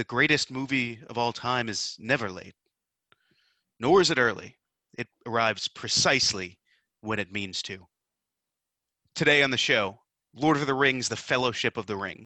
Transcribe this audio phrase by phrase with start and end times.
[0.00, 2.54] the greatest movie of all time is never late,
[3.78, 4.56] nor is it early.
[4.96, 6.56] It arrives precisely
[7.02, 7.86] when it means to.
[9.14, 10.00] Today on the show,
[10.32, 12.24] Lord of the Rings, The Fellowship of the Ring.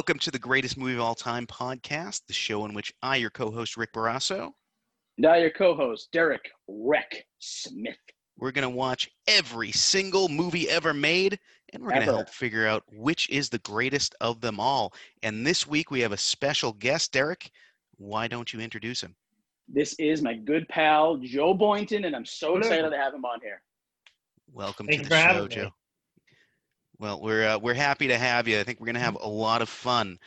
[0.00, 3.28] Welcome to the greatest movie of all time podcast, the show in which I, your
[3.28, 4.52] co host, Rick Barrasso,
[5.18, 7.98] Now your co-host, Derek Wreck Smith.
[8.38, 11.38] we're going to watch every single movie ever made,
[11.74, 14.94] and we're going to help figure out which is the greatest of them all.
[15.22, 17.50] And this week we have a special guest, Derek.
[17.98, 19.14] Why don't you introduce him?
[19.68, 22.60] This is my good pal, Joe Boynton, and I'm so Hello.
[22.60, 23.60] excited to have him on here.
[24.50, 25.46] Welcome Thank to the show.
[25.46, 25.70] Joe.
[27.00, 28.60] Well, we're uh, we're happy to have you.
[28.60, 29.24] I think we're going to have Mm-hmm.
[29.24, 30.18] a lot of fun.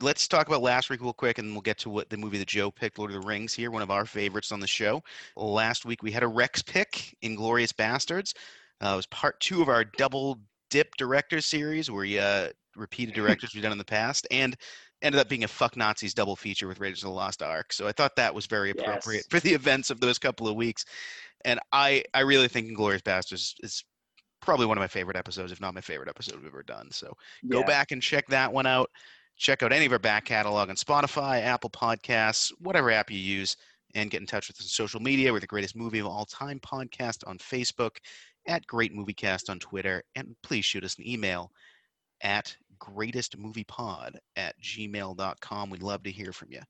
[0.00, 2.38] Let's talk about last week real quick, and then we'll get to what the movie
[2.38, 3.52] that Joe picked, Lord of the Rings.
[3.54, 5.02] Here, one of our favorites on the show.
[5.36, 8.34] Last week we had a Rex pick, Inglourious Basterds.
[8.82, 10.38] Uh, it was part two of our double
[10.70, 14.56] dip director series, where we uh, repeated directors we've done in the past, and
[15.02, 17.72] ended up being a fuck Nazis double feature with Raiders of the Lost Ark.
[17.72, 19.26] So I thought that was very appropriate Yes.
[19.30, 20.84] for the events of those couple of weeks.
[21.44, 23.84] And I, I really think Inglourious Basterds is
[24.46, 26.90] probably one of my favorite episodes, if not my favorite episode we've ever done.
[26.90, 27.12] So
[27.48, 27.66] go Yeah.
[27.66, 28.90] back and check that one out.
[29.36, 33.56] Check out any of our back catalog on Spotify, Apple Podcasts, whatever app you use,
[33.94, 35.30] and get in touch with us on social media.
[35.32, 37.98] We're the greatest movie of all time podcast on Facebook,
[38.46, 41.52] at Great Moviecast on Twitter, and please shoot us an email
[42.22, 45.70] at greatestmoviepod at gmail.com.
[45.70, 46.60] We'd love to hear from you.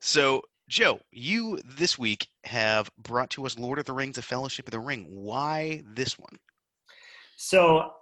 [0.00, 4.66] So, Joe, you this week have brought to us Lord of the Rings, A Fellowship
[4.68, 5.04] of the Ring.
[5.08, 6.38] Why this one?
[7.36, 7.92] So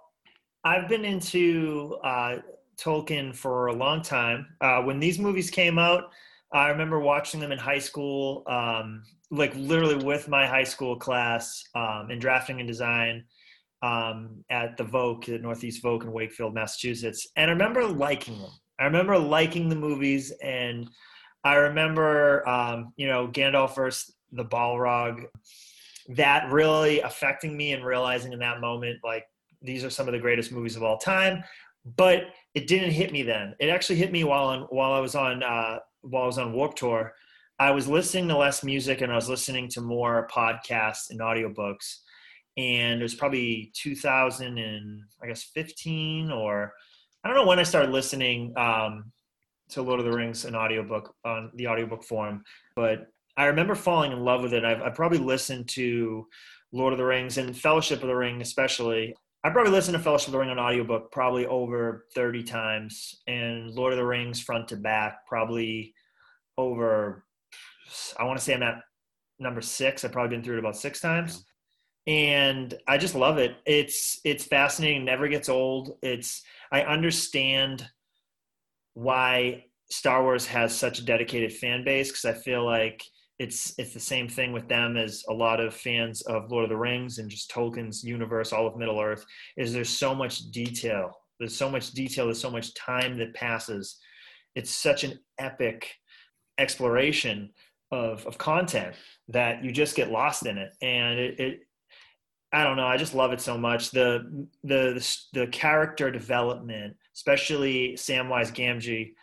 [0.63, 2.37] I've been into uh,
[2.77, 4.47] Tolkien for a long time.
[4.61, 6.11] Uh, when these movies came out,
[6.53, 11.63] I remember watching them in high school, um, like literally with my high school class
[11.75, 13.23] um, in drafting and design
[13.81, 17.27] um, at the Vogue, at Northeast Vogue in Wakefield, Massachusetts.
[17.35, 18.51] And I remember liking them.
[18.79, 20.89] I remember liking the movies, and
[21.43, 25.25] I remember, um, you know, Gandalf versus the Balrog.
[26.15, 29.25] That really affecting me and realizing in that moment, like
[29.61, 31.43] these are some of the greatest movies of all time.
[31.95, 33.55] But it didn't hit me then.
[33.59, 36.53] It actually hit me while on while I was on uh, while I was on
[36.53, 37.13] Warped Tour.
[37.59, 41.97] I was listening to less music and I was listening to more podcasts and audiobooks.
[42.57, 46.73] And it was probably 2000 and I guess 15 or
[47.23, 49.11] I don't know when I started listening um,
[49.69, 52.43] to Lord of the Rings in audiobook on the audiobook form,
[52.75, 53.07] but
[53.41, 54.63] I remember falling in love with it.
[54.63, 56.27] I've, I probably listened to
[56.71, 59.15] Lord of the Rings and Fellowship of the Ring, especially.
[59.43, 63.71] I probably listened to Fellowship of the Ring on audiobook probably over 30 times, and
[63.71, 65.95] Lord of the Rings front to back probably
[66.55, 67.25] over,
[68.19, 68.83] I want to say I'm at
[69.39, 70.05] number six.
[70.05, 71.43] I've probably been through it about six times.
[72.05, 73.55] And I just love it.
[73.65, 75.97] It's it's fascinating, never gets old.
[76.03, 77.87] It's I understand
[78.93, 83.03] why Star Wars has such a dedicated fan base because I feel like
[83.41, 86.69] it's it's the same thing with them as a lot of fans of Lord of
[86.69, 89.25] the Rings and just Tolkien's universe, all of Middle Earth.
[89.57, 91.11] Is there's so much detail.
[91.39, 92.25] There's so much detail.
[92.25, 93.97] There's so much time that passes.
[94.53, 95.91] It's such an epic
[96.59, 97.49] exploration
[97.91, 98.93] of of content
[99.29, 101.39] that you just get lost in it, and it.
[101.39, 101.59] it
[102.53, 102.85] I don't know.
[102.85, 103.89] I just love it so much.
[103.89, 109.13] The the the, the character development, especially Samwise Gamgee,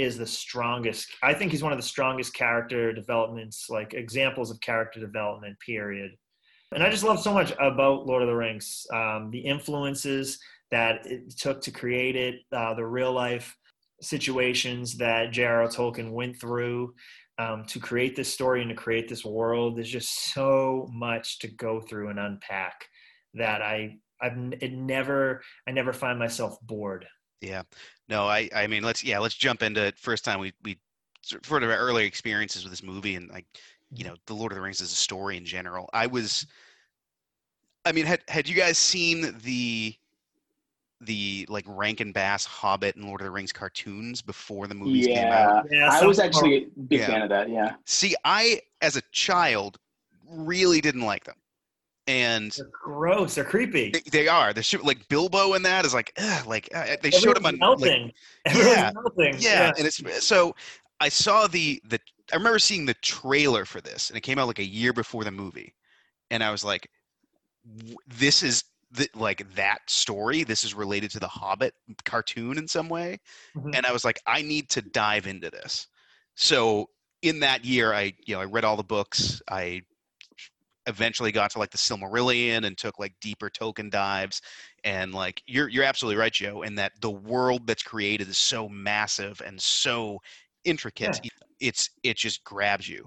[0.00, 1.08] is the strongest.
[1.22, 5.58] I think he's one of the strongest character developments, like examples of character development.
[5.60, 6.12] Period.
[6.72, 8.86] And I just love so much about Lord of the Rings.
[8.92, 10.38] Um, the influences
[10.70, 13.56] that it took to create it, uh, the real life
[14.00, 15.68] situations that J.R.R.
[15.68, 16.94] Tolkien went through
[17.38, 19.76] um, to create this story and to create this world.
[19.76, 22.86] There's just so much to go through and unpack
[23.34, 27.06] that I I've it never I never find myself bored.
[27.40, 27.62] Yeah.
[28.10, 29.96] No, I I mean let's yeah, let's jump into it.
[29.96, 30.76] First time we we
[31.22, 33.46] sort of our early experiences with this movie and like
[33.92, 35.88] you know, The Lord of the Rings as a story in general.
[35.92, 36.46] I was
[37.86, 39.94] I mean, had had you guys seen the
[41.00, 45.32] the like Rankin Bass Hobbit and Lord of the Rings cartoons before the movies came
[45.32, 45.66] out?
[45.70, 47.06] Yeah, Yeah, I was actually a big Yeah.
[47.06, 47.48] fan of that.
[47.48, 49.78] Yeah, See, I as a child
[50.28, 51.36] really didn't like them.
[52.10, 53.34] And They're gross.
[53.36, 53.90] They're creepy.
[53.90, 54.52] they, they are.
[54.52, 57.54] The shit like Bilbo in that is like, ugh, like uh, they showed him on
[57.54, 58.12] Everyone's like, melting.
[58.46, 59.34] Yeah, melting.
[59.38, 60.54] yeah, and it's so
[61.00, 62.00] I saw the the
[62.32, 65.24] I remember seeing the trailer for this, and it came out like a year before
[65.24, 65.74] the movie,
[66.30, 66.88] and I was like,
[68.06, 70.42] this is the, like that story.
[70.44, 71.74] This is related to the Hobbit
[72.04, 73.18] cartoon in some way,
[73.56, 73.74] Mhm.
[73.76, 75.86] and I was like, I need to dive into this.
[76.34, 76.90] So
[77.22, 79.40] in that year, I you know I read all the books.
[79.48, 79.82] I
[80.90, 84.42] eventually got to like the Silmarillion and took like deeper Tolkien dives.
[84.84, 88.68] And like you're you're absolutely right, Joe, in that the world that's created is so
[88.68, 90.18] massive and so
[90.64, 91.20] intricate.
[91.60, 93.06] It's it just grabs you.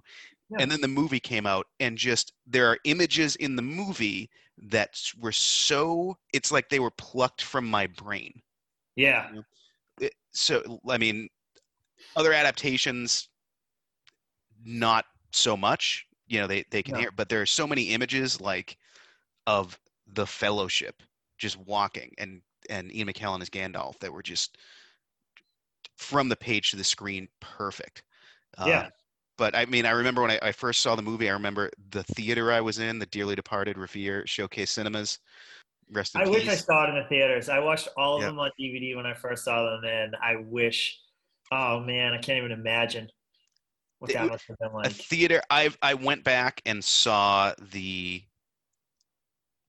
[0.50, 0.58] Yeah.
[0.62, 4.30] And then the movie came out, and just there are images in the movie
[4.70, 8.32] that were so it's like they were plucked from my brain
[8.96, 9.32] yeah.
[10.00, 11.30] it- so I mean,
[12.16, 13.30] other adaptations,
[14.64, 16.06] not so much.
[16.28, 17.02] You know, they they can No.
[17.02, 18.78] hear, but there are so many images like
[19.48, 21.02] of the Fellowship
[21.38, 24.58] just walking, and and Ian McKellen as Gandalf that were just
[25.98, 28.04] from the page to the screen perfect.
[28.66, 28.82] Yeah.
[28.82, 28.90] Uh,
[29.38, 31.30] but I mean, I remember when I, I first saw the movie.
[31.30, 35.20] I remember the theater I was in, the dearly departed Revere Showcase Cinemas.
[35.92, 36.34] Rest in I peace.
[36.34, 37.50] wish I saw it in the theaters.
[37.50, 38.30] I watched all of Yeah.
[38.30, 41.00] them on DVD when I first saw them, and I wish.
[41.52, 43.10] Oh man, I can't even imagine
[44.04, 48.22] what that must have been a theater i i went back and saw the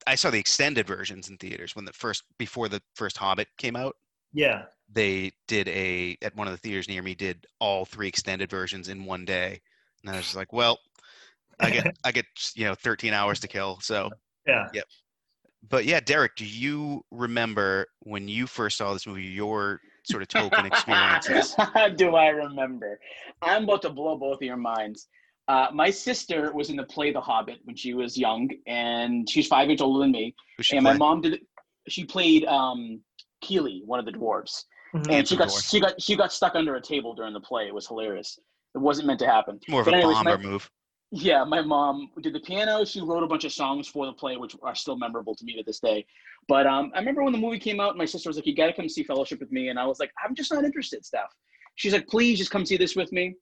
[0.08, 3.76] i saw the extended versions in theaters when the first before the first hobbit came
[3.76, 3.94] out
[4.32, 8.50] Yeah, they did a at one of the theaters near me did all three extended
[8.50, 9.60] versions in one day
[10.02, 10.80] and i was just like well
[11.60, 12.26] i get i get
[12.56, 14.10] you know 13 hours to kill so
[14.48, 14.68] yeah.
[14.74, 14.84] Yep.
[15.68, 20.28] but yeah derek do you remember when you first saw this movie your sort of
[20.28, 21.54] Tolkien experiences
[21.96, 22.98] Do I remember?
[23.42, 25.08] I'm about to blow both of your minds.
[25.48, 29.46] Uh, my sister was in the play The Hobbit when she was young, and she's
[29.46, 30.34] five years older than me.
[30.56, 31.40] Who she and my mom did.
[31.88, 33.00] She played um,
[33.44, 34.64] Kili, one of the dwarves,
[34.94, 35.10] Mhm.
[35.10, 35.70] and she got Dwarf.
[35.70, 37.66] she got she got stuck under a table during the play.
[37.66, 38.38] It was hilarious.
[38.74, 39.60] It wasn't meant to happen.
[39.68, 40.70] more of But a anyways, bomber my- move
[41.16, 42.84] Yeah, my mom did the piano.
[42.84, 45.54] She wrote a bunch of songs for the play, which are still memorable to me
[45.56, 46.04] to this day.
[46.48, 48.66] But um, I remember when the movie came out, my sister was like, "You got
[48.66, 51.32] to come see Fellowship with me," and I was like, "I'm just not interested." Stuff.
[51.76, 53.36] She's like, "Please, just come see this with me."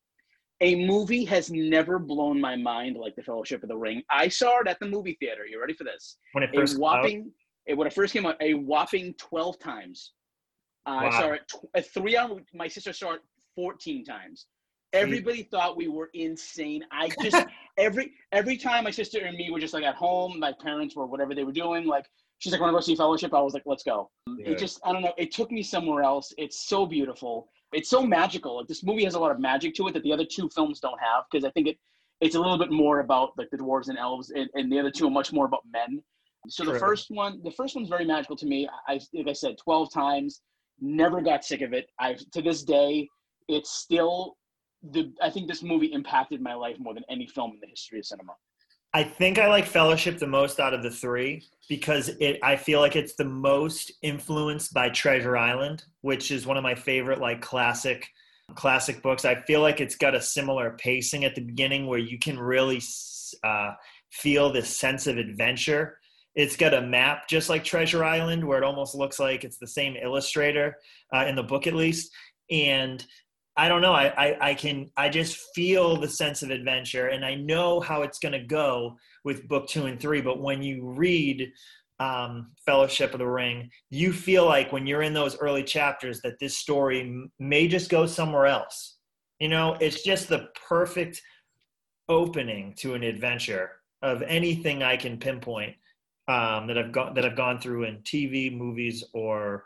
[0.61, 4.03] A movie has never blown my mind like The Fellowship of the Ring.
[4.11, 5.47] I saw it at the movie theater.
[5.47, 6.19] You ready for this?
[6.33, 6.81] when it A first out.
[6.81, 7.33] whopping,
[7.65, 10.13] it, when it first came out, a whopping twelve times.
[10.85, 12.39] Uh, I saw it tw- a three hour.
[12.53, 13.23] My sister saw it
[13.55, 14.45] fourteen times.
[14.93, 16.85] Everybody thought we were insane.
[16.91, 17.47] I just
[17.79, 21.07] every every time my sister and me were just like at home, my parents were
[21.07, 21.87] whatever they were doing.
[21.87, 22.07] Like
[22.39, 24.51] she's like, "Want to go see Fellowship?" I was like, "Let's go." Yeah.
[24.51, 25.15] It just I don't know.
[25.17, 26.33] It took me somewhere else.
[26.37, 27.49] It's so beautiful.
[27.73, 28.59] It's so magical.
[28.59, 30.81] Like this movie has a lot of magic to it that the other two films
[30.81, 31.79] don't have because I think it
[32.21, 34.91] it's a little bit more about like the dwarves and elves, and, and the other
[34.91, 36.03] two are much more about men.
[36.49, 38.69] So the first one, the first one's very magical to me.
[38.89, 40.43] I like I said, twelve times,
[40.81, 41.89] never got sick of it.
[41.99, 43.09] I to this day,
[43.49, 44.37] it's still
[44.83, 45.13] the.
[45.23, 48.07] I think this movie impacted my life more than any film in the history of
[48.07, 48.33] cinema.
[48.95, 52.39] I think I like Fellowship the most out of the three because it.
[52.43, 56.75] I feel like it's the most influenced by Treasure Island, which is one of my
[56.75, 58.09] favorite like classic
[58.55, 59.25] classic books.
[59.25, 62.83] I feel like it's got a similar pacing at the beginning where you can really
[63.43, 63.73] uh,
[64.11, 65.99] feel this sense of adventure.
[66.35, 69.67] It's got a map just like Treasure Island, where it almost looks like it's the
[69.67, 70.77] same illustrator
[71.15, 72.11] uh, in the book, at least.
[72.51, 73.05] And
[73.57, 73.93] I don't know.
[73.93, 78.03] I, I, I can I just feel the sense of adventure, and I know how
[78.03, 80.23] it's going to go with book two and three.
[80.23, 81.53] But when you read
[82.01, 86.39] um, Fellowship of the Ring, you feel like when you're in those early chapters that
[86.41, 88.97] this story may just go somewhere else.
[89.39, 91.21] You know, it's just the perfect
[92.09, 95.75] opening to an adventure of anything I can pinpoint
[96.29, 99.65] um, that I've gone that I've gone through in TV, movies, or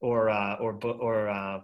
[0.00, 1.60] or uh, or or uh,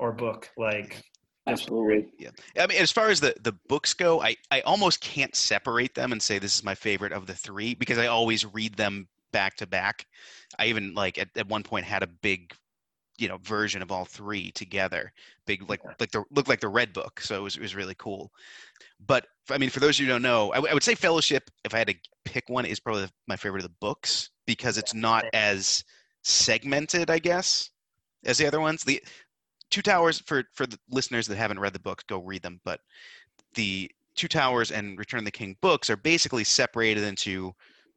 [0.00, 1.02] or book like
[1.46, 2.12] Absolutely.
[2.18, 5.94] Yeah, I mean, as far as the the books go, I I almost can't separate
[5.94, 9.08] them and say this is my favorite of the three because I always read them
[9.32, 10.06] back to back.
[10.58, 12.52] I even like at, at one point had a big,
[13.18, 15.12] you know, version of all three together.
[15.46, 15.94] Big like Yeah.
[15.98, 18.30] like the looked like the red book, so it was it was really cool.
[19.04, 20.94] But I mean, for those of you who don't know, I, w- I would say
[20.94, 24.76] Fellowship, if I had to pick one, is probably my favorite of the books because
[24.76, 25.84] it's not as
[26.22, 27.70] segmented, I guess,
[28.24, 28.84] as the other ones.
[28.84, 29.02] The
[29.70, 32.60] Two Towers for for the listeners that haven't read the books, go read them.
[32.64, 32.80] But
[33.54, 37.52] the Two Towers and Return of the King books are basically separated into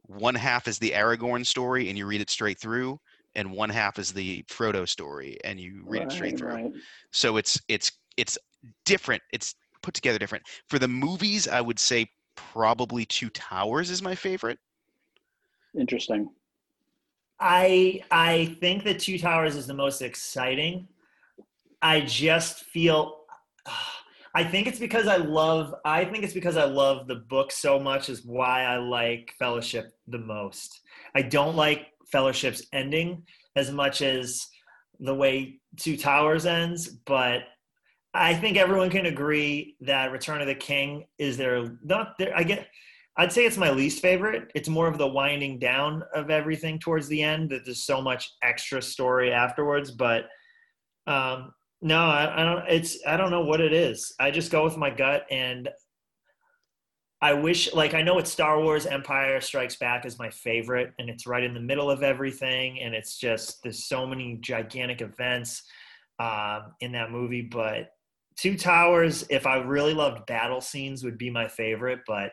[0.06, 3.00] one half is the Aragorn story, and you read it straight through,
[3.36, 6.54] and one half is the Frodo story, and you read it straight through.
[6.54, 6.72] right.
[7.12, 8.38] So it's it's it's
[8.86, 9.22] different.
[9.32, 10.46] It's put together different.
[10.68, 14.60] For the movies, I would say probably Two Towers is my favorite.
[15.78, 16.30] Interesting.
[17.40, 20.88] I I think that Two Towers is the most exciting.
[21.84, 23.20] I just feel
[24.34, 27.78] I think it's because I love I think it's because I love the book so
[27.78, 30.80] much is why I like Fellowship the most.
[31.14, 33.24] I don't like Fellowship's ending
[33.56, 34.48] as much as
[35.00, 37.42] the way Two Towers ends, but
[38.14, 42.44] I think everyone can agree that Return of the King is their not there I
[42.44, 42.68] get
[43.18, 44.52] I'd say it's my least favorite.
[44.56, 48.32] It's more of the winding down of everything towards the end that there's so much
[48.42, 49.92] extra story afterwards.
[49.92, 50.26] But
[51.06, 51.52] um,
[51.84, 52.66] no, I, I don't.
[52.70, 54.14] It's I don't know what it is.
[54.18, 55.70] I just go with my gut, and
[57.22, 61.10] I wish like I know it's Star Wars Empire Strikes Back is my favorite, and
[61.10, 65.64] it's right in the middle of everything, and it's just there's so many gigantic events
[66.20, 67.42] um, in that movie.
[67.42, 67.90] But
[68.38, 72.32] Two Towers, if I really loved battle scenes, would be my favorite, but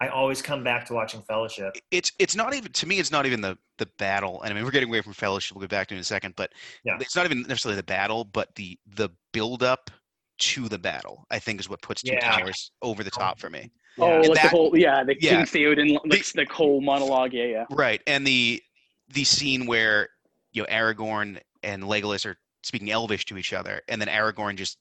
[0.00, 1.74] I always come back to watching Fellowship.
[1.90, 2.98] It's it's not even to me.
[2.98, 4.42] It's not even the the battle.
[4.42, 5.56] And I mean, we're getting away from Fellowship.
[5.56, 6.34] We'll get back to it in a second.
[6.36, 6.52] But
[6.84, 6.98] Yeah.
[7.00, 9.90] it's not even necessarily the battle, but the the build up
[10.38, 11.24] to the battle.
[11.30, 12.20] I think is what puts Two Yeah.
[12.36, 13.70] Towers over the top for me.
[13.98, 15.44] Oh, And like that- the whole yeah, the yeah.
[15.44, 17.32] King Theoden, like the, whole monologue.
[17.32, 17.64] Yeah, yeah.
[17.70, 18.62] Right, and the
[19.08, 20.10] the scene where
[20.52, 24.76] you know Aragorn and Legolas are speaking Elvish to each other, and then Aragorn just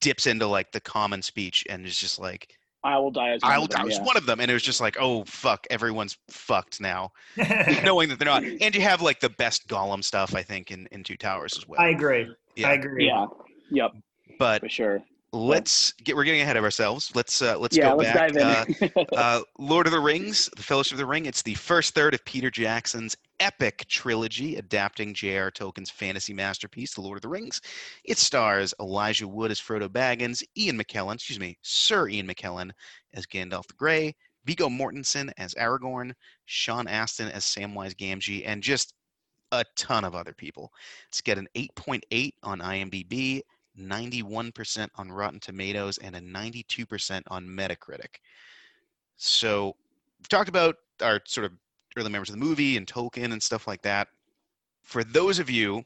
[0.00, 3.52] dips into like the common speech and is just like, I will die as one
[3.52, 4.04] "I'll of them, I was yeah.
[4.04, 7.12] one of them," and it was just like, "Oh fuck, everyone's fucked now,"
[7.84, 8.42] knowing that they're not.
[8.42, 11.68] And you have like the best Gollum stuff, I think, in in Two Towers as
[11.68, 11.80] well.
[11.80, 12.26] I agree.
[12.56, 12.68] Yeah.
[12.68, 13.06] I agree.
[13.06, 13.26] Yeah.
[13.70, 13.92] Yep,
[14.38, 15.02] but for sure.
[15.32, 17.10] Let's get we're getting ahead of ourselves.
[17.14, 18.32] Let's uh, let's yeah, go let's back.
[18.32, 18.90] dive in.
[18.96, 21.26] Uh, uh, Lord of the Rings, The Fellowship of the Ring.
[21.26, 25.50] It's the first third of Peter Jackson's epic trilogy adapting J.R.
[25.50, 27.60] Tolkien's fantasy masterpiece, The Lord of the Rings.
[28.04, 32.70] It stars Elijah Wood as Frodo Baggins, Ian McKellen, excuse me, Sir Ian McKellen
[33.14, 36.12] as Gandalf the Grey, Viggo Mortensen as Aragorn,
[36.46, 38.94] Sean Astin as Samwise Gamgee, and just
[39.52, 40.72] a ton of other people.
[41.08, 43.42] It's got an 8.8 on IMDb,
[43.78, 48.16] 91% on Rotten Tomatoes, and a 92% on Metacritic.
[49.16, 49.76] So
[50.18, 51.52] we've talked about our sort of
[51.96, 54.08] early members of the movie and Tolkien and stuff like that.
[54.82, 55.82] For those of you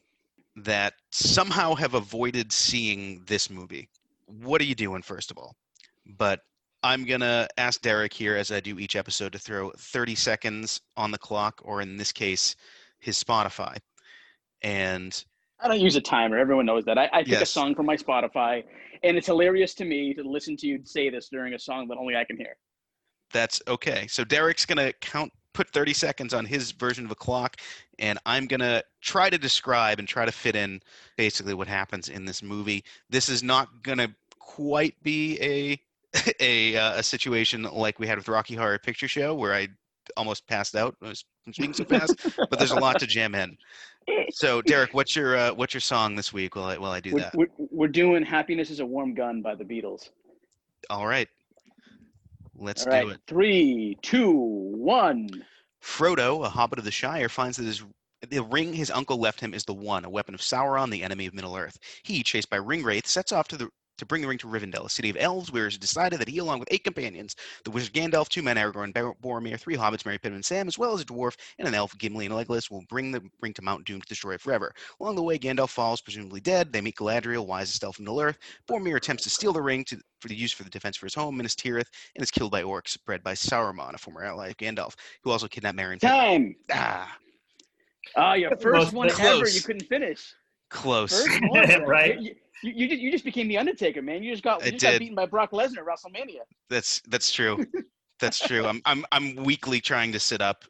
[0.57, 3.89] that somehow have avoided seeing this movie,
[4.25, 5.55] what are you doing, first of all?
[6.05, 6.41] But
[6.83, 10.81] I'm going to ask Derek here, as I do each episode, to throw 30 seconds
[10.95, 12.55] on the clock, or in this case,
[12.99, 13.77] his Spotify.
[14.61, 15.23] And
[15.65, 16.37] I don't use a timer.
[16.37, 16.99] Everyone knows that.
[16.99, 18.63] I, I pick a song from my Spotify,
[19.01, 21.97] and it's hilarious to me to listen to you say this during a song that
[21.97, 22.55] only I can hear.
[23.33, 24.05] That's okay.
[24.05, 27.57] So Derek's gonna count, put 30 seconds on his version of a clock,
[27.97, 30.81] and I'm gonna try to describe and try to fit in
[31.17, 32.83] basically what happens in this movie.
[33.09, 35.81] This is not gonna quite be a
[36.39, 39.69] a uh, a situation like we had with Rocky Horror Picture Show, where I
[40.15, 40.95] almost passed out.
[41.01, 43.57] I was speaking so fast, but there's a lot to jam in.
[44.31, 46.55] So Derek, what's your uh, what's your song this week?
[46.55, 47.35] While I while I do We're, that.
[47.35, 50.09] we're, we're doing "Happiness Is a Warm Gun" by the Beatles.
[50.89, 51.27] All right,
[52.55, 53.21] let's All right, do it.
[53.27, 55.29] three, two, one.
[55.81, 57.83] Frodo, a hobbit of the Shire, finds that his
[58.29, 61.27] the ring his uncle left him is the one, a weapon of Sauron, the enemy
[61.27, 61.77] of Middle Earth.
[62.03, 64.85] He, chased by ring wraiths, sets off to the to bring the ring to Rivendell,
[64.85, 67.71] a city of elves, where it is decided that he, along with eight companions, the
[67.71, 70.93] wizard Gandalf, two men, Aragorn, Bar- Boromir, three hobbits, Merry Pippin and Sam, as well
[70.93, 73.85] as a dwarf and an elf, Gimli and Legolas, will bring the ring to Mount
[73.85, 74.73] Doom to destroy it forever.
[74.99, 76.71] Along the way, Gandalf falls, presumably dead.
[76.73, 78.37] They meet Galadriel, wisest elf of Middle Earth.
[78.69, 81.15] Boromir attempts to steal the ring to, for the use for the defense for his
[81.15, 84.57] home, Minas Tirith, and is killed by orcs, bred by Saruman, a former ally of
[84.57, 86.55] Gandalf, who also kidnapped Merry and Time.
[86.71, 87.17] Ah,
[88.15, 89.47] Ah, your first one ever.
[89.47, 90.33] You couldn't finish.
[90.69, 91.11] close.
[91.25, 91.83] First one.
[91.83, 92.19] Right.
[92.21, 94.23] You, you, you, just, you just became the Undertaker, man.
[94.23, 96.41] You just got you just got beaten by Brock Lesnar at WrestleMania.
[96.69, 97.65] That's that's true.
[98.19, 98.65] That's true.
[98.65, 100.65] I'm I'm I'm weakly trying to sit up.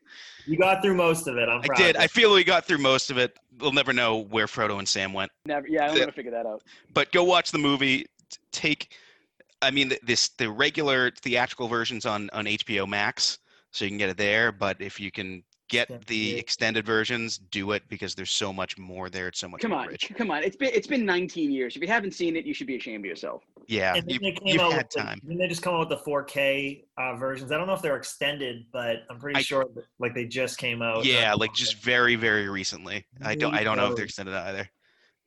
[0.46, 1.48] You got through most of it.
[1.48, 1.96] I'm I proud did.
[1.96, 3.38] I feel we got through most of it.
[3.60, 5.32] We'll never know where Frodo and Sam went.
[5.46, 5.68] Never.
[5.68, 6.01] Yeah, I'm Yeah.
[6.01, 6.63] gonna figure that out.
[6.94, 8.06] But go watch the movie.
[8.51, 8.96] Take,
[9.62, 13.39] I mean, this the regular theatrical versions on on HBO Max,
[13.72, 14.51] so you can get it there.
[14.51, 15.98] But if you can get Yeah.
[16.07, 19.27] the extended versions, do it because there's so much more there.
[19.27, 20.12] It's so much Come on, rich.
[20.15, 20.43] come on.
[20.43, 21.75] It's been it's been 19 years.
[21.75, 23.43] If you haven't seen it, you should be ashamed of yourself.
[23.67, 25.19] Yeah, And you, they came you've out had with the- time.
[25.24, 27.51] Then they just come out with the 4K uh, versions.
[27.51, 30.57] I don't know if they're extended, but I'm pretty I- sure that, like they just
[30.57, 31.03] came out.
[31.05, 33.05] Yeah, Uh, like just very very recently.
[33.24, 34.69] I don't I don't know if they're extended either.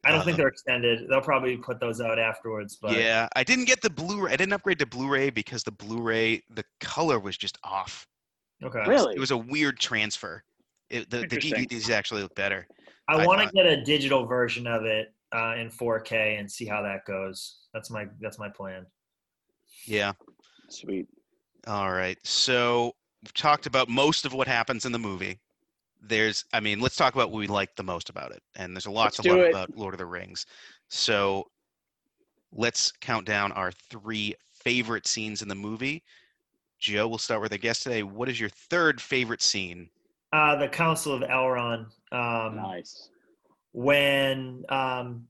[0.05, 1.09] I don't think um, they're extended.
[1.11, 2.79] They'll probably put those out afterwards.
[2.81, 4.33] But Yeah, I didn't get the Blu-ray.
[4.33, 8.07] I didn't upgrade to Blu-ray because the Blu-ray the color was just off.
[8.63, 8.85] Okay.
[8.87, 9.15] Really?
[9.15, 10.43] It was a weird transfer.
[10.91, 11.67] It, the, the Interesting.
[11.67, 12.67] DVDs actually look better.
[13.09, 16.67] I I want to get a digital version of it uh, in 4K and see
[16.67, 17.61] how that goes.
[17.73, 18.87] That's my that's my plan.
[19.87, 20.13] Yeah.
[20.69, 21.09] Sweet.
[21.67, 22.19] All right.
[22.25, 25.41] So we've talked about most of what happens in the movie.
[26.01, 28.43] There's, I mean, let's talk about what we like the most about it.
[28.57, 30.47] And there's a lot Let's to love about Lord of the Rings.
[30.89, 31.45] So
[32.53, 36.03] let's count down our three favorite scenes in the movie.
[36.79, 38.03] Joe, we'll start with our guest today.
[38.03, 39.89] What is your third favorite scene?
[40.33, 41.87] Uh, the Council of Elrond.
[42.13, 43.09] Um, Nice.
[43.73, 45.27] when um,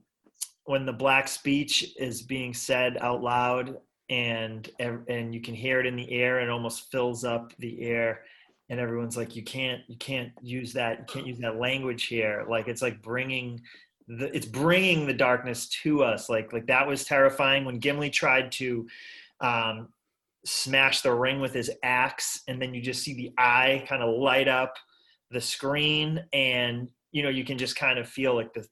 [0.64, 3.78] when the black speech is being said out loud
[4.10, 7.82] and and you can hear it in the air and it almost fills up the
[7.82, 8.22] air
[8.70, 12.44] and everyone's like you can't you can't use that you can't use that language here
[12.48, 13.60] like it's like bringing
[14.08, 18.50] the it's bringing the darkness to us like like that was terrifying when Gimli tried
[18.52, 18.86] to
[19.40, 19.88] um,
[20.44, 24.16] smash the ring with his axe and then you just see the eye kind of
[24.18, 24.74] light up
[25.30, 28.64] the screen and you know you can just kind of feel like the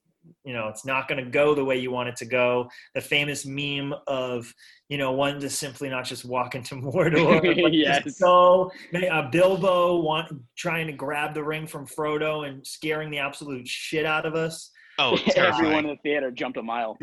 [0.43, 3.01] you know it's not going to go the way you want it to go the
[3.01, 4.51] famous meme of
[4.89, 8.03] you know one to simply not just walk into mordor but Yes.
[8.03, 8.71] just go
[9.11, 14.05] uh, bilbo want, trying to grab the ring from frodo and scaring the absolute shit
[14.05, 16.97] out of us Oh, Everyone in the theater jumped a mile.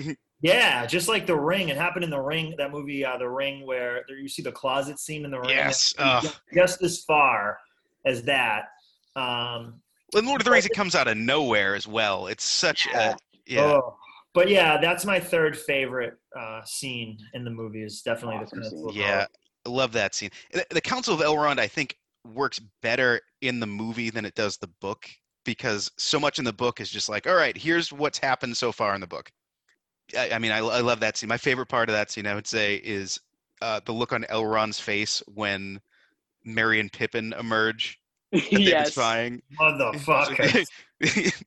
[0.45, 3.67] Yeah just like the ring it happened in the ring that movie uh, the ring
[3.67, 5.93] where there you see the closet scene in the ring Yes.
[5.93, 6.27] It's Ugh.
[6.55, 7.59] just as far
[8.05, 8.67] as that
[9.17, 9.81] um
[10.15, 12.27] In Lord of the Rings, it comes out of nowhere as well.
[12.29, 13.13] It's such Yeah.
[13.13, 13.63] a yeah.
[13.65, 13.97] Oh,
[14.35, 17.83] but yeah, that's my third favorite uh, scene in the movie.
[17.83, 18.73] Is definitely Awesome the scene.
[18.85, 19.27] Council of Yeah,
[19.67, 20.31] I love that scene.
[20.53, 21.97] The, the Council of Elrond, I think,
[22.35, 25.09] works better in the movie than it does the book
[25.45, 28.73] because so much in the book is just like, all right, here's what's happened so
[28.73, 29.31] far in the book.
[30.17, 31.29] I, I mean, I, I love that scene.
[31.29, 33.19] My favorite part of that scene, I would say, is
[33.63, 35.81] uh, the look on Elrond's face when
[36.45, 37.99] Merry and Pippin emerge
[38.33, 38.93] that yes.
[38.93, 39.43] spying.
[39.59, 40.67] Motherfucker.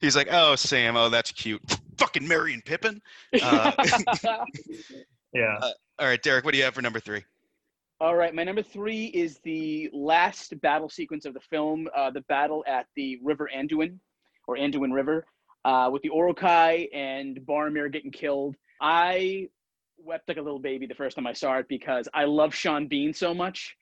[0.00, 1.62] He's like, oh, Sam, oh, that's cute.
[1.96, 3.00] Fucking Merry and Pippin.
[3.40, 3.72] Uh,
[5.32, 5.58] yeah.
[5.98, 7.22] all right, Derek, what do you have for number three?
[8.00, 12.20] All right, my number three is the last battle sequence of the film, uh, the
[12.22, 13.98] battle at the River Anduin,
[14.46, 15.24] or Anduin River,
[15.64, 18.56] uh, with the Uruk-hai and Boromir getting killed.
[18.80, 19.48] I
[19.98, 22.86] wept like a little baby the first time I saw it because I love Sean
[22.86, 23.76] Bean so much.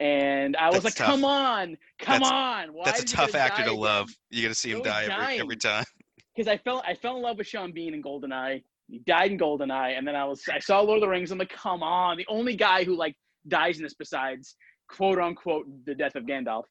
[0.00, 1.06] And I was That's like, tough.
[1.08, 2.30] come on, come That's-
[2.68, 2.72] on.
[2.72, 3.80] Why That's a tough actor to again?
[3.80, 4.08] love.
[4.30, 5.84] You got to see him die every, every time.
[6.34, 8.62] because I fell I fell in love with Sean Bean in Goldeneye.
[8.86, 11.32] He died in Goldeneye, and then I was I saw Lord of the Rings.
[11.32, 13.16] I'm like, come on, the only guy who like
[13.48, 14.54] dies in this besides
[14.88, 16.62] quote unquote the death of Gandalf.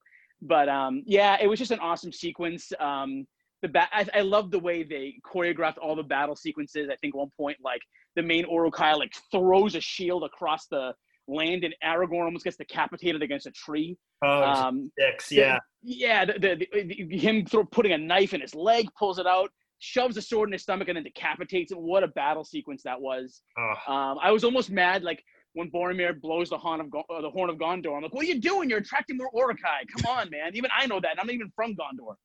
[0.41, 2.71] But um, yeah, it was just an awesome sequence.
[2.79, 3.27] Um,
[3.61, 6.89] the ba- I, I love the way they choreographed all the battle sequences.
[6.91, 7.81] I think one point like
[8.15, 10.93] the main Uruk-hai like throws a shield across the
[11.27, 13.97] land, and Aragorn almost gets decapitated against a tree.
[14.23, 15.31] Oh, Um, six.
[15.31, 15.59] Yeah.
[15.83, 19.49] yeah, the, the, the, him throw, putting a knife in his leg, pulls it out,
[19.79, 21.79] shoves a sword in his stomach, and then decapitates him.
[21.79, 23.41] What a battle sequence that was!
[23.59, 25.21] Oh, Um, I was almost mad, like
[25.53, 27.95] when Boromir blows the horn of uh, the horn of Gondor.
[27.95, 28.69] I'm like, "What are you doing?
[28.69, 29.83] You're attracting more Uruk-hai.
[29.95, 30.55] Come on, man!
[30.55, 31.17] Even I know that.
[31.19, 32.15] I'm not even from Gondor."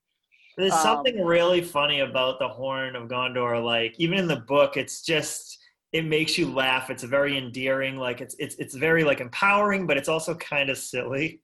[0.56, 3.62] There's Um, something really funny about the Horn of Gondor.
[3.64, 5.58] Like even in the book, it's just
[5.92, 6.90] it makes you laugh.
[6.90, 7.96] It's very endearing.
[7.96, 11.40] Like it's it's it's very like empowering, but it's also kind of silly.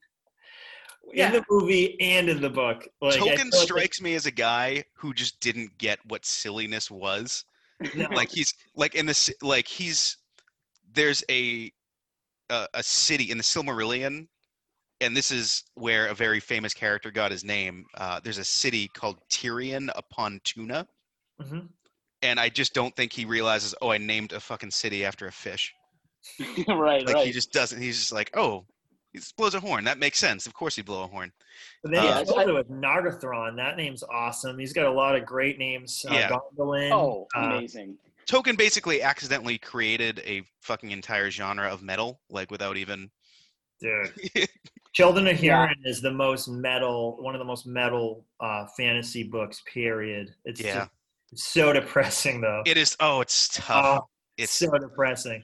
[1.11, 1.27] Yeah.
[1.27, 4.27] In the movie and in the book, like I Tolkien feel like strikes me as
[4.27, 7.45] a guy who just didn't get what silliness was.
[7.95, 8.07] No.
[8.11, 10.17] Like he's like in this like he's
[10.93, 11.71] there's a
[12.49, 14.27] a, a city in the Silmarillion,
[15.01, 17.85] and this is where a very famous character got his name.
[17.95, 20.87] Uh, there's a city called Tirion upon Tuna,
[21.41, 21.69] Mhm.
[22.21, 23.73] and I just don't think he realizes.
[23.81, 25.73] Oh, I named a fucking city after a fish.
[26.67, 27.25] right, Like right.
[27.25, 27.81] he just doesn't.
[27.81, 28.65] He's just like, oh,
[29.13, 29.85] he blows a horn.
[29.85, 30.45] That makes sense.
[30.45, 31.31] Of course, he'd blow a horn.
[31.81, 33.55] But then Uh, he killed it with Nargothrond.
[33.55, 34.59] That name's awesome.
[34.59, 36.05] He's got a lot of great names.
[36.07, 36.29] Uh, Yeah.
[36.29, 36.91] Gondolin.
[36.91, 37.97] oh, uh, amazing.
[38.27, 43.09] Tolkien basically accidentally created a fucking entire genre of metal, like without even.
[43.81, 44.13] dude.
[44.93, 45.71] Children of Yeah.
[45.85, 49.61] Is the most metal, one of the most metal uh, fantasy books.
[49.71, 50.33] Period.
[50.45, 50.75] It's Yeah.
[50.79, 50.89] just,
[51.31, 52.63] it's so depressing though.
[52.65, 52.95] It is.
[52.99, 54.01] Oh, it's tough.
[54.03, 55.43] Oh, it's so depressing.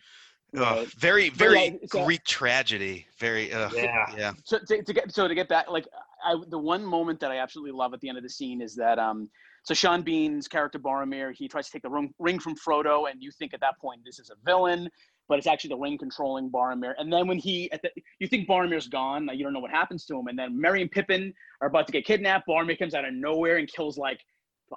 [0.57, 0.87] ugh, Right.
[0.93, 3.07] very, very yeah, so- Greek tragedy.
[3.19, 3.51] Very.
[3.53, 4.15] Ugh, Yeah.
[4.17, 4.33] yeah.
[4.45, 5.87] so to, to get so to get back like
[6.23, 8.73] I the one moment that I absolutely love at the end of the scene is
[8.75, 9.29] that um
[9.63, 13.21] so Sean Bean's character Boromir he tries to take the ring, ring from Frodo and
[13.21, 14.89] you think at that point this is a villain
[15.27, 18.47] but it's actually the ring controlling Boromir and then when he at the, you think
[18.47, 21.33] Boromir's gone like, you don't know what happens to him and then Merry and Pippin
[21.61, 24.19] are about to get kidnapped Boromir comes out of nowhere and kills like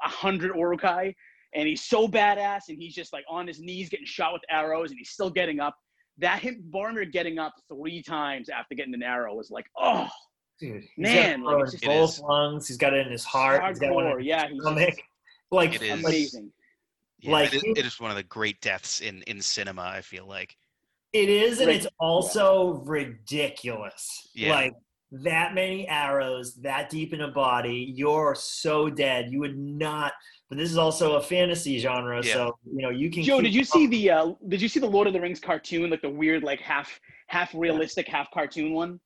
[0.05, 1.15] a hundred Uruk-hai
[1.55, 4.91] and he's so badass and he's just like on his knees getting shot with arrows
[4.91, 5.77] and he's still getting up
[6.19, 10.09] that him Boromir getting up three times after getting an arrow was like, oh,
[10.61, 12.21] Dude, he's Man, got like, it's just- both It is.
[12.21, 12.67] lungs.
[12.69, 13.63] He's got it in his heart.
[13.69, 14.19] He's got one in hardcore.
[14.19, 14.89] his Yeah, he's stomach.
[14.89, 15.01] just
[15.53, 16.53] Like amazing.
[17.21, 19.83] Yeah Like, it, he- is, it is one of the great deaths in in cinema.
[19.83, 20.57] I feel like.
[21.13, 24.29] it is, and it's also ridiculous.
[24.35, 24.55] Yeah.
[24.55, 24.75] Like
[25.11, 29.31] that many arrows that deep in a body, you're so dead.
[29.33, 30.13] You would not.
[30.49, 32.33] But this is also a fantasy genre, Yeah.
[32.35, 33.23] so you know you can.
[33.23, 35.91] Joe, did you see the uh, did you see the Lord of the Rings cartoon,
[35.91, 39.01] like the weird, like half half realistic, half cartoon one?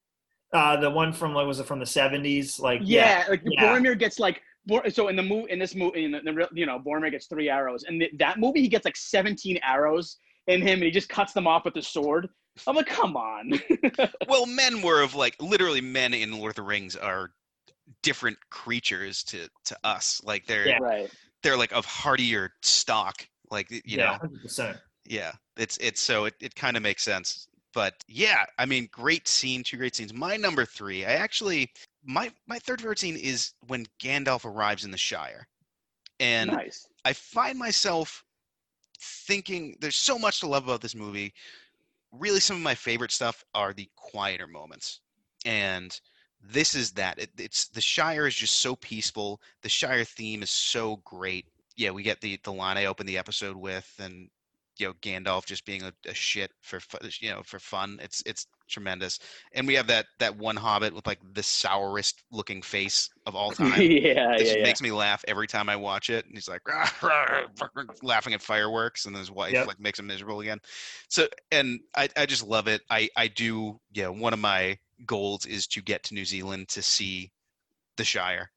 [0.52, 2.60] uh, the one from like was it from the seventies?
[2.60, 3.64] Like Yeah, like yeah.
[3.64, 4.42] Boromir gets like Bor-
[4.90, 7.26] so in the movie in this movie in the, the real- you know Boromir gets
[7.26, 10.90] three arrows, and th- that movie he gets like seventeen arrows in him, and he
[10.90, 12.28] just cuts them off with the sword.
[12.66, 13.52] I'm like, come on.
[14.28, 17.30] Well, men were of like literally men in Lord of the Rings are
[18.02, 20.20] different creatures to to us.
[20.24, 20.78] Like they're Yeah.
[20.80, 21.10] right.
[21.42, 23.26] they're like of hardier stock.
[23.50, 24.76] Like you yeah, know, hundred percent.
[25.06, 25.32] yeah.
[25.56, 27.48] It's it's so it, it kind of makes sense.
[27.74, 30.12] But yeah, I mean, great scene, two great scenes.
[30.12, 31.70] My number three, I actually
[32.04, 35.46] my my third favorite scene is when Gandalf arrives in the Shire,
[36.20, 36.86] and nice.
[37.04, 38.24] I find myself
[39.00, 41.34] thinking there's so much to love about this movie.
[42.12, 45.00] Really, some of my favorite stuff are the quieter moments,
[45.44, 45.98] and
[46.42, 47.18] this is that.
[47.18, 49.40] It, it's the Shire is just so peaceful.
[49.62, 51.46] The Shire theme is so great.
[51.76, 54.28] Yeah, we get the the line I opened the episode with, and
[54.78, 56.80] you know Gandalf just being a, a shit for
[57.20, 57.98] you know for fun.
[58.02, 59.18] It's it's tremendous,
[59.52, 63.52] and we have that that one Hobbit with like the sourest looking face of all
[63.52, 63.80] time.
[63.80, 64.62] yeah, It yeah, just yeah.
[64.64, 66.26] makes me laugh every time I watch it.
[66.26, 66.62] And he's like
[68.02, 69.66] laughing at fireworks, and his wife Yep.
[69.66, 70.60] like makes him miserable again.
[71.08, 72.82] So, and I, I just love it.
[72.90, 73.80] I, I do.
[73.92, 77.30] Yeah, one of my goals is to get to New Zealand to see
[77.96, 78.50] the Shire,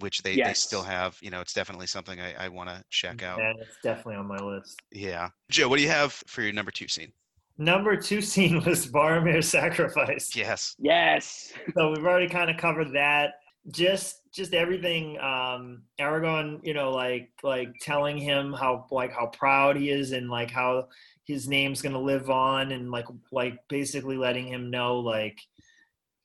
[0.00, 1.18] which they, they still have.
[1.20, 3.38] You know, it's definitely something I, I want to check out.
[3.38, 4.80] Yeah, it's definitely on my list.
[4.90, 7.12] Yeah, Joe, what do you have for your number two scene?
[7.60, 10.34] Number two scene was Boromir's sacrifice.
[10.34, 11.52] Yes, Yes.
[11.74, 13.34] so we've already kind of covered that
[13.70, 19.76] just just everything um aragorn you know like like telling him how like how proud
[19.76, 20.88] he is and like how
[21.24, 25.38] his name's gonna live on and like like basically letting him know like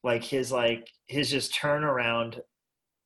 [0.02, 2.40] like his like his just turnaround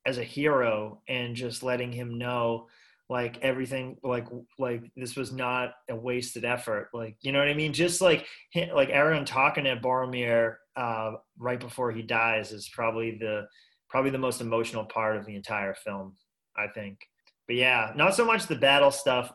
[0.06, 2.68] as a hero and just letting him know
[3.10, 4.28] like everything like
[4.60, 7.74] like this was not a wasted effort like you know what i mean?
[7.74, 8.26] Just like
[8.74, 13.48] like Aaron talking to Boromir uh, right before he dies is probably the
[13.90, 16.16] probably the most emotional part of the entire film
[16.56, 17.00] i think.
[17.48, 19.32] But yeah not so much the battle stuff.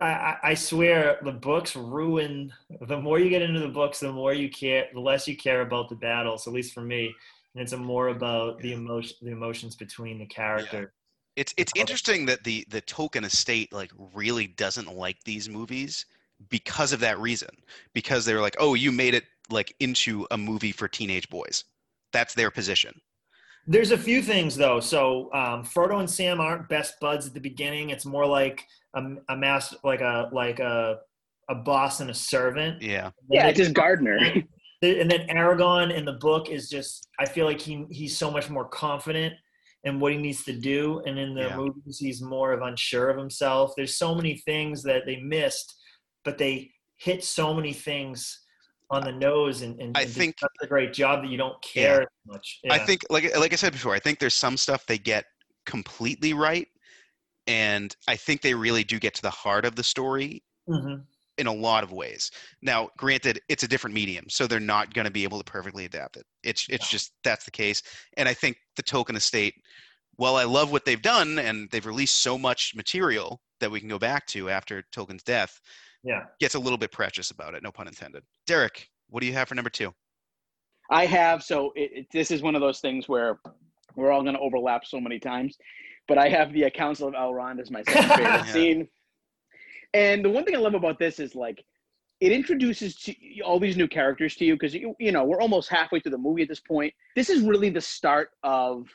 [0.00, 2.52] I, I, I swear the books ruin
[2.88, 5.60] the more you get into the books the more you care the less you care
[5.60, 7.14] about the battles at least for me.
[7.54, 10.94] And it's a more about the emotion the emotions between the character
[11.36, 16.06] it's it's interesting that the the Tolkien estate like really doesn't like these movies
[16.48, 17.50] because of that reason.
[17.92, 21.64] Because they were like, oh, you made it like into a movie for teenage boys.
[22.12, 23.00] That's their position.
[23.66, 24.80] There's a few things though.
[24.80, 27.90] So um, Frodo and Sam aren't best buds at the beginning.
[27.90, 31.00] It's more like a, a master, like a like a
[31.48, 32.80] a boss and a servant.
[32.80, 33.10] Yeah.
[33.28, 34.18] Yeah, And it's his gardener.
[34.82, 37.08] And then Aragorn in the book is just.
[37.18, 39.32] I feel like he he's so much more confident
[39.84, 41.56] in what he needs to do, and in the Yeah.
[41.56, 43.72] movies he's more of unsure of himself.
[43.76, 45.74] There's so many things that they missed,
[46.24, 48.40] but they hit so many things
[48.90, 51.60] on the nose and, and, I and think- such a great job that you don't
[51.62, 52.60] care as much.
[52.70, 55.24] I think like like I said before, I think there's some stuff they get
[55.66, 56.68] completely right.
[57.46, 61.04] And I think they really do get to the heart of the story Mhm.
[61.38, 62.30] In a lot of ways.
[62.62, 65.84] Now, granted, it's a different medium, so they're not going to be able to perfectly
[65.84, 66.24] adapt it.
[66.42, 67.82] It's it's just that's the case.
[68.16, 69.54] And I think the Tolkien estate,
[70.16, 73.88] while I love what they've done and they've released so much material that we can
[73.88, 75.60] go back to after Tolkien's death,
[76.04, 76.24] Yeah.
[76.40, 77.62] gets a little bit precious about it.
[77.62, 78.22] No pun intended.
[78.46, 79.92] Derek, what do you have for number two?
[80.90, 83.38] I have so it, it, this is one of those things where
[83.96, 85.56] we're all going to overlap so many times,
[86.06, 88.52] but I have the Council of Elrond as my second favorite Yeah.
[88.52, 88.88] scene.
[89.94, 91.64] And the one thing I love about this is like
[92.20, 95.68] it introduces to all these new characters to you because you you know we're almost
[95.68, 96.92] halfway through the movie at this point.
[97.16, 98.88] This is really the start of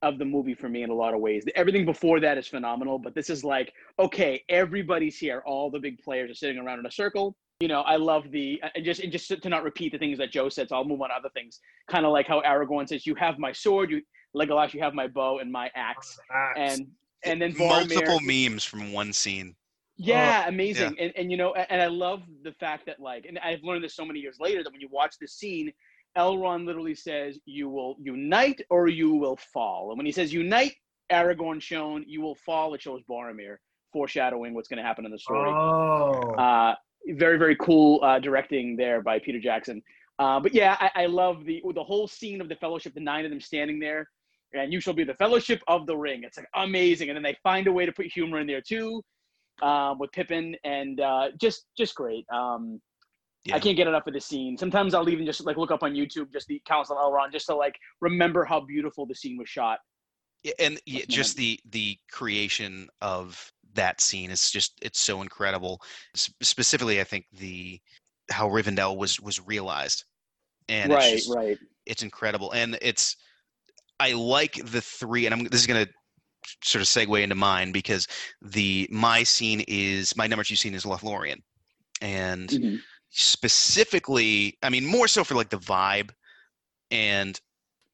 [0.00, 1.44] of the movie for me in a lot of ways.
[1.56, 5.42] Everything before that is phenomenal, but this is like okay, everybody's here.
[5.44, 8.62] All the big players are sitting around in a circle you know, I love the
[8.74, 11.02] and just and just to not repeat the things that Joe said, so I'll move
[11.02, 11.58] on to other things.
[11.90, 14.00] Kind of like how Aragorn says, "You have my sword, you
[14.36, 16.18] Legolas, you have my bow and my axe,"
[16.56, 16.86] and
[17.24, 19.56] and then Boromir, multiple memes from one scene.
[19.98, 20.96] Yeah, amazing.
[20.98, 23.84] And and you know, a- and I love the fact that like, and I've learned
[23.84, 25.72] this so many years later that when you watch this scene,
[26.16, 30.74] Elrond literally says, "You will unite or you will fall." And when he says unite,
[31.12, 33.56] Aragorn shown, "You will fall." It shows Boromir,
[33.92, 35.50] foreshadowing what's going to happen in the story.
[35.50, 36.34] Oh.
[36.34, 36.74] Uh,
[37.10, 39.82] very very cool uh, directing there by Peter Jackson.
[40.18, 43.24] Uh, but yeah, I, I love the the whole scene of the Fellowship, the nine
[43.24, 44.08] of them standing there,
[44.52, 46.22] and you shall be the Fellowship of the Ring.
[46.24, 49.02] It's like amazing, and then they find a way to put humor in there too,
[49.62, 52.24] um, with Pippin, and uh, just just great.
[52.32, 52.80] Um,
[53.44, 53.56] Yeah.
[53.56, 54.58] I can't get enough of the scene.
[54.58, 57.46] Sometimes I'll even just like look up on YouTube just the Council of Elrond just
[57.46, 59.78] to like remember how beautiful the scene was shot.
[60.42, 65.80] Yeah, and yeah, just the the creation of that scene is just it's so incredible.
[66.14, 67.80] S- specifically, I think the
[68.30, 70.04] how Rivendell was was realized,
[70.68, 71.58] and right, it's just, right.
[71.86, 73.16] it's incredible, and it's
[73.98, 75.88] I like the three, and I'm this is gonna
[76.62, 78.06] sort of segue into mine because
[78.42, 81.42] the my scene is my number two scene is Lothlorien,
[82.00, 82.82] and Mhm.
[83.10, 86.10] specifically, I mean, more so for like the vibe,
[86.90, 87.40] and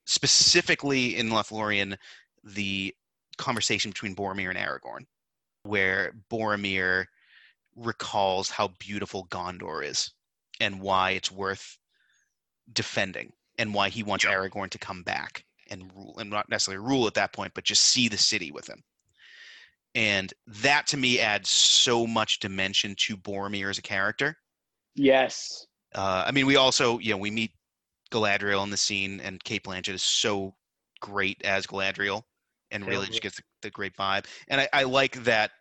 [0.06, 1.96] specifically in Lothlorien,
[2.42, 2.94] the
[3.36, 5.06] conversation between Boromir and Aragorn,
[5.62, 7.06] where Boromir
[7.74, 10.12] recalls how beautiful Gondor is
[10.60, 11.78] and why it's worth
[12.72, 17.06] defending and why he wants Aragorn to come back and rule and not necessarily rule
[17.06, 18.82] at that point, but just see the city with him.
[19.94, 24.36] And that to me adds so much dimension to Boromir as a character.
[24.96, 25.66] Yes.
[25.94, 27.52] Uh, I mean, we also, you know, we meet
[28.10, 30.54] Galadriel in the scene, and Cate Blanchett is so
[31.00, 32.22] great as Galadriel,
[32.70, 34.26] and really just gets the, the great vibe.
[34.48, 35.52] And I, I like that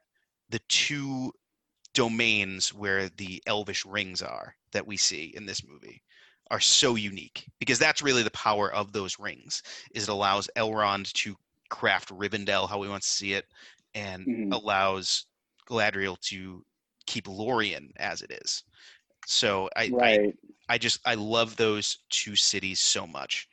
[0.50, 1.32] the two
[1.94, 6.02] domains where the elvish rings are that we see in this movie
[6.54, 9.64] are so unique because that's really the power of those rings
[9.96, 11.36] is it allows Elrond to
[11.70, 13.46] craft Rivendell how he wants to see it
[13.96, 14.54] and Mhm.
[14.54, 15.26] allows
[15.68, 16.64] Galadriel to
[17.08, 18.64] keep Lorien as it is.
[19.26, 20.38] So I, I Right.
[20.70, 23.48] I just I love those two cities so much.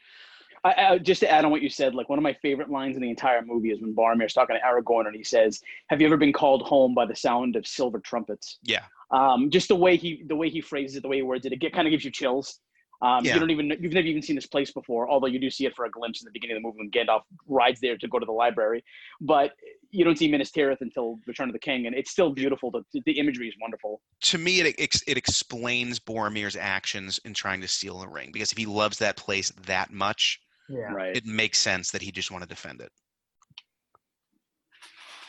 [0.63, 2.97] I, I, just to add on what you said, like one of my favorite lines
[2.97, 6.07] in the entire movie is when Boromir's talking to Aragorn and he says, "Have you
[6.07, 8.85] ever been called home by the sound of silver trumpets?" Yeah.
[9.11, 11.53] Um, just the way he the way he phrases it, the way he words it,
[11.55, 12.61] it get, kind of gives you chills.
[13.03, 13.35] Um, Yeah.
[13.35, 15.75] You don't even you've never even seen this place before, although you do see it
[15.75, 18.19] for a glimpse in the beginning of the movie when Gandalf rides there to go
[18.19, 18.85] to the library.
[19.21, 19.53] But
[19.91, 22.71] you don't see Minas Tirith until Return of the King, and it's still beautiful.
[22.71, 24.03] The, the imagery is wonderful.
[24.23, 28.53] To me, it ex- it explains Boromir's actions in trying to steal the ring because
[28.53, 30.93] if he loves that place that much, Yeah.
[30.93, 31.17] Right.
[31.17, 32.93] it makes sense that he just want to defend it.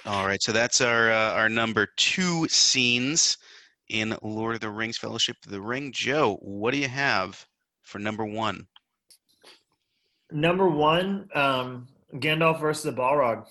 [0.06, 3.38] All right, so that's our uh, our number two scenes
[3.90, 5.92] in Lord of the Rings: Fellowship of the Ring.
[5.92, 7.46] Joe, what do you have
[7.91, 8.65] for number one?
[10.32, 13.45] Number one, um, Gandalf versus the Balrog.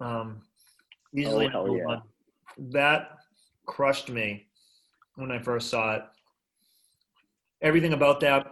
[0.00, 0.40] Um,
[1.14, 1.84] easily Oh, hell number yeah.
[1.84, 2.02] one.
[2.72, 3.18] That
[3.66, 4.46] crushed me
[5.16, 6.02] when I first saw it.
[7.60, 8.46] Everything about that,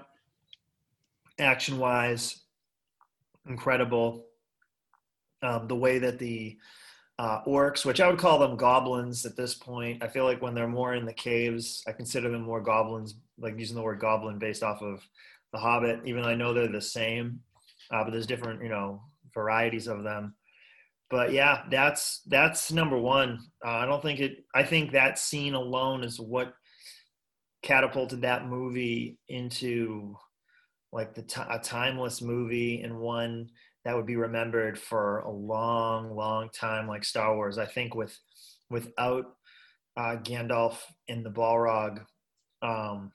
[1.38, 2.42] action wise,
[3.48, 4.26] incredible.
[5.42, 6.58] Um, the way that the
[7.18, 10.54] uh, orcs, which I would call them goblins at this point, I feel like when
[10.54, 14.38] they're more in the caves, I consider them more goblins, like using the word goblin
[14.38, 15.02] based off of
[15.52, 17.40] The Hobbit, even though I know they're the same
[17.92, 19.02] uh, but there's different you know
[19.34, 20.34] varieties of them.
[21.10, 23.38] But yeah that's that's number one.
[23.64, 26.54] Uh, i don't think it i think that scene alone is what
[27.62, 30.16] catapulted that movie into
[30.92, 33.48] like the ti a timeless movie and one
[33.84, 38.18] that would be remembered for a long long time like star wars i think with
[38.70, 39.36] without
[39.96, 40.76] uh, gandalf
[41.08, 42.04] in the balrog
[42.62, 43.12] um,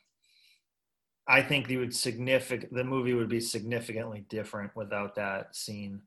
[1.27, 6.01] I think the would significant the movie would be significantly different without that scene.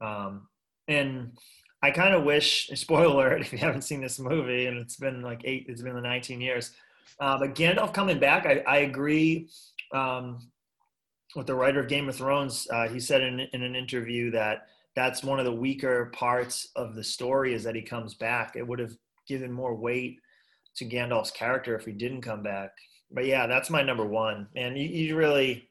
[0.00, 0.48] Um,
[0.88, 1.38] and
[1.82, 5.22] I kind of wish, spoiler alert, if you haven't seen this movie and it's been
[5.22, 6.72] like eight, it's been the 19 years.
[7.20, 9.48] Uh, but Gandalf coming back, I, I agree
[9.92, 10.50] um,
[11.34, 12.66] with the writer of Game of Thrones.
[12.72, 16.94] Uh, he said in, in an interview that that's one of the weaker parts of
[16.94, 18.56] the story is that he comes back.
[18.56, 18.92] It would have
[19.26, 20.18] given more weight
[20.76, 22.72] to Gandalf's character if he didn't come back
[23.10, 24.48] but yeah, that's my number one.
[24.54, 25.68] And you, you really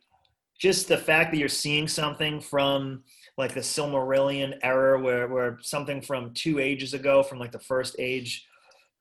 [0.59, 3.03] just the fact that you're seeing something from
[3.37, 7.95] like the Silmarillion era, where where something from two ages ago, from like the first
[7.99, 8.47] age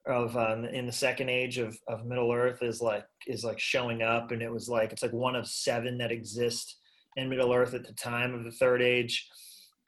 [0.07, 4.03] of um, in the second age of of Middle Earth, is like is like showing
[4.03, 6.77] up, and it was like it's like one of seven that exist
[7.17, 9.29] in Middle Earth at the time of the Third Age,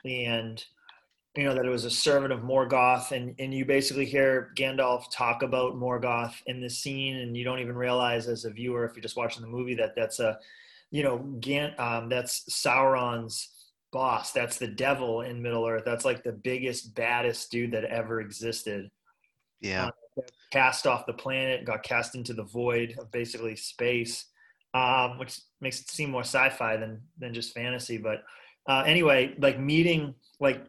[0.05, 0.63] and
[1.37, 5.05] you know that it was a servant of Morgoth, and and you basically hear Gandalf
[5.13, 8.97] talk about Morgoth in this scene, and you don't even realize as a viewer if
[8.97, 10.39] you're just watching the movie that that's a,
[10.91, 13.51] you know, Gan, um, that's Sauron's
[13.93, 14.33] boss.
[14.33, 15.85] That's the devil in Middle Earth.
[15.85, 18.91] That's like the biggest, baddest dude that ever existed.
[19.61, 19.91] Yeah,
[20.51, 24.27] Cast off the planet, got cast into the void of basically space,
[24.75, 27.99] um, which makes it seem more sci-fi than than just fantasy.
[27.99, 28.23] But
[28.69, 30.65] uh, anyway, like meeting like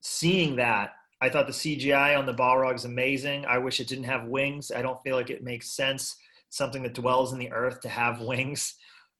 [0.00, 0.90] seeing that
[1.22, 3.46] i thought the cgi on the balrog is amazing.
[3.46, 4.70] I wish it didn't have wings.
[4.70, 6.16] I don't feel like it makes sense
[6.50, 8.74] something that dwells in the earth to have wings.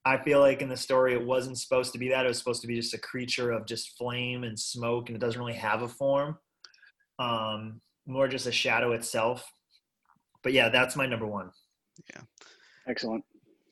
[0.04, 2.26] I feel like in the story it wasn't supposed to be that.
[2.26, 5.20] It was supposed to be just a creature of just flame and smoke and it
[5.20, 6.36] doesn't really have a form
[7.18, 9.50] um more just a shadow itself
[10.44, 11.50] but yeah that's my number one
[12.14, 12.20] Yeah.
[12.86, 13.24] Excellent.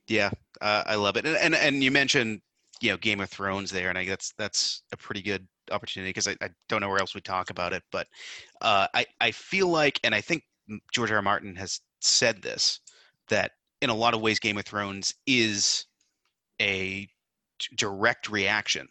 [0.08, 0.30] Yeah,
[0.60, 1.26] uh, I love it.
[1.26, 2.40] And, and and you mentioned
[2.80, 6.26] you know Game of Thrones there, and I that's that's a pretty good opportunity because
[6.26, 8.08] I, I don't know where else we talk about it, but
[8.62, 10.42] uh, I I feel like, and I think
[10.92, 11.16] George R.
[11.16, 11.22] R.
[11.22, 12.80] Martin has said this
[13.28, 15.86] that in a lot of ways Game of Thrones is
[16.60, 17.08] a
[17.76, 18.88] direct reaction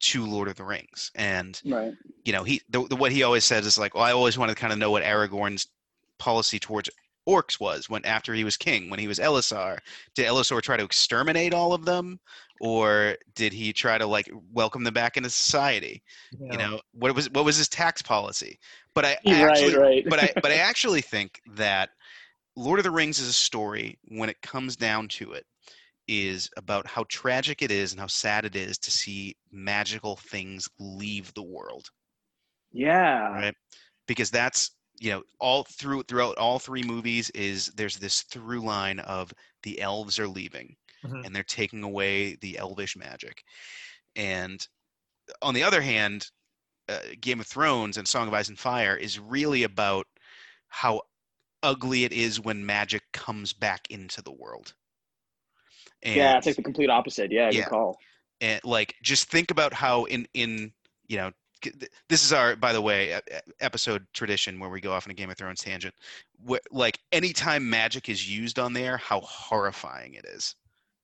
[0.00, 1.92] to Lord of the Rings, and Right.
[2.24, 4.54] you know he the, the what he always says is like, well, I always wanted
[4.54, 5.68] to kind of know what Aragorn's
[6.18, 6.90] policy towards
[7.28, 9.78] orcs was when after he was king when he was Elessar
[10.14, 12.18] did Elessar try to exterminate all of them?
[12.60, 16.02] Or did he try to like welcome them back into society?
[16.38, 18.58] You know what was what was his tax policy?
[18.94, 20.04] But I, I actually right, right.
[20.08, 21.90] but I but I actually think that
[22.56, 25.44] Lord of the Rings is a story when it comes down to it
[26.08, 30.68] is about how tragic it is and how sad it is to see magical things
[30.78, 31.88] leave the world.
[32.72, 33.28] Yeah.
[33.32, 33.54] right?
[34.06, 39.00] Because that's you know all through throughout all three movies is there's this through line
[39.00, 39.32] of
[39.64, 41.26] the elves are leaving Mhm.
[41.26, 43.42] and they're taking away the elvish magic
[44.14, 44.68] and
[45.40, 46.30] on the other hand
[46.88, 50.06] uh, game of thrones and song of ice and fire is really about
[50.68, 51.00] how
[51.64, 54.74] ugly it is when magic comes back into the world
[56.04, 57.30] and yeah, it's like the complete opposite.
[57.32, 57.62] Yeah, Yeah.
[57.62, 57.98] good call.
[58.40, 60.72] and like just think about how in in
[61.08, 61.41] you know g- th-
[62.08, 63.20] this is our by the way
[63.60, 65.94] episode tradition where we go off on a game of thrones tangent.
[66.48, 70.54] Wh- like anytime magic is used on there how horrifying it is.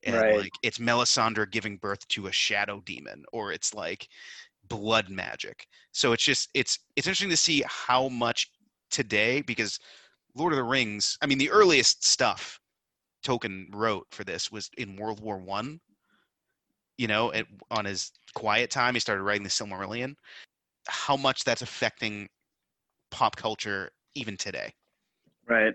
[0.04, 0.32] And Right.
[0.32, 4.08] like it's melisandre giving birth to a shadow demon or it's like
[4.68, 5.66] blood magic.
[5.92, 8.50] So it's just it's it's interesting to see how much
[8.90, 9.78] today because
[10.34, 12.60] lord of the rings i mean the earliest stuff
[13.24, 15.80] tolkien wrote for this was in world war one
[16.98, 20.14] you know, it, on his quiet time, he started writing the Silmarillion.
[20.88, 22.28] How much that's affecting
[23.10, 24.72] pop culture even today.
[25.48, 25.74] Right.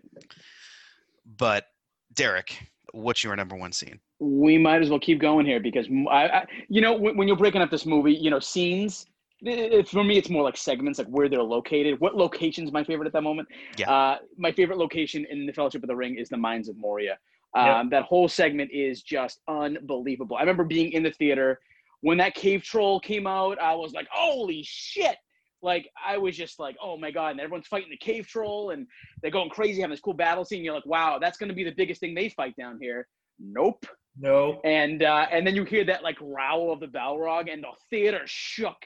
[1.37, 1.65] But
[2.13, 3.99] Derek, what's your number one scene?
[4.19, 7.35] we might as well keep going here because I, I- you know, when, when you're
[7.35, 9.05] breaking up this movie, you know, scenes.
[9.41, 11.99] It, it- for me, it's more like segments, like where they're located.
[11.99, 13.49] What location's my favorite at that moment?
[13.77, 13.91] Yeah.
[13.91, 17.17] Uh, my favorite location in the Fellowship of the Ring is the Mines of Moria.
[17.55, 17.89] Um, Yep.
[17.91, 20.35] That whole segment is just unbelievable.
[20.37, 21.59] I remember being in the theater
[22.01, 23.59] when that cave troll came out.
[23.61, 25.17] I was like, "Holy shit!"
[25.61, 28.87] Like I was just like, "Oh my god!" And everyone's fighting the cave troll, and
[29.21, 30.63] they're going crazy, having this cool battle scene.
[30.63, 33.07] You're like, "Wow, that's going to be the biggest thing they fight down here."
[33.39, 33.85] Nope
[34.17, 34.61] No.
[34.63, 38.21] and uh, and then you hear that like growl of the Balrog, and the theater
[38.25, 38.77] shook.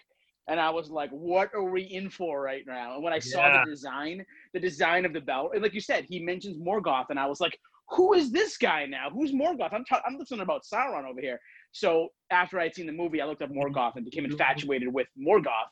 [0.49, 3.49] And I was like, "What are we in for right now?" And when I saw
[3.51, 7.19] the design, the design of the Bal, and like you said, he mentions Morgoth, and
[7.19, 9.09] I was like, "Who is this guy now?
[9.09, 11.39] Who's Morgoth?" I'm ta- I'm listening about Sauron over here.
[11.71, 15.71] So after I'd seen the movie, I looked up Morgoth and became infatuated with Morgoth.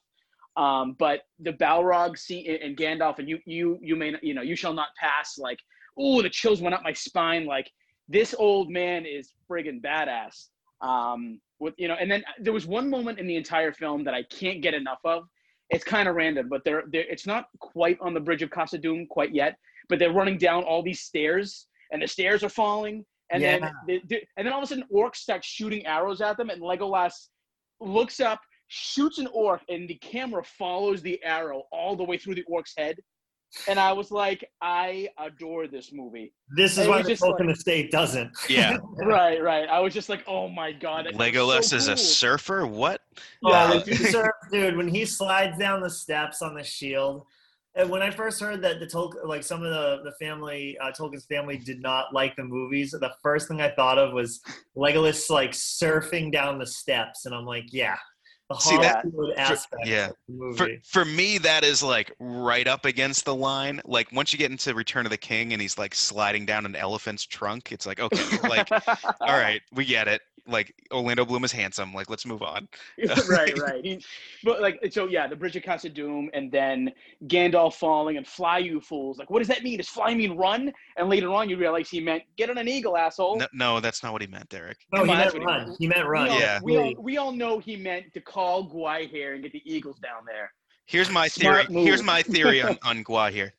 [0.57, 2.15] Um, but the Balrog
[2.63, 5.37] and Gandalf, and you you you may you know you shall not pass.
[5.37, 5.59] Like,
[6.01, 7.45] ooh, the chills went up my spine.
[7.45, 7.69] Like
[8.07, 10.47] this old man is friggin' badass.
[10.81, 14.13] Um, with you know, and then there was one moment in the entire film that
[14.13, 15.23] I can't get enough of.
[15.69, 19.07] It's kind of random, but they're, they're it's not quite on the bridge of Khazad-dûm
[19.09, 19.57] quite yet.
[19.89, 24.01] But they're running down all these stairs, and the stairs are falling, and then they,
[24.09, 27.13] they- and then all of a sudden orcs start shooting arrows at them, and Legolas
[27.79, 32.35] looks up, shoots an orc, and the camera follows the arrow all the way through
[32.35, 32.95] the orc's head.
[33.69, 36.33] And I was like, I adore this movie.
[36.57, 38.31] This is It why was the just Tolkien like- estate doesn't.
[38.49, 38.77] Yeah.
[38.97, 39.69] Right, right.
[39.69, 41.05] I was just like, oh my god.
[41.05, 42.65] that was Legolas so is a surfer?
[42.67, 43.01] What?
[43.45, 47.25] Oh, Yeah, the surf, dude, when he slides down the steps on the shield.
[47.77, 50.91] And when I first heard that the Tolkien, like some of the the family, uh,
[50.91, 54.39] Tolkien's family did not like the movies, the first thing I thought of was
[54.77, 57.97] Legolas like surfing down the steps, and I'm like, yeah,
[58.49, 60.07] the See, that- Hollywood aspect yeah.
[60.09, 60.81] of the movie.
[60.83, 63.81] For, for me, that is like right up against the line.
[63.85, 66.75] Like once you get into Return of the King and he's like sliding down an
[66.75, 68.71] elephant's trunk, it's like, okay, like,
[69.21, 70.21] all right, we get it.
[70.47, 71.91] Like Orlando Bloom is handsome.
[71.91, 72.67] Like, let's move on.
[73.27, 73.81] right, right.
[73.83, 74.03] He,
[74.43, 76.91] but like, so yeah, the Bridge of Khazad-dûm, and then
[77.25, 79.17] Gandalf falling and fly, you fools.
[79.17, 79.77] Like, what does that mean?
[79.77, 80.71] Does fly mean run?
[80.97, 83.37] And later on, you realize he meant get on an eagle, asshole.
[83.37, 84.77] No, no, that's not what he meant, Derek.
[84.93, 85.65] no, Come he on, meant that's what he run.
[85.67, 85.77] meant.
[85.79, 86.23] He meant run.
[86.25, 86.59] we all, Yeah.
[86.61, 90.25] we all we all know he meant to call Gwaihir and get the eagles down
[90.25, 90.51] there.
[90.87, 91.65] Here's my theory.
[91.69, 93.51] Here's my theory on, on Gwaihir.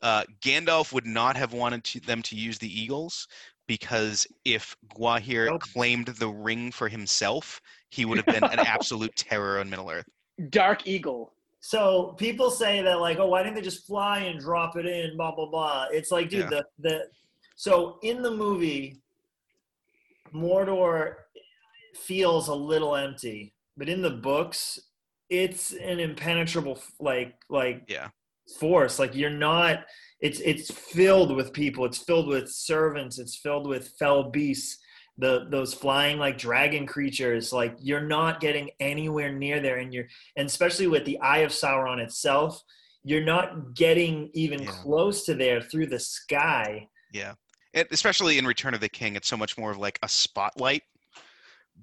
[0.00, 3.28] Uh, Gandalf would not have wanted to, them to use the eagles
[3.68, 5.60] because if Gwaihir Nope.
[5.60, 7.60] claimed the ring for himself,
[7.90, 10.08] he would have been an absolute terror on Middle Earth.
[10.48, 11.34] Dark Eagle.
[11.60, 15.16] So people say that like, oh, why didn't they just fly and drop it in?
[15.16, 15.86] Blah blah blah.
[15.92, 16.48] It's like, dude, Yeah.
[16.48, 17.04] the the
[17.54, 19.00] so in the movie,
[20.34, 21.14] Mordor
[21.94, 24.78] feels a little empty, but in the books,
[25.30, 28.08] it's an impenetrable like like Yeah.
[28.60, 28.98] force.
[28.98, 29.84] Like you're not.
[30.20, 31.84] It's it's filled with people.
[31.84, 33.18] It's filled with servants.
[33.18, 34.78] It's filled with fell beasts
[35.18, 40.06] the those flying like dragon creatures like you're not getting anywhere near there and you're
[40.36, 42.58] and especially with the eye of sauron itself
[43.04, 44.70] you're not getting even Yeah.
[44.70, 47.34] close to there through the sky Yeah,
[47.74, 50.82] it, especially in Return of the King, it's so much more of like a spotlight.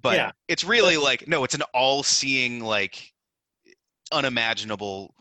[0.02, 0.32] But Yeah.
[0.48, 3.12] it's really like no, it's an all-seeing, like
[4.12, 5.14] unimaginable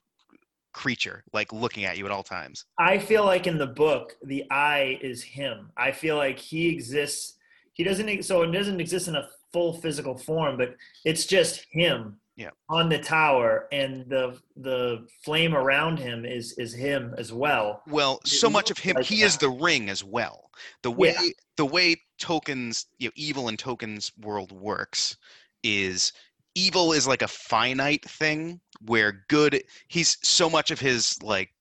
[0.73, 2.65] creature, like looking at you at all times.
[2.79, 5.71] I feel like in the book, the i is him.
[5.77, 7.37] I feel like he exists.
[7.73, 8.23] He doesn't.
[8.25, 10.75] So it doesn't exist in a full physical form, but
[11.05, 12.21] it's just him.
[12.39, 12.51] Yeah.
[12.69, 17.83] On the tower, and the the flame around him is is him as well.
[17.89, 20.49] Well, It so much of him, like he is the ring as well.
[20.85, 21.31] The way Yeah.
[21.57, 25.17] the way Tolkien's, you know, evil and Tolkien's world works
[25.65, 26.13] is
[26.55, 31.53] evil is like a finite thing where good he's so much of his like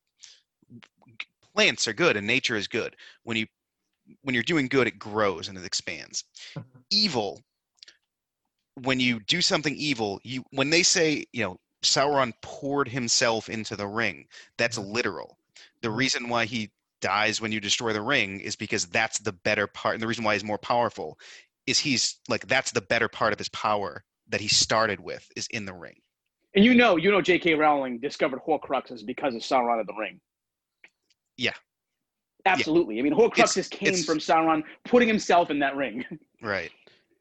[1.55, 2.95] plants are good and nature is good.
[3.23, 3.47] When you
[4.21, 6.23] when you're doing good it grows and it expands.
[6.91, 7.43] Evil
[8.83, 13.75] when you do something evil, you when they say, you know, Sauron poured himself into
[13.75, 14.91] the ring, that's Mhm.
[14.93, 15.37] literal.
[15.81, 15.97] The Mhm.
[15.97, 16.71] reason why he
[17.01, 20.23] dies when you destroy the ring is because that's the better part and the reason
[20.23, 21.19] why he's more powerful
[21.67, 25.47] is he's like that's the better part of his power that he started with is
[25.51, 26.01] in the ring.
[26.55, 27.53] And you know, you know, J.K.
[27.53, 30.19] Rowling discovered Horcruxes because of Sauron of the Ring.
[31.37, 31.53] Yeah.
[32.45, 32.97] Absolutely.
[32.99, 36.03] I mean, Horcruxes came it's- from Sauron putting himself in that ring.
[36.41, 36.71] Right.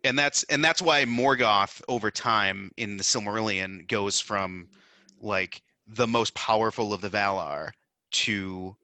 [0.05, 4.69] And that's and that's why Morgoth over time in the Silmarillion goes from
[5.21, 7.71] like the most powerful of the Valar
[8.13, 8.77] to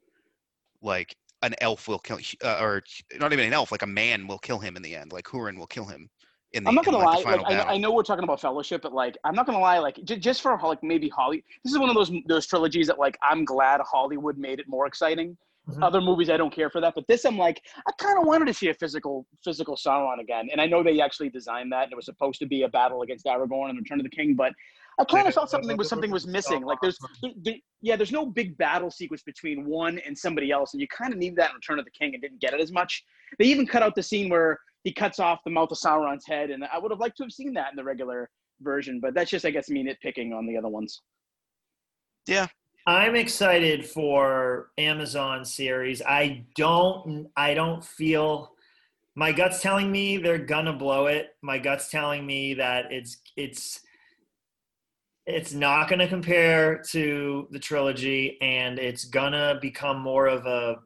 [0.80, 2.82] like an elf will kill uh, or
[3.18, 5.58] not even an elf like a man will kill him in the end like Hurin
[5.58, 6.08] will kill him
[6.52, 7.36] in the I'm not gonna like, lie.
[7.36, 7.74] Like, I.
[7.74, 9.78] I know we're talking about Fellowship, but like, I'm not gonna lie.
[9.78, 12.98] Like, j- just for like maybe Holly, this is one of those those trilogies that
[12.98, 15.36] like I'm glad Hollywood made it more exciting.
[15.68, 15.82] Mhm.
[15.82, 18.46] Other movies, I don't care for that, but this, I'm like, I kind of wanted
[18.46, 20.48] to see a physical physical Sauron again.
[20.50, 23.02] And I know they actually designed that, and it was supposed to be a battle
[23.02, 24.52] against Aragorn and Return of the King, but
[24.98, 26.62] I kind of felt something was something was missing.
[26.64, 30.74] Like, there's there- there- yeah, there's no big battle sequence between one and somebody else,
[30.74, 32.60] and you kind of need that in Return of the King and didn't get it
[32.60, 33.04] as much.
[33.38, 36.50] They even cut out the scene where he cuts off the mouth of Sauron's head,
[36.50, 39.30] and I would have liked to have seen that in the regular version, but that's
[39.30, 41.00] just, I guess, me nitpicking on the other ones.
[42.86, 46.02] I'm excited for Amazon series.
[46.02, 48.52] I don't I don't feel
[49.14, 51.36] my gut's telling me they're gonna blow it.
[51.42, 53.80] My gut's telling me that it's it's
[55.26, 60.76] it's not gonna compare to the trilogy and it's gonna become more of a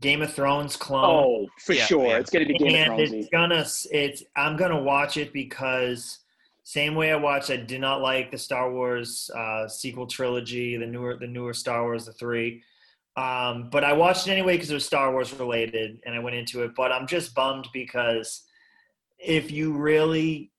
[0.00, 2.06] Game of Thrones clone Oh, for Yeah, sure.
[2.06, 2.18] yeah.
[2.18, 3.12] It's going to be Game of Thrones.
[3.12, 6.18] it's gonna it's i'm gonna watch it because
[6.64, 10.86] same way i watched i did not like the star wars uh, sequel trilogy the
[10.86, 12.62] newer the newer star wars the three
[13.16, 16.36] um, but i watched it anyway because it was star wars related and i went
[16.36, 18.42] into it but i'm just bummed because
[19.18, 20.50] if you really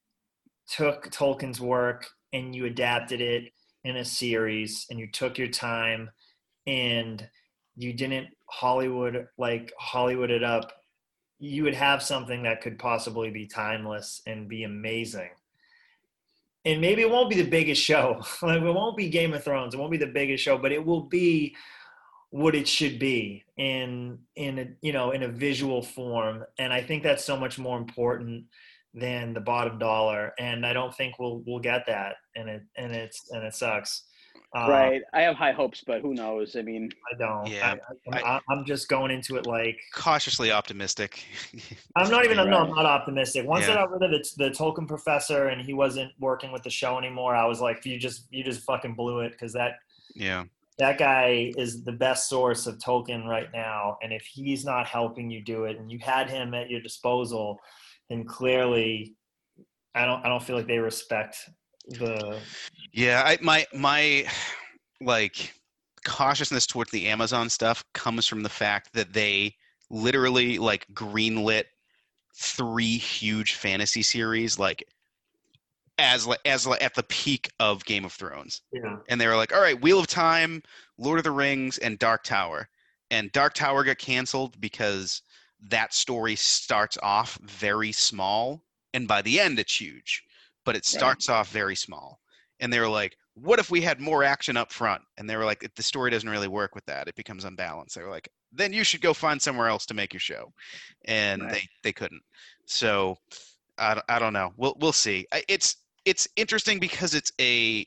[0.68, 3.52] took tolkien's work and you adapted it
[3.84, 6.10] in a series and you took your time
[6.66, 7.28] and
[7.76, 10.72] you didn't hollywood like hollywood it up
[11.40, 15.30] you would have something that could possibly be timeless and be amazing.
[16.66, 18.22] And maybe it won't be the biggest show.
[18.42, 19.74] like it won't be Game of Thrones.
[19.74, 21.56] It won't be the biggest show, but it will be
[22.32, 26.44] what it should be in in a, you know in a visual form.
[26.58, 28.46] And I think that's so much more important
[28.94, 30.34] than the bottom dollar.
[30.40, 32.16] And I don't think we'll we'll get that.
[32.36, 34.04] And it and it's and it sucks.
[34.54, 35.02] Uh, right.
[35.14, 36.56] I have high hopes, but who knows?
[36.56, 37.48] I mean, I don't.
[37.48, 37.76] Yeah,
[38.12, 41.26] I, I, I'm just going into it like Cautiously optimistic.
[41.96, 42.38] I'm not even.
[42.38, 43.46] No, I'm not optimistic.
[43.46, 43.74] Once Yeah.
[43.74, 46.98] I got rid of the, the Tolkien professor and he wasn't working with the show
[46.98, 49.74] anymore, I was like, you just you just fucking blew it because that
[50.16, 50.44] yeah.
[50.78, 53.98] that guy is the best source of Tolkien right now.
[54.02, 57.60] And if he's not helping you do it, and you had him at your disposal,
[58.10, 59.16] then clearly,
[59.94, 61.50] I don't I don't feel like they respect
[61.88, 62.40] the.
[62.92, 64.28] Yeah, I my my
[65.02, 65.54] like
[66.06, 69.56] cautiousness towards the Amazon stuff comes from the fact that they
[69.90, 71.66] literally like greenlit
[72.36, 74.88] three huge fantasy series like
[75.98, 78.62] as as at the peak of Game of Thrones.
[78.72, 78.98] Yeah.
[79.08, 80.62] And they were like, "All right, Wheel of Time,
[80.98, 82.70] Lord of the Rings, and Dark Tower."
[83.12, 85.22] And Dark Tower got canceled because
[85.70, 88.62] that story starts off very small
[88.96, 90.24] and by the end it's huge,
[90.66, 92.20] but it starts off very small
[92.60, 95.46] and they were like, "What if we had more action up front?" And they were
[95.46, 97.08] like, "The story doesn't really work with that.
[97.08, 100.14] It becomes unbalanced." They were like, "Then you should go find somewhere else to make
[100.14, 100.54] your show,"
[101.06, 101.52] and Right.
[101.54, 102.24] they they couldn't.
[102.66, 103.18] So
[103.78, 104.54] I, don't- I don't know.
[104.58, 105.28] We'll we'll see.
[105.48, 107.86] It's it's interesting because it's a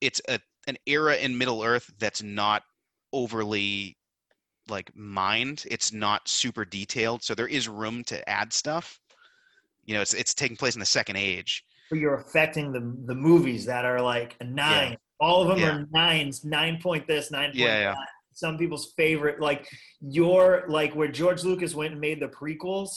[0.00, 2.62] it's a an era in Middle Earth that's not
[3.12, 3.96] overly
[4.68, 5.64] like mind.
[5.70, 8.98] It's not super detailed, so there is room to add stuff.
[9.86, 11.64] You know, it's it's taking place in the second age.
[11.90, 14.96] But you're affecting the the movies that are like a nine.
[15.18, 15.76] All of them Yeah.
[15.78, 17.92] are nines, nine point this, nine point Yeah, yeah.
[17.92, 18.08] that.
[18.34, 19.66] Some people's favorite, like
[20.00, 22.90] your like where George Lucas went and made the prequels.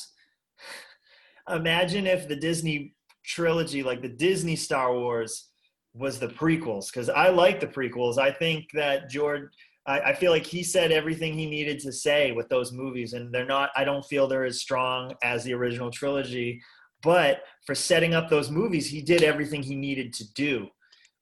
[1.49, 5.49] Imagine if the Disney trilogy, like the Disney Star Wars,
[5.93, 6.87] was the prequels.
[6.91, 8.17] Because I like the prequels.
[8.17, 9.49] I think that George
[9.85, 13.33] I, I feel like he said everything he needed to say with those movies, and
[13.33, 13.69] they're not.
[13.75, 16.61] I don't feel they're as strong as the original trilogy,
[17.01, 20.67] but for setting up those movies, he did everything he needed to do.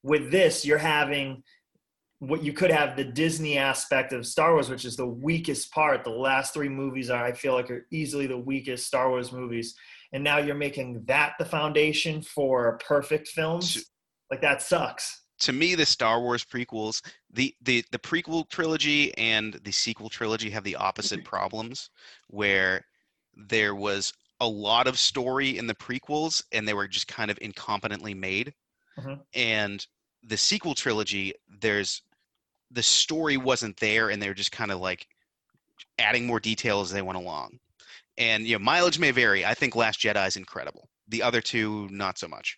[0.04, 1.44] With this, you're having
[2.20, 6.04] what you could have the Disney aspect of Star Wars, which is the weakest part.
[6.04, 9.76] The last three movies are, I feel like, are easily the weakest Star Wars movies,
[10.14, 13.92] and now you're making that the foundation for perfect films.
[14.32, 15.22] Like that sucks.
[15.42, 17.02] to me the star wars prequels
[17.32, 21.90] the, the the prequel trilogy and the sequel trilogy have the opposite problems
[22.28, 22.84] where
[23.36, 27.40] there was a lot of story in the prequels and they were just kind of
[27.40, 28.54] incompetently made.
[29.00, 29.22] Mhm.
[29.36, 29.86] and
[30.24, 32.02] the sequel trilogy there's
[32.72, 35.08] the story wasn't there and they're just kind of like
[36.00, 37.60] adding more detail as they went along.
[38.18, 39.46] And you know mileage may vary.
[39.46, 40.90] I think last jedi is incredible.
[41.08, 42.58] The other two not so much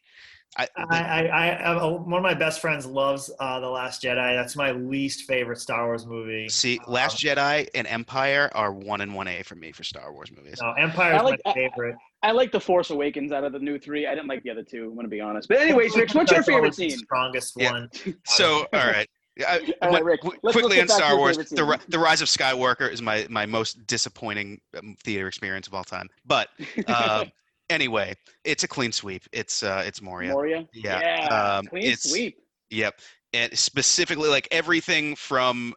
[0.57, 4.35] I, I, I, I, I one of my best friends loves uh, the Last Jedi.
[4.35, 6.49] That's my least favorite Star Wars movie.
[6.49, 10.31] See, Last Jedi and Empire are one and one A for me for Star Wars
[10.35, 10.57] movies.
[10.61, 11.95] No, Empire I is like- my favorite.
[12.21, 14.05] I like the Force Awakens out of the new three.
[14.05, 14.89] I didn't like the other two.
[14.89, 15.47] I'm gonna be honest.
[15.47, 16.97] But anyways, Rich, what's your favorite the scene?
[16.97, 17.71] Strongest Yeah.
[17.71, 17.89] one.
[18.25, 19.07] So, all right.
[19.47, 21.97] I, All right, Rick, let's- quickly let's on get back to Star Wars, the, the
[21.99, 26.09] Rise of Skywalker is my my most disappointing um, theater experience of all time.
[26.25, 26.49] But
[26.89, 27.23] uh,
[27.69, 29.23] anyway, it's a clean sweep.
[29.31, 30.33] It's uh, it's Moria.
[30.33, 30.67] Moria.
[30.73, 32.37] Yeah, um, clean it's- sweep.
[32.71, 32.99] Yep,
[33.33, 35.73] and specifically like everything from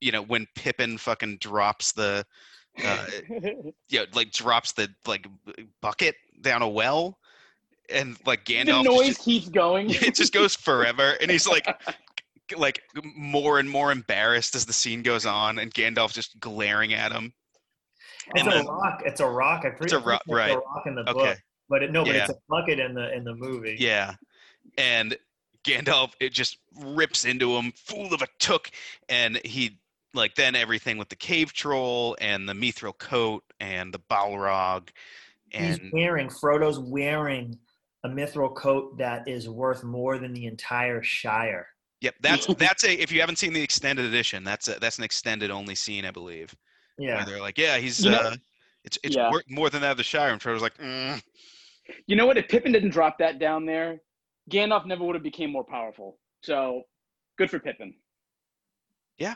[0.00, 2.24] you know when Pippin fucking drops the
[2.82, 5.26] uh, you know, like drops the like
[5.80, 7.18] bucket down a well,
[7.90, 8.82] and like Gandalf.
[8.84, 9.90] the noise just, keeps going.
[9.90, 11.66] it just goes forever, and he's like
[12.56, 12.82] like
[13.14, 17.32] more and more embarrassed as the scene goes on, and Gandalf just glaring at him.
[18.34, 19.02] It's And a then- rock.
[19.04, 19.64] It's a rock.
[19.64, 20.52] I pre- It's a rock, it's right.
[20.52, 22.22] a rock in the Okay, book, but it, no, but Yeah.
[22.22, 23.76] it's a bucket in the in the movie.
[23.78, 24.14] yeah,
[24.78, 25.16] and
[25.64, 28.70] Gandalf it just rips into him, fool of a took,
[29.08, 29.78] and he
[30.14, 34.88] like then everything with the cave troll and the mithril coat and the Balrog,
[35.50, 37.58] He's wearing Frodo's wearing
[38.04, 41.66] a mithril coat that is worth more than the entire Shire.
[42.00, 43.00] Yep, that's that's a.
[43.00, 46.10] If you haven't seen the extended edition, that's a, that's an extended only scene, I
[46.10, 46.52] believe.
[47.02, 47.16] Yeah.
[47.16, 48.36] Where they're like, yeah, he's You know- uh,
[48.84, 49.30] it's it's Yeah.
[49.30, 51.22] wor- more than that of the Shire, and Frodo's like, mm.
[52.06, 52.38] You know what?
[52.38, 54.00] If Pippin didn't drop that down there,
[54.50, 56.18] Gandalf never would have became more powerful.
[56.42, 56.82] So,
[57.38, 57.94] good for Pippin.
[59.18, 59.34] Yeah.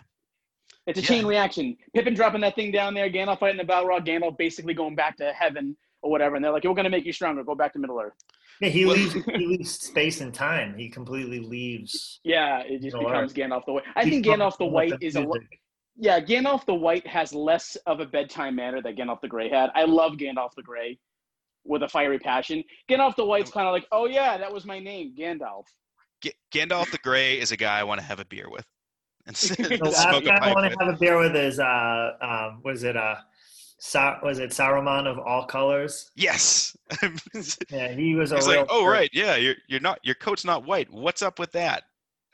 [0.87, 1.09] It's a Yeah.
[1.09, 1.77] chain reaction.
[1.95, 5.33] Pippin dropping that thing down there, Gandalf fighting the Balrog, Gandalf basically going back to
[5.33, 7.43] heaven or whatever, and they're like, "We're gonna make you stronger.
[7.43, 8.15] Go back to Middle Earth."
[8.61, 9.13] Yeah, he leaves.
[9.13, 10.77] he leaves space and time.
[10.79, 12.21] He completely leaves.
[12.25, 13.85] Yeah, it just Middle becomes Gandalf the White.
[13.97, 15.61] I he think comes Gandalf the White is a lo- music.
[15.97, 16.21] Yeah.
[16.21, 19.71] Gandalf the White has less of a bedtime manner that Gandalf the Gray had.
[19.75, 20.99] I love Gandalf the Gray
[21.65, 22.63] with a fiery passion.
[22.89, 25.65] Gandalf the White's kind of like, "Oh yeah, that was my name, Gandalf."
[26.23, 28.65] G- Gandalf the Grey is a guy I want to have a beer with
[29.27, 31.59] and s- The smoke last a guy I want to have a beer with is
[31.59, 33.17] uh, um, was it uh,
[33.79, 36.11] Sa- was it Saruman of all colors?
[36.15, 36.75] Yes.
[37.71, 38.47] Yeah, he was a real.
[38.47, 38.93] like, oh prick.
[38.93, 40.91] right, yeah, you're you're not your coat's not white.
[40.91, 41.83] What's up with that?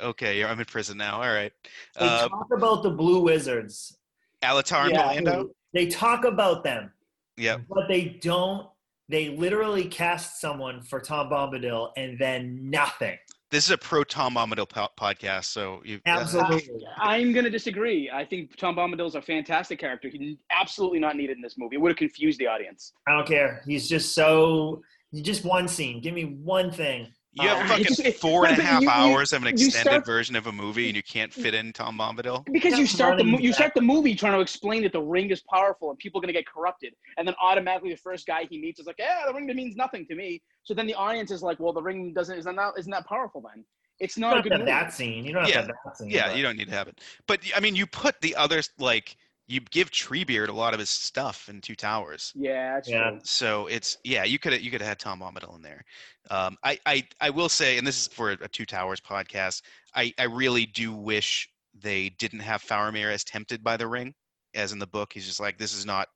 [0.01, 1.17] Okay, I'm in prison now.
[1.23, 1.53] All right.
[1.99, 3.99] They Uh, talk about the Blue Wizards.
[4.43, 5.03] Alatar and Yeah.
[5.15, 5.51] Pallando.
[5.73, 6.93] They talk about them,
[7.37, 7.59] Yeah.
[7.69, 8.69] but they don't.
[9.09, 13.19] They literally cast someone for Tom Bombadil and then nothing.
[13.51, 16.01] This is a pro Tom Bombadil po- podcast, so you.
[16.07, 16.71] Absolutely.
[16.97, 18.11] I'm going to disagree.
[18.11, 20.09] I think Tom Bombadil's a fantastic character.
[20.09, 21.77] He's absolutely not needed in this movie.
[21.77, 22.95] It would have confused the audience.
[23.07, 23.63] I don't care.
[23.67, 24.83] He's just so.
[25.15, 26.01] Just one scene.
[26.01, 27.13] Give me one thing.
[27.35, 29.49] You have Uh, fucking it just- it- four and a you- you- hours of an
[29.49, 32.45] extended start- version of a movie, and you can't fit in Tom Bombadil.
[32.53, 35.31] Because you start the running you start the movie trying to explain that the ring
[35.31, 38.45] is powerful and people are going to get corrupted, and then automatically the first guy
[38.45, 41.31] he meets is like, "Yeah, the ring means nothing to me." So then the audience
[41.31, 43.65] is like, "Well, the ring doesn't isn't that isn't that powerful then?"
[43.99, 44.71] It's not a don't good have movie.
[44.73, 45.25] that scene.
[45.25, 45.61] You don't have Yeah.
[45.63, 46.11] to have that scene.
[46.11, 47.01] Yeah, but- you don't need to have it.
[47.27, 49.17] But I mean, you put the others like
[49.53, 52.33] you give Treebeard a lot of his stuff in Two Towers.
[52.35, 53.11] Yeah, that's Yeah.
[53.11, 53.21] true.
[53.23, 55.85] So it's yeah, you could you could have had Tom Bombadil in there.
[56.31, 59.63] Um, I, I I will say, and this is for a Two Towers podcast.
[59.95, 64.15] I I really do wish they didn't have Faramir as tempted by the ring,
[64.55, 65.13] as in the book.
[65.13, 66.09] He's just like, this is not.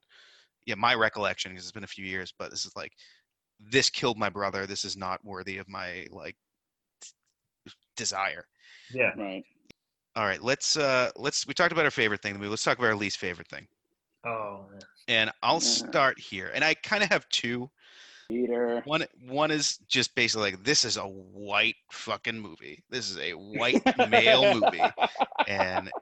[0.65, 2.93] Yeah, my recollection because it's been a few years, but this is like,
[3.61, 4.67] this killed my brother.
[4.67, 6.37] This is not worthy of my like
[7.97, 8.47] desire.
[8.93, 9.13] Yeah.
[9.17, 9.45] Right.
[10.17, 12.41] All right, let's uh let's we talked about our favorite thing.
[12.41, 13.69] Let's talk about our least favorite thing.
[14.25, 14.87] Oh, man.
[15.09, 15.61] And I'll Yeah.
[15.61, 16.51] start here.
[16.55, 17.71] And I kind of have two.
[18.29, 18.83] Peter.
[18.85, 22.85] One one is just basically like this is a white fucking movie.
[22.91, 24.95] This is a white male movie.
[25.47, 25.93] And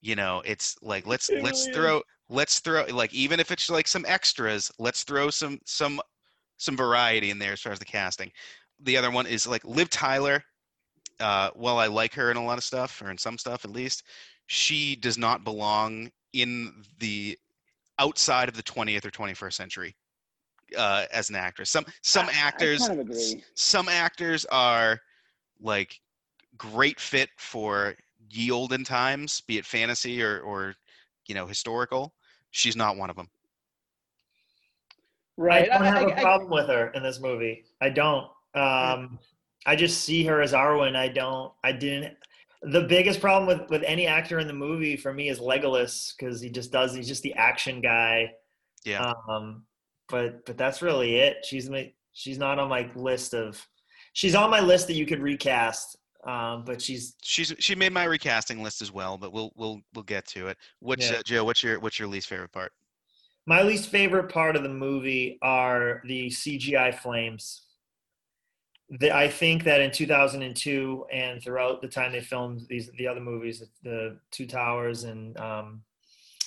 [0.00, 3.70] you know, it's like let's It let's really throw let's throw like even if it's
[3.70, 6.00] like some extras, let's throw some some
[6.58, 8.32] some variety in there as far as the casting.
[8.80, 10.44] The other one is like Liv Tyler.
[11.20, 13.70] Uh, while I like her in a lot of stuff, or in some stuff at
[13.70, 14.02] least,
[14.46, 17.38] she does not belong in the
[17.98, 19.94] outside of the 20th or 21st century
[20.76, 21.70] uh, as an actress.
[21.70, 23.44] Some some I- actors I kind of agree.
[23.54, 24.98] some actors are
[25.60, 26.00] like
[26.58, 27.94] great fit for
[28.30, 30.74] ye olden times, be it fantasy or or
[31.26, 32.14] you know historical.
[32.50, 33.28] She's not one of them.
[35.36, 35.70] Right.
[35.70, 37.64] I don't I- have I- a I- problem with her in this movie.
[37.80, 38.26] I don't.
[38.54, 39.18] Um,
[39.66, 40.96] I just see her as Arwen.
[40.96, 41.52] I don't.
[41.62, 42.16] I didn't.
[42.62, 46.40] The biggest problem with with any actor in the movie for me is Legolas because
[46.40, 46.94] he just does.
[46.94, 48.32] He's just the action guy.
[48.84, 49.12] Yeah.
[49.28, 49.64] Um,
[50.08, 51.44] but but that's really it.
[51.44, 51.92] She's my.
[52.12, 53.64] She's not on my list of.
[54.12, 55.96] She's on my list that you could recast.
[56.24, 60.04] Um, but she's She's she made my recasting list as well, but we'll we'll we'll
[60.04, 60.56] get to it.
[60.78, 61.18] What's Yeah.
[61.18, 61.44] uh, Joe?
[61.44, 62.72] What's your what's your least favorite part?
[63.46, 67.62] My least favorite part of the movie are the CGI flames.
[68.98, 73.20] The, I think that in 2002 and throughout the time they filmed these the other
[73.20, 75.82] movies, the Two Towers and um,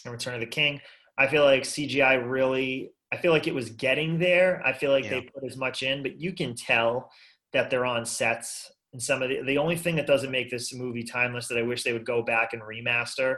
[0.04, 0.80] and Return of the King,
[1.18, 2.92] I feel like CGI really.
[3.12, 4.62] I feel like it was getting there.
[4.66, 7.10] I feel like they put as much in, but you can tell
[7.54, 8.72] that they're on sets.
[8.94, 11.64] And some of the the only thing that doesn't make this movie timeless that I
[11.64, 13.38] wish they would go back and remaster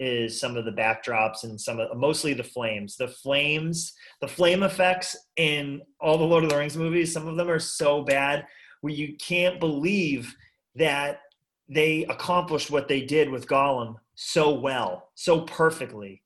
[0.00, 2.96] is some of the backdrops and some of mostly the flames.
[2.96, 7.36] The flames, the flame effects in all the Lord of the Rings movies, some of
[7.36, 8.46] them are so bad
[8.80, 10.34] where you can't believe
[10.76, 11.20] that
[11.68, 16.22] they accomplished what they did with Gollum so well, so perfectly.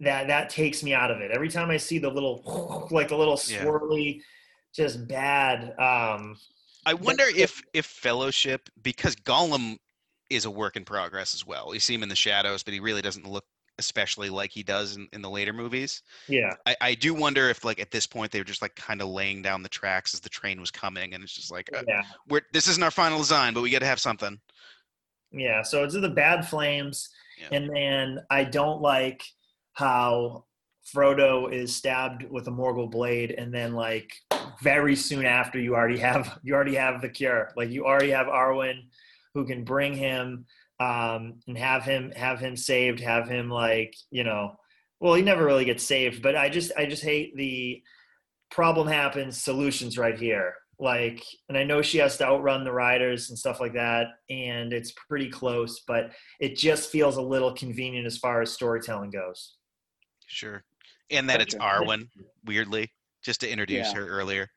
[0.00, 1.30] That that takes me out of it.
[1.30, 3.64] Every time I see the little like the little Yeah.
[3.64, 4.20] swirly
[4.74, 6.36] just bad um
[6.86, 9.78] I wonder if if Fellowship because Gollum
[10.30, 11.74] is a work in progress as well.
[11.74, 13.44] You see him in the shadows, but he really doesn't look
[13.78, 16.02] especially like he does in, in the later movies.
[16.28, 16.52] yeah.
[16.66, 19.08] I, I do wonder if like at this point they were just like kind of
[19.08, 22.02] laying down the tracks as the train was coming, and it's just like uh, Yeah.
[22.28, 24.38] we're this isn't our final design, but we got to have something.
[25.32, 27.08] Yeah, so it's the bad flames,
[27.38, 27.56] Yeah.
[27.56, 29.22] and then I don't like
[29.72, 30.44] how
[30.94, 34.12] Frodo is stabbed with a Morgul blade, and then like
[34.62, 37.50] very soon after, you already have you already have the cure.
[37.56, 38.88] Like you already have Arwen,
[39.34, 40.46] who can bring him
[40.78, 44.56] um, and have him have him saved, have him like you know.
[45.00, 47.82] Well, he never really gets saved, but I just I just hate the
[48.50, 50.54] problem happens, solutions right here.
[50.78, 54.72] Like, and I know she has to outrun the riders and stuff like that, and
[54.72, 59.56] it's pretty close, but it just feels a little convenient as far as storytelling goes.
[60.26, 60.64] Sure,
[61.10, 62.08] and that it's Arwen
[62.46, 62.90] weirdly
[63.22, 64.00] just to introduce Yeah.
[64.00, 64.48] her earlier.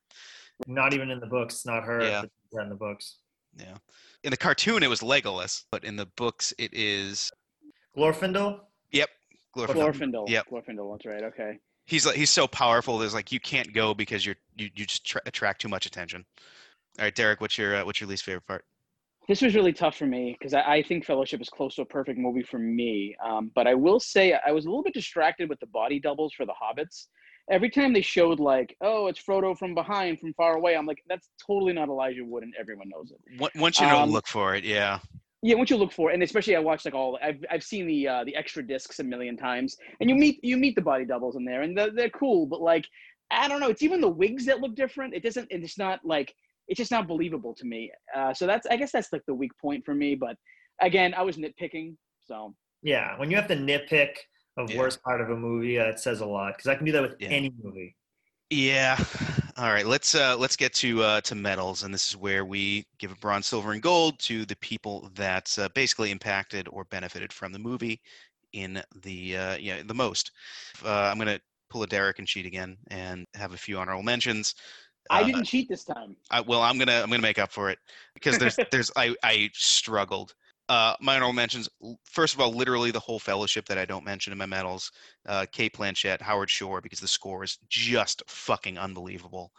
[0.67, 1.65] Not even in the books.
[1.65, 2.24] Not her Yeah.
[2.61, 3.19] in the books.
[3.57, 3.76] Yeah,
[4.24, 7.32] in the cartoon it was Legolas, but in the books it is
[7.95, 8.61] Glorfindel?
[8.91, 9.09] yep.
[9.55, 9.93] Glorfindel.
[9.93, 10.30] Glorfindel.
[10.30, 10.45] Yep.
[10.51, 10.91] Glorfindel.
[10.93, 11.24] That's right.
[11.24, 11.59] Okay.
[11.86, 12.97] He's like he's so powerful.
[12.97, 16.26] There's like you can't go because you're you, you just tra- attract too much attention.
[16.99, 18.65] All right, Derek, what's your uh, what's your least favorite part?
[19.28, 21.86] This was really tough for me because I, I think Fellowship is close to a
[21.86, 23.15] perfect movie for me.
[23.24, 26.34] Um, but I will say I was a little bit distracted with the body doubles
[26.34, 27.07] for the hobbits.
[27.51, 31.03] Every time they showed like, oh, it's Frodo from behind, from far away, I'm like,
[31.09, 33.19] that's totally not Elijah Wood, and everyone knows it.
[33.39, 34.63] Once- Once you know, Um, look for it.
[34.63, 34.99] Yeah,
[35.41, 37.85] Yeah, what you look for, it, and especially I watched like all I've I've seen
[37.85, 41.03] the uh, the extra discs a million times, and you meet you meet the body
[41.05, 42.85] doubles in there, and they're, they're cool, but like
[43.29, 45.13] I don't know, it's even the wigs that look different.
[45.13, 46.33] It doesn't, it's not like
[46.69, 47.91] it's just not believable to me.
[48.15, 50.15] Uh, so that's I guess that's like the weak point for me.
[50.15, 50.37] But
[50.81, 54.15] again, I was nitpicking, so Yeah, when you have to nitpick
[54.57, 54.75] a Yeah.
[54.77, 57.01] worst part of a movie, uh, it says a lot because I can do that
[57.01, 57.29] with Yeah.
[57.29, 57.95] any movie.
[58.49, 58.97] yeah.
[59.57, 62.85] All right, let's uh let's get to uh to medals, and this is where we
[62.99, 67.31] give a bronze, silver, and gold to the people that uh, basically impacted or benefited
[67.31, 68.01] from the movie
[68.53, 70.31] in the uh yeah the most.
[70.83, 71.39] Uh, I'm gonna
[71.69, 74.55] pull a Derek and cheat again and have a few honorable mentions.
[75.09, 76.15] I Uh, didn't cheat this time.
[76.31, 77.77] I, well, I'm gonna I'm gonna make up for it
[78.15, 80.33] because there's there's I I struggled.
[80.70, 81.68] Uh, my honorable mentions.
[82.05, 84.91] First of all, literally the whole fellowship that I don't mention in my medals.
[85.28, 89.51] Uh, Cate Blanchett, Howard Shore, because the score is just fucking unbelievable.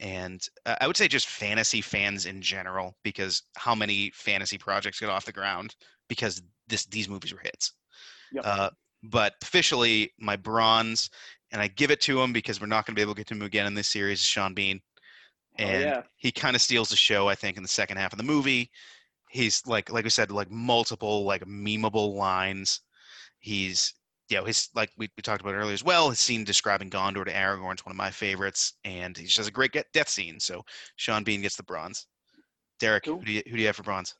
[0.00, 4.98] And uh, I would say just fantasy fans in general, because how many fantasy projects
[4.98, 5.76] get off the ground
[6.08, 7.74] because this these movies were hits.
[8.32, 8.44] Yep.
[8.46, 8.70] Uh,
[9.02, 11.10] but officially, my bronze,
[11.52, 13.26] and I give it to him because we're not going to be able to get
[13.28, 14.20] to him again in this series.
[14.20, 14.80] is Sean Bean
[15.58, 18.12] oh and yeah, he kind of steals the show, I think, in the second half
[18.12, 18.70] of the movie.
[19.30, 22.80] He's like like we said like multiple like memeable lines.
[23.38, 23.94] He's
[24.28, 26.10] you know his like we, we talked about earlier as well.
[26.10, 29.46] His scene describing Gondor to Aragorn is one of my favorites, and he just has
[29.48, 30.38] a great get, death scene.
[30.38, 30.62] So
[30.96, 32.06] Sean Bean gets the bronze.
[32.78, 33.18] Derek, Cool.
[33.18, 34.14] who do you who do you have for bronze?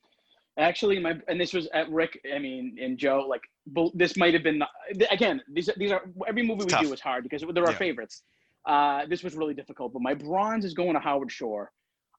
[0.58, 2.20] Actually, my and this was at Rick.
[2.34, 3.24] I mean, and Joe.
[3.28, 3.42] Like,
[3.94, 4.62] this might have been
[5.10, 5.40] again.
[5.52, 6.94] These these are every movie It's we do tough.
[6.94, 7.78] is hard because they're our Yeah.
[7.78, 8.22] favorites.
[8.66, 11.72] Uh, this was really difficult, but my bronze is going to Howard Shore.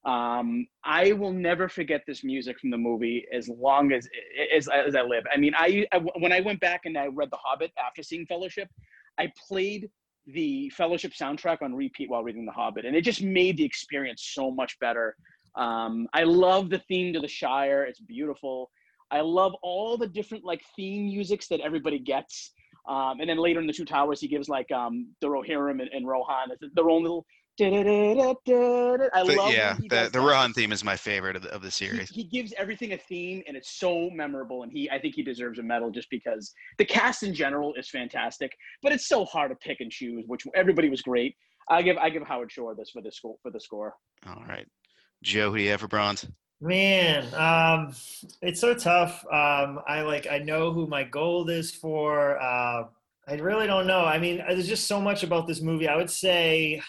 [0.03, 4.07] Um, I will never forget this music from the movie as long as
[4.53, 5.23] as, as I live.
[5.31, 8.25] I mean, I, I when I went back and I read The Hobbit after seeing
[8.25, 8.67] Fellowship,
[9.19, 9.89] I played
[10.25, 14.31] the Fellowship soundtrack on repeat while reading The Hobbit, and it just made the experience
[14.33, 15.15] so much better.
[15.55, 18.71] Um, I love the theme to the Shire; it's beautiful.
[19.11, 22.53] I love all the different like theme musics that everybody gets.
[22.89, 25.89] Um, and then later in the Two Towers, he gives like um, the Rohirrim and,
[25.93, 27.25] and Rohan their own little.
[27.63, 30.19] I But love yeah, the does the.
[30.19, 32.09] Rohan theme is my favorite of the, of the He, series.
[32.09, 34.63] he gives everything a theme, and it's so memorable.
[34.63, 37.89] And he, I think he deserves a medal just because the cast in general is
[37.89, 38.51] fantastic.
[38.81, 40.23] But it's so hard to pick and choose.
[40.27, 41.35] Which everybody was great.
[41.69, 43.93] I give I give Howard Shore this for the score for the score.
[44.27, 44.67] All right,
[45.23, 46.27] Joe, who do you have for bronze?
[46.59, 47.93] Man, um,
[48.41, 49.25] it's so tough.
[49.25, 52.39] Um, I like I know who my gold is for.
[52.41, 52.83] Uh,
[53.27, 54.01] I really don't know.
[54.03, 55.87] I mean, there's just so much about this movie.
[55.87, 56.81] I would say,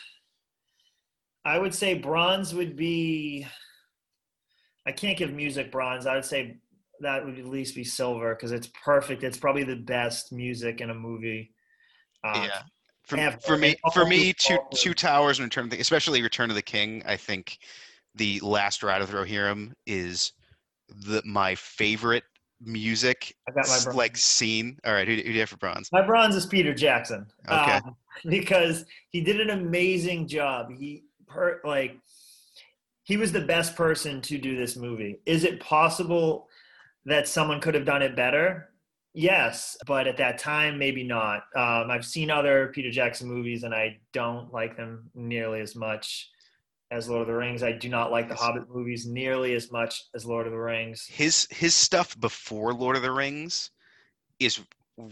[1.44, 3.46] I would say bronze would be.
[4.86, 6.06] I can't give music bronze.
[6.06, 6.58] I would say
[7.00, 9.22] that would at least be silver because it's perfect.
[9.22, 11.52] It's probably the best music in a movie.
[12.24, 12.62] Uh, yeah.
[13.04, 16.50] For, for me, for me, two all- two towers and Return of the, especially Return
[16.50, 17.02] of the King.
[17.04, 17.58] I think
[18.14, 20.32] the last ride of the Rohirrim is
[20.88, 22.24] the my favorite
[22.60, 23.96] music I got my bronze.
[23.96, 24.78] like scene.
[24.84, 25.88] All right, who, do- who do you have for bronze?
[25.92, 27.26] My bronze is Peter Jackson.
[27.48, 27.72] Okay.
[27.72, 27.96] Um,
[28.28, 30.70] because he did an amazing job.
[30.70, 31.02] He
[31.32, 31.96] per, like
[33.04, 35.20] he was the best person to do this movie.
[35.26, 36.48] Is it possible
[37.04, 38.68] that someone could have done it better?
[39.14, 41.44] Yes, but at that time, maybe not.
[41.54, 46.30] Um, I've seen other Peter Jackson movies, and I don't like them nearly as much
[46.90, 47.62] as Lord of the Rings.
[47.62, 51.06] I do not like the Hobbit movies nearly as much as Lord of the Rings.
[51.06, 53.70] His his stuff before Lord of the Rings
[54.38, 54.60] is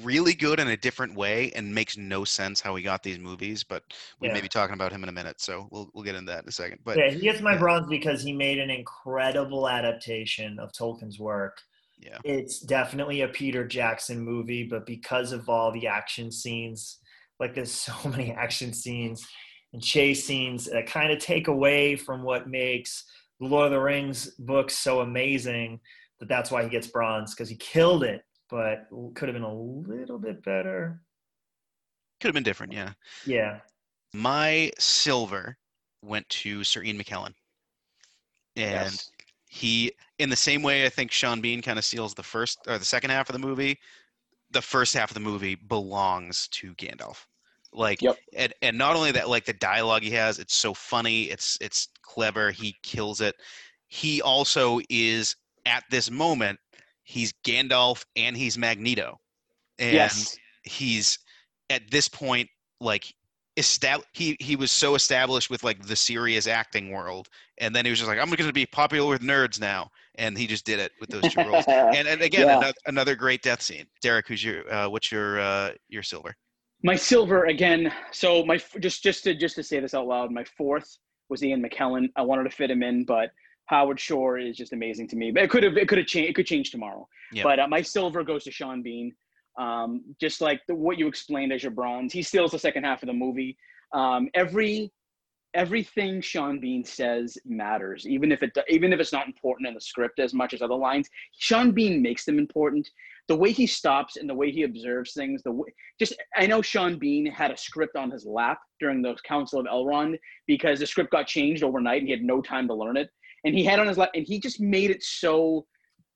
[0.03, 3.65] really good in a different way and makes no sense how he got these movies.
[3.65, 3.83] But
[4.21, 6.45] we may be talking about him in a minute, so we'll we'll get into that
[6.45, 6.79] in a second.
[6.85, 7.59] But yeah, he gets my yeah.
[7.59, 11.61] bronze because he made an incredible adaptation of Tolkien's work.
[11.99, 16.99] yeah, It's definitely a Peter Jackson movie, but because of all the action scenes,
[17.39, 19.27] like there's so many action scenes
[19.73, 23.05] and chase scenes that kind of take away from what makes
[23.41, 25.81] the Lord of the Rings books so amazing.
[26.19, 29.55] That that's why he gets bronze because he killed it, but could have been a
[29.55, 31.01] little bit better.
[32.21, 32.73] could have been different.
[32.73, 32.93] Yeah.
[33.25, 33.61] Yeah,
[34.13, 35.57] My silver
[36.03, 37.35] went to Sir Ian McKellen.
[38.57, 39.11] And Yes.
[39.49, 42.79] he, in the same way, I think Sean Bean kind of steals the first or
[42.79, 43.79] the second half of the movie.
[44.51, 47.27] The first half of the movie belongs to Gandalf.
[47.73, 48.19] Like, Yep.
[48.35, 51.89] and, and not only that, like the dialogue he has, it's so funny, it's it's
[52.03, 53.37] clever, he kills it.
[53.89, 55.37] He also is
[55.67, 56.59] at this moment,
[57.11, 59.19] he's Gandalf and he's Magneto,
[59.79, 60.39] and yes.
[60.63, 61.19] he's
[61.69, 62.49] at this point
[62.81, 63.13] like
[63.59, 67.91] estab- he he was so established with like the serious acting world and then he
[67.91, 70.79] was just like i'm going to be popular with nerds now and he just did
[70.79, 72.59] it with those two roles and, and again Yeah.
[72.59, 76.35] another, another great death scene derek who's your uh, what's your uh, your silver
[76.83, 77.93] My silver again.
[78.13, 80.97] So my just just to just to say this out loud, my fourth
[81.29, 82.09] was Ian McKellen.
[82.17, 83.31] I wanted to fit him in, but
[83.71, 85.31] Howard Shore is just amazing to me.
[85.31, 86.31] But it could have it could have changed.
[86.31, 87.09] It could change tomorrow.
[87.33, 87.45] Yeah.
[87.45, 89.15] But uh, my silver goes to Sean Bean.
[89.59, 93.03] Um, just like the, what you explained as your bronze, he steals the second half
[93.03, 93.57] of the movie.
[93.93, 94.93] Um, every
[95.55, 99.81] everything Sean Bean says matters, even if it even if it's not important in the
[99.81, 101.09] script as much as other lines.
[101.39, 102.91] Sean Bean makes them important.
[103.29, 106.61] The way he stops and the way he observes things, the way, just I know
[106.61, 110.19] Sean Bean had a script on his lap during the Council of Elrond
[110.49, 113.09] because the script got changed overnight and he had no time to learn it.
[113.45, 115.67] And he had on his lap and he just made it so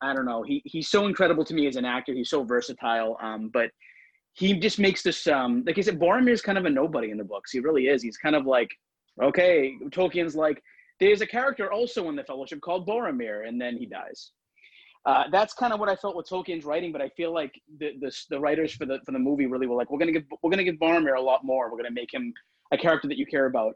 [0.02, 0.42] I don't know.
[0.42, 2.12] He he's so incredible to me as an actor.
[2.12, 3.16] He's so versatile.
[3.22, 3.70] Um, but
[4.34, 7.18] he just makes this um like I said, Boromir is kind of a nobody in
[7.18, 7.52] the books.
[7.52, 8.02] He really is.
[8.02, 8.68] He's kind of like,
[9.22, 10.62] okay, Tolkien's like,
[11.00, 14.32] there's a character also in the Fellowship called Boromir, and then he dies.
[15.06, 17.92] Uh, that's kind of what I felt with Tolkien's writing, but I feel like the,
[18.00, 20.50] the the writers for the for the movie really were like, we're gonna give we're
[20.50, 21.70] gonna give Boromir a lot more.
[21.70, 22.32] We're gonna make him
[22.72, 23.74] a character that you care about.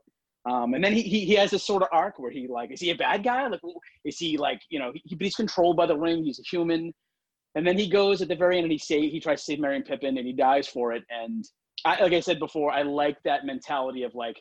[0.48, 2.80] Um, and then he, he he has this sort of arc where he like is
[2.80, 3.46] he a bad guy?
[3.48, 3.60] Like
[4.04, 6.24] is he like you know he, but he's controlled by the ring.
[6.24, 6.92] He's a human.
[7.54, 9.60] And then he goes at the very end and he say he tries to save
[9.60, 11.02] Merry and Pippin and he dies for it.
[11.10, 11.44] And
[11.84, 14.40] I, like I said before, I like that mentality of like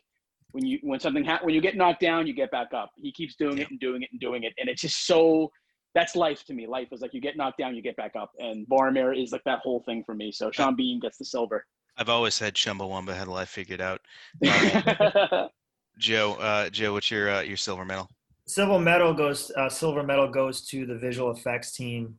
[0.51, 2.91] when you when something ha- when you get knocked down, you get back up.
[2.97, 5.51] He keeps doing it and doing it and doing it, and it's just so
[5.93, 6.68] that's life to me.
[6.68, 9.43] Life is like you get knocked down, you get back up, and Boromir is like
[9.45, 10.32] that whole thing for me.
[10.32, 11.66] So Sean Bean gets the silver.
[11.97, 14.01] I've always said Chumbawamba had life figured out.
[14.45, 15.47] Uh,
[15.98, 18.10] Joe, uh, Joe, what's your uh, your silver medal?
[18.45, 19.52] Silver medal goes.
[19.56, 22.16] Uh, silver medal goes to the visual effects team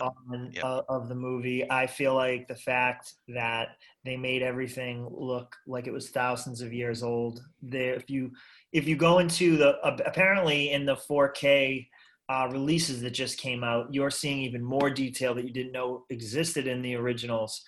[0.00, 0.64] on, Yep.
[0.64, 1.70] uh, of the movie.
[1.70, 6.72] I feel like the fact that they made everything look like it was thousands of
[6.72, 7.42] years old.
[7.62, 8.32] There, if you
[8.72, 11.88] if you go into the uh, apparently in the 4K
[12.28, 16.04] uh, releases that just came out, you're seeing even more detail that you didn't know
[16.10, 17.62] existed in the originals.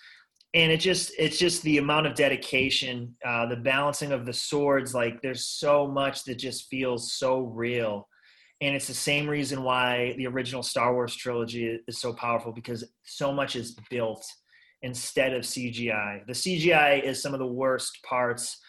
[0.53, 4.95] And it just it's just the amount of dedication, uh, the balancing of the swords.
[4.95, 8.07] Like there's so much that just feels so real
[8.61, 12.83] and it's the same reason why the original Star Wars trilogy is so powerful because
[13.03, 14.25] so much is built
[14.81, 16.25] instead of CGI.
[16.27, 18.59] The CGI is some of the worst parts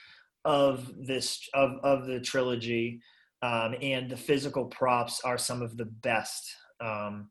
[0.45, 3.01] of this of of the trilogy,
[3.43, 6.55] um, and the physical props are some of the best.
[6.81, 7.31] Um,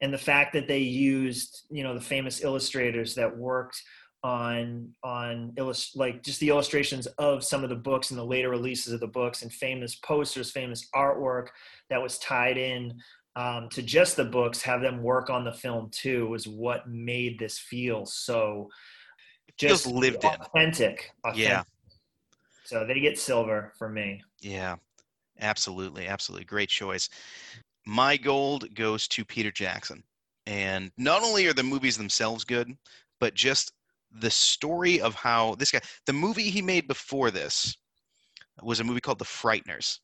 [0.00, 3.82] and the fact that they used you know the famous illustrators that worked
[4.22, 8.48] on on illust- like just the illustrations of some of the books and the later
[8.50, 11.48] releases of the books and famous posters famous artwork
[11.90, 12.92] that was tied in
[13.36, 17.38] um, to just the books have them work on the film too was what made
[17.38, 18.68] this feel so
[19.58, 20.30] feels just lived in.
[20.40, 21.62] authentic, authentic Yeah.
[22.64, 24.76] so they get silver for me Yeah,
[25.40, 26.44] absolutely, absolutely.
[26.46, 27.08] Great choice.
[27.86, 30.02] My gold goes to Peter Jackson.
[30.46, 32.76] And not only are the movies themselves good,
[33.18, 33.72] but just
[34.12, 37.76] the story of how this guy, the movie he made before this
[38.62, 39.98] was a movie called The Frighteners,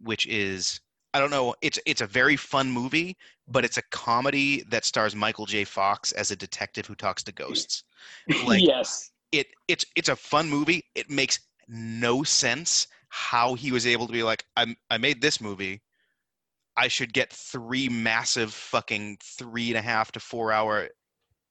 [0.00, 0.80] which is
[1.12, 3.16] I don't know, it's it's a very fun movie,
[3.48, 5.64] but it's a comedy that stars Michael J.
[5.64, 7.84] Fox as a detective who talks to ghosts.
[8.46, 9.10] Like yes.
[9.30, 10.84] it it's it's a fun movie.
[10.94, 11.38] It makes
[11.68, 15.82] no sense how he was able to be like, I I made this movie.
[16.80, 20.88] I should get three massive fucking three and a half to four hour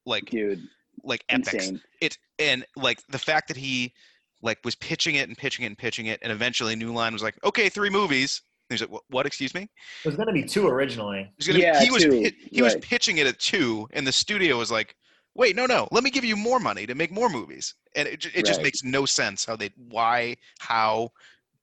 [0.07, 0.67] like Dude,
[1.03, 1.53] like epics.
[1.53, 1.81] insane.
[2.01, 3.93] It and like the fact that he
[4.41, 7.21] like was pitching it and pitching it and pitching it, and eventually New Line was
[7.21, 8.41] like, okay, three movies.
[8.69, 9.25] And he's like, what, what?
[9.27, 9.61] Excuse me?
[9.61, 9.69] it
[10.07, 12.75] was going to be two originally He's gonna, Yeah, he was two, pi- he was
[12.77, 14.95] pitching it at two, and the studio was like,
[15.35, 18.19] "Wait, no, no, let me give you more money to make more movies." And it,
[18.21, 18.65] ju- it just Right.
[18.65, 21.11] makes no sense how they, why, how,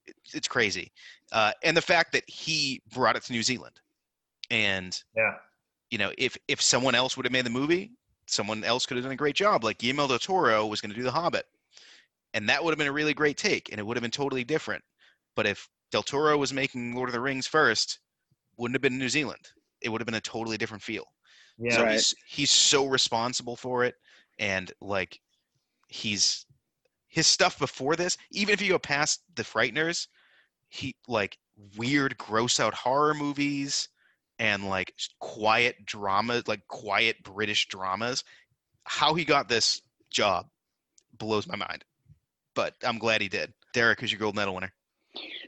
[0.07, 0.93] it's, it's crazy.
[1.33, 3.81] Uh, and the fact that he brought it to New Zealand,
[4.51, 5.35] and yeah
[5.91, 7.93] you know, if if someone else would have made the movie,
[8.27, 9.65] someone else could have done a great job.
[9.65, 11.47] Like Guillermo del Toro was going to do The Hobbit,
[12.35, 14.45] and that would have been a really great take, and it would have been totally
[14.45, 14.83] different.
[15.35, 18.01] But if Del Toro was making Lord of the Rings first,
[18.57, 19.41] wouldn't have been New Zealand.
[19.81, 21.05] It would have been a totally different feel.
[21.59, 21.93] yeah so Right.
[21.93, 23.95] he's he's so responsible for it,
[24.39, 25.21] and like
[25.89, 26.47] he's
[27.07, 28.19] his stuff before this.
[28.33, 30.09] Even if you go past the Frighteners,
[30.69, 31.39] he like
[31.77, 33.89] weird, gross out horror movies
[34.39, 38.25] and like quiet drama, like quiet British dramas.
[38.85, 40.47] How he got this job
[41.19, 41.85] blows my mind,
[42.55, 43.53] but I'm glad he did.
[43.73, 44.73] Derek, who's your gold medal winner?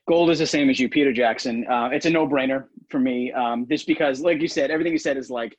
[0.08, 1.66] Gold is the same as you, Peter Jackson.
[1.66, 5.18] Uh, it's a no-brainer for me, um, just because, like you said, everything you said
[5.18, 5.56] is like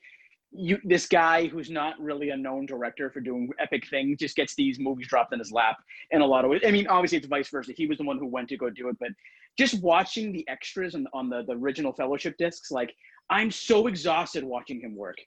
[0.52, 0.78] you.
[0.84, 4.80] This guy who's not really a known director for doing epic things just gets these
[4.80, 5.78] movies dropped in his lap
[6.12, 6.62] in a lot of ways.
[6.66, 7.74] I mean, obviously it's vice versa.
[7.76, 9.10] He was the one who went to go do it, but
[9.58, 12.94] just watching the extras on, on the the original Fellowship discs, like
[13.30, 15.18] I'm so exhausted watching him work.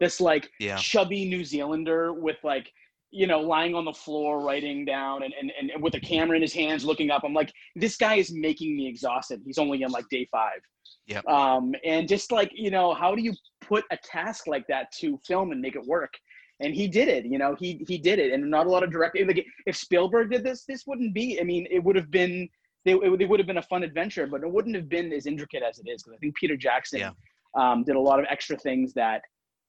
[0.00, 0.76] This like Yeah.
[0.76, 2.70] chubby New Zealander with like
[3.10, 6.42] you know lying on the floor writing down and, and and with a camera in
[6.42, 9.90] his hands looking up i'm like this guy is making me exhausted he's only in
[9.90, 10.60] like day five
[11.08, 11.26] Yep.
[11.26, 13.32] um and just like you know how do you
[13.62, 16.12] put a task like that to film and make it work
[16.60, 18.90] and he did it you know he he did it and not a lot of
[18.90, 22.48] direct like if spielberg did this this wouldn't be i mean it would have been
[22.84, 25.62] they, it, would have been a fun adventure but it wouldn't have been as intricate
[25.62, 27.12] as it is because i think peter jackson Yeah.
[27.56, 29.22] um, did a lot of extra things that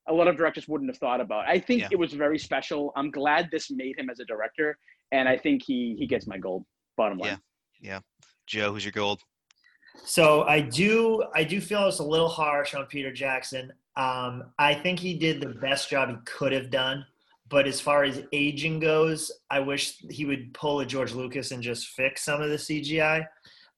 [0.07, 1.47] a lot of directors wouldn't have thought about.
[1.47, 1.89] I think Yeah.
[1.91, 2.91] it was very special.
[2.95, 4.75] I'm glad this made him as a director,
[5.11, 6.65] and I think he he gets my gold.
[6.97, 7.37] Bottom line.
[7.79, 7.89] Yeah.
[7.91, 7.99] Yeah.
[8.47, 9.21] Joe, who's your gold?
[10.05, 13.71] So I do I do feel it's a little harsh on Peter Jackson.
[13.95, 17.05] Um, I think he did the best job he could have done.
[17.49, 21.63] But as far as aging goes, I wish he would pull a George Lucas and
[21.63, 23.25] just fix some of the CGI.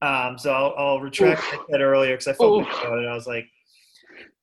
[0.02, 2.68] Um, so I'll, I'll retract what I said earlier because I felt Oof.
[2.68, 3.08] bad about it.
[3.08, 3.46] I was like,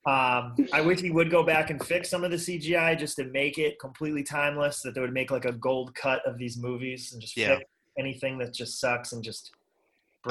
[0.06, 3.24] um, I wish he would go back and fix some of the CGI just to
[3.24, 4.80] make it completely timeless.
[4.80, 7.56] That they would make like a gold cut of these movies and just Yeah.
[7.56, 9.52] fix anything that just sucks and just.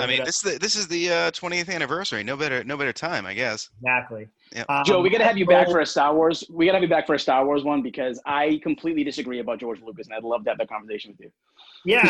[0.03, 2.23] I bring it mean, this is the, this is the uh, 20th anniversary.
[2.23, 3.69] No better no better time, I guess.
[3.81, 4.27] Exactly.
[4.55, 4.63] Yeah.
[4.69, 6.43] Um, Joe, we gotta have you back for a Star Wars.
[6.49, 9.59] We gotta have you back for a Star Wars one because I completely disagree about
[9.59, 11.31] George Lucas, and I'd love to have that conversation with you.
[11.85, 12.07] Yeah,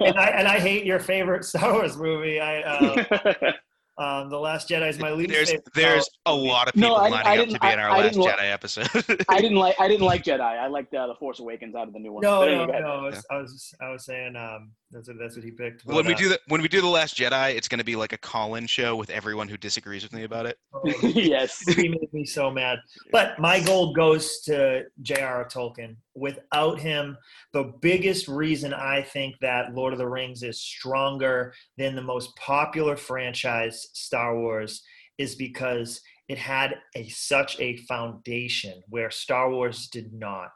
[0.00, 2.40] and I, and I hate your favorite Star Wars movie.
[2.40, 3.52] I uh,
[3.96, 5.72] Um, the Last Jedi is my least There's favorite.
[5.74, 7.88] there's a lot of No, people I- lining I up to didn't- be in our
[7.90, 8.88] I last didn't li- Jedi episode.
[9.28, 10.40] I didn't like I didn't like Jedi.
[10.40, 12.22] I liked uh, the Force Awakens out of the new one.
[12.22, 12.82] No, But no, anyway, go ahead.
[12.82, 12.90] no.
[12.90, 15.84] I was, I was, I was saying um, that's what that's what he picked.
[15.86, 17.94] when we uh, do the when we do the last Jedi, it's going to be
[17.94, 20.58] like a call-in show with everyone who disagrees with me about it.
[21.02, 21.60] yes.
[21.60, 22.78] he made me so mad.
[23.12, 25.48] But my gold goes to J.R.R.
[25.48, 25.96] Tolkien.
[26.14, 27.16] Without him,
[27.52, 32.34] the biggest reason I think that Lord of the Rings is stronger than the most
[32.36, 34.82] popular franchise, Star Wars,
[35.18, 40.50] is because it had a such a foundation where Star Wars did not.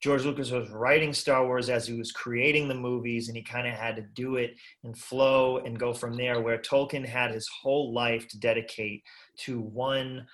[0.00, 3.66] George Lucas was writing Star Wars as he was creating the movies, and he kind
[3.66, 6.40] of had to do it and flow and go from there.
[6.40, 9.02] Where Tolkien had his whole life to dedicate
[9.40, 10.26] to one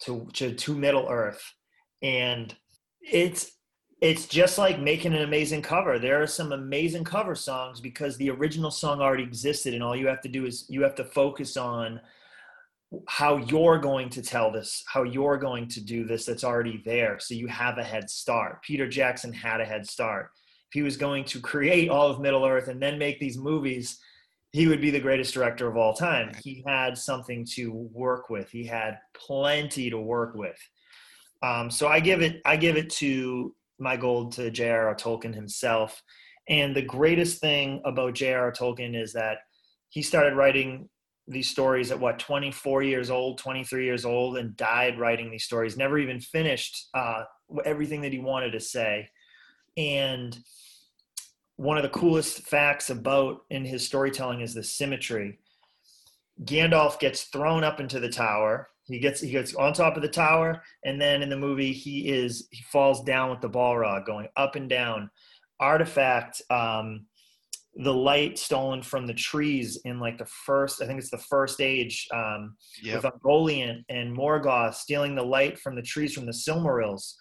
[0.00, 1.42] to to, to Middle Earth,
[2.02, 2.54] and
[3.00, 3.52] it's
[4.04, 5.98] it's just like making an amazing cover.
[5.98, 10.06] There are some amazing cover songs because the original song already existed, and all you
[10.08, 12.02] have to do is you have to focus on
[13.08, 17.18] how you're going to tell this, how you're going to do this that's already there.
[17.18, 18.62] So you have a head start.
[18.62, 20.28] Peter Jackson had a head start.
[20.68, 23.98] If he was going to create all of Middle Earth and then make these movies,
[24.52, 26.30] he would be the greatest director of all time.
[26.42, 28.50] He had something to work with.
[28.50, 30.58] He had plenty to work with.
[31.42, 34.96] Um, so I give it, I give it to my gold to J.R.R.
[34.96, 36.02] Tolkien himself.
[36.48, 38.50] And the greatest thing about J.R.R.
[38.50, 39.38] Tolkien is that
[39.90, 40.88] he started writing
[41.28, 45.74] these stories at what 24 years old 23 years old and died writing these stories
[45.74, 47.22] never even finished uh,
[47.64, 49.08] everything that he wanted to say
[49.78, 50.38] and
[51.56, 55.38] one of the coolest facts about in his storytelling is the symmetry
[56.42, 60.08] gandalf gets thrown up into the tower he gets he gets on top of the
[60.08, 64.28] tower and then in the movie he is he falls down with the balrog going
[64.36, 65.10] up and down
[65.60, 67.06] artifact um,
[67.76, 71.60] the light stolen from the trees in like the first i think it's the first
[71.60, 73.02] age um, Yep.
[73.02, 77.14] with Ungoliant and Morgoth stealing the light from the trees from the Silmarils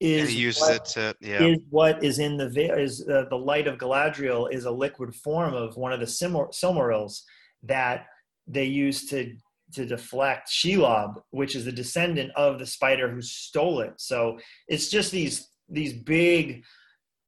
[0.00, 1.42] is he uses what, it to yeah.
[1.42, 2.46] is what is in the
[2.78, 6.52] is uh, the light of Galadriel is a liquid form of one of the Silmar-
[6.54, 7.22] Silmarils
[7.64, 8.06] that
[8.46, 9.34] they use to
[9.74, 13.94] to deflect Shelob, which is the descendant of the spider who stole it.
[13.96, 14.38] So
[14.68, 16.64] it's just these these big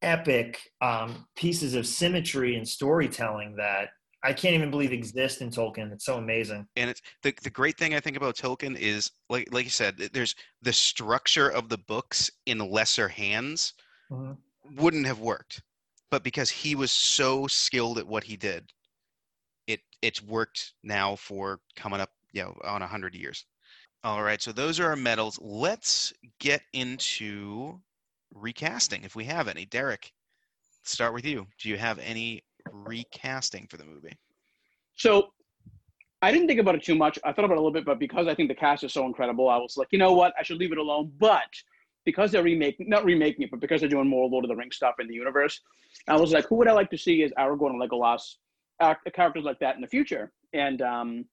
[0.01, 3.89] epic um, pieces of symmetry and storytelling that
[4.23, 5.91] I can't even believe exist in Tolkien.
[5.91, 6.67] It's so amazing.
[6.75, 9.97] and it's the, the great thing I think about Tolkien is like like you said,
[10.13, 13.73] there's the structure of the books in lesser hands
[14.11, 14.37] Mhm.
[14.75, 15.61] wouldn't have worked,
[16.09, 18.71] but because he was so skilled at what he did,
[19.67, 23.45] it it's worked now for coming up know on a hundred years.
[24.03, 25.37] All right, so those are our medals.
[25.41, 27.79] Let's get into
[28.33, 29.65] recasting if we have any.
[29.65, 30.11] Derek,
[30.83, 31.45] start with you.
[31.61, 34.17] Do you have any recasting for the movie?
[34.95, 35.29] So
[36.21, 37.17] I didn't think about it too much.
[37.23, 39.05] I thought about it a little bit, but because I think the cast is so
[39.05, 40.33] incredible, I was like, you know what?
[40.39, 41.11] I should leave it alone.
[41.19, 41.49] But
[42.05, 44.75] because they're remaking, not remaking it, but because they're doing more Lord of the Rings
[44.75, 45.59] stuff in the universe,
[46.07, 48.35] I was like, who would I like to see as Aragorn and Legolas,
[48.79, 50.31] act, characters like that in the future?
[50.53, 51.25] And um,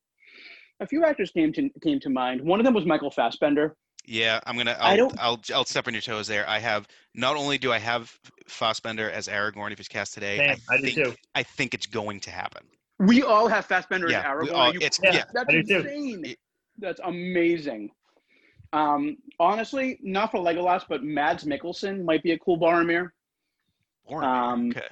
[0.80, 2.40] a few actors came to came to mind.
[2.40, 3.76] One of them was Michael Fassbender.
[4.06, 4.76] Yeah, I'm gonna.
[4.80, 6.48] I I'll, don't- I'll I'll step on your toes there.
[6.48, 8.12] I have not only do I have
[8.46, 10.38] Fassbender as Aragorn if he's cast today.
[10.38, 11.14] Same, I do think, too.
[11.34, 12.62] I think it's going to happen.
[12.98, 14.54] We all have Fassbender Yeah, as we Aragorn.
[14.54, 15.12] all- you- it's Yeah.
[15.14, 15.24] yeah.
[15.34, 15.74] That's I do too.
[15.80, 16.34] insane.
[16.78, 17.90] That's amazing.
[18.72, 23.10] Um, honestly, not for Legolas, but Mads Mikkelsen might be a cool Boromir.
[24.08, 24.86] Boromir, Um, okay.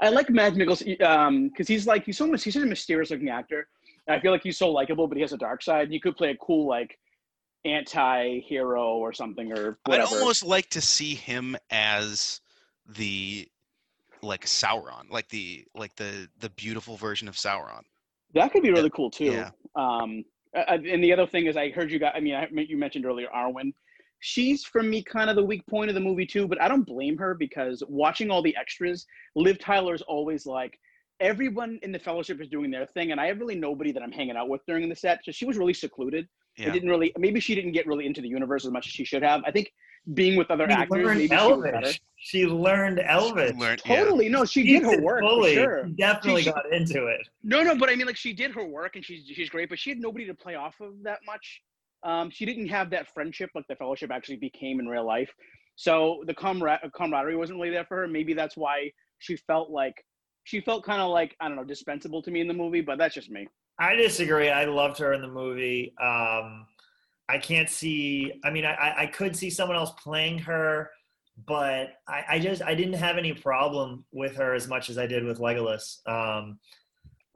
[0.00, 3.10] I like Mads Mikkelsen um because he's like he's so much he's such a mysterious
[3.10, 3.66] looking actor.
[4.08, 5.92] I feel like he's so likable, but he has a dark side.
[5.92, 6.98] You could play a cool like
[7.64, 10.08] anti-hero or something or whatever.
[10.08, 12.40] I'd almost like to see him as
[12.86, 13.48] the
[14.22, 17.82] like Sauron, like the like the the beautiful version of Sauron.
[18.34, 19.24] that could be really cool too.
[19.24, 19.50] Yeah.
[19.74, 22.14] Um, and the other thing is, I heard you got.
[22.14, 23.72] I mean, I, you mentioned earlier Arwen.
[24.20, 26.86] She's for me kind of the weak point of the movie too, but I don't
[26.86, 30.78] blame her because watching all the extras, Liv Tyler's always like
[31.20, 34.12] everyone in the fellowship is doing their thing, and I have really nobody that I'm
[34.12, 35.24] hanging out with during the set.
[35.24, 36.28] So she was really secluded.
[36.58, 36.72] I Yeah.
[36.72, 37.12] didn't really.
[37.18, 39.42] Maybe she didn't get really into the universe as much as she should have.
[39.44, 39.72] I think
[40.14, 41.76] being with other She actors, learned maybe she was better.
[41.76, 42.00] Elvish.
[42.16, 43.56] She learned Elvish.
[43.56, 43.96] Learned- yeah.
[43.96, 45.54] Totally, no, she did her work fully.
[45.56, 45.86] for sure.
[45.86, 47.20] She definitely She- got into it.
[47.42, 49.78] No, no, but I mean, like she did her work and she's she's great, but
[49.78, 51.62] she had nobody to play off of that much.
[52.04, 55.30] Um, she didn't have that friendship like the fellowship actually became in real life.
[55.74, 58.08] So the camar- camaraderie wasn't really there for her.
[58.08, 60.02] Maybe that's why she felt like
[60.46, 62.80] she felt kind of like I don't know dispensable to me in the movie.
[62.80, 63.48] But that's just me.
[63.78, 64.48] I disagree.
[64.48, 65.92] I loved her in the movie.
[66.00, 66.66] Um,
[67.28, 68.32] I can't see.
[68.44, 70.90] I mean, I- I, I could see someone else playing her,
[71.46, 75.06] but I, I just I didn't have any problem with her as much as I
[75.08, 76.06] did with Legolas.
[76.08, 76.60] Um,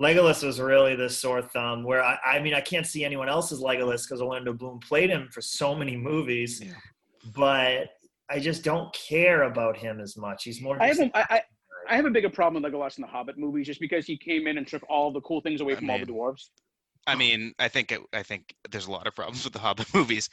[0.00, 1.82] Legolas was really the sore thumb.
[1.82, 5.28] Where I, I mean, I can't see anyone else's Legolas because Orlando Bloom played him
[5.32, 6.72] for so many movies, Yeah.
[7.34, 7.88] but
[8.30, 10.44] I just don't care about him as much.
[10.44, 10.80] He's more.
[10.80, 11.42] I have just- a, I,
[11.90, 14.46] I, have a bigger problem with Legolas in the Hobbit movies just because he came
[14.46, 16.50] in and took all the cool things away I from all the dwarves.
[17.06, 19.88] I mean, I think it, I think there's a lot of problems with the Hobbit
[19.94, 20.28] movies.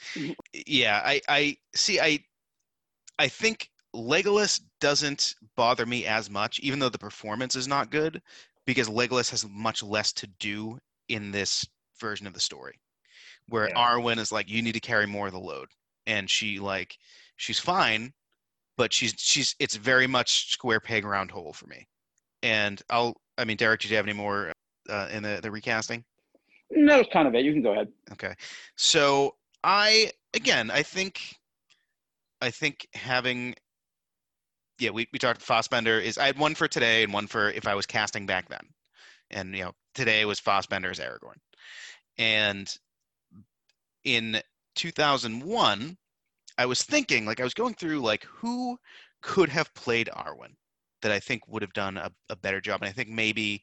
[0.66, 1.98] Yeah, I I see.
[2.00, 2.24] I
[3.18, 8.22] I think Legolas doesn't bother me as much, even though the performance is not good,
[8.66, 10.78] because Legolas has much less to do
[11.08, 11.66] in this
[11.98, 12.78] version of the story,
[13.48, 13.74] where Yeah.
[13.74, 15.68] Arwen is like, you need to carry more of the load,
[16.06, 16.98] and she like
[17.36, 18.12] she's fine,
[18.78, 21.86] but she's she's it's very much square peg round hole for me.
[22.42, 24.52] And I'll I mean, Derek, did you have any more
[24.88, 26.04] uh, in the the recasting?
[26.70, 27.44] No, that's kind of it.
[27.44, 27.88] You can go ahead.
[28.12, 28.34] Okay.
[28.76, 31.20] So I again I think
[32.40, 33.54] I think having
[34.78, 37.66] yeah, we, we talked Fassbender is I had one for today and one for if
[37.66, 38.64] I was casting back then.
[39.32, 41.34] And you know, today was Fassbender as Aragorn.
[42.16, 42.72] And
[44.04, 44.40] in
[44.76, 45.96] 2001,
[46.58, 48.76] I was thinking like I was going through like who
[49.22, 50.54] could have played Arwen
[51.02, 52.82] that I think would have done a, a better job.
[52.82, 53.62] And I think maybe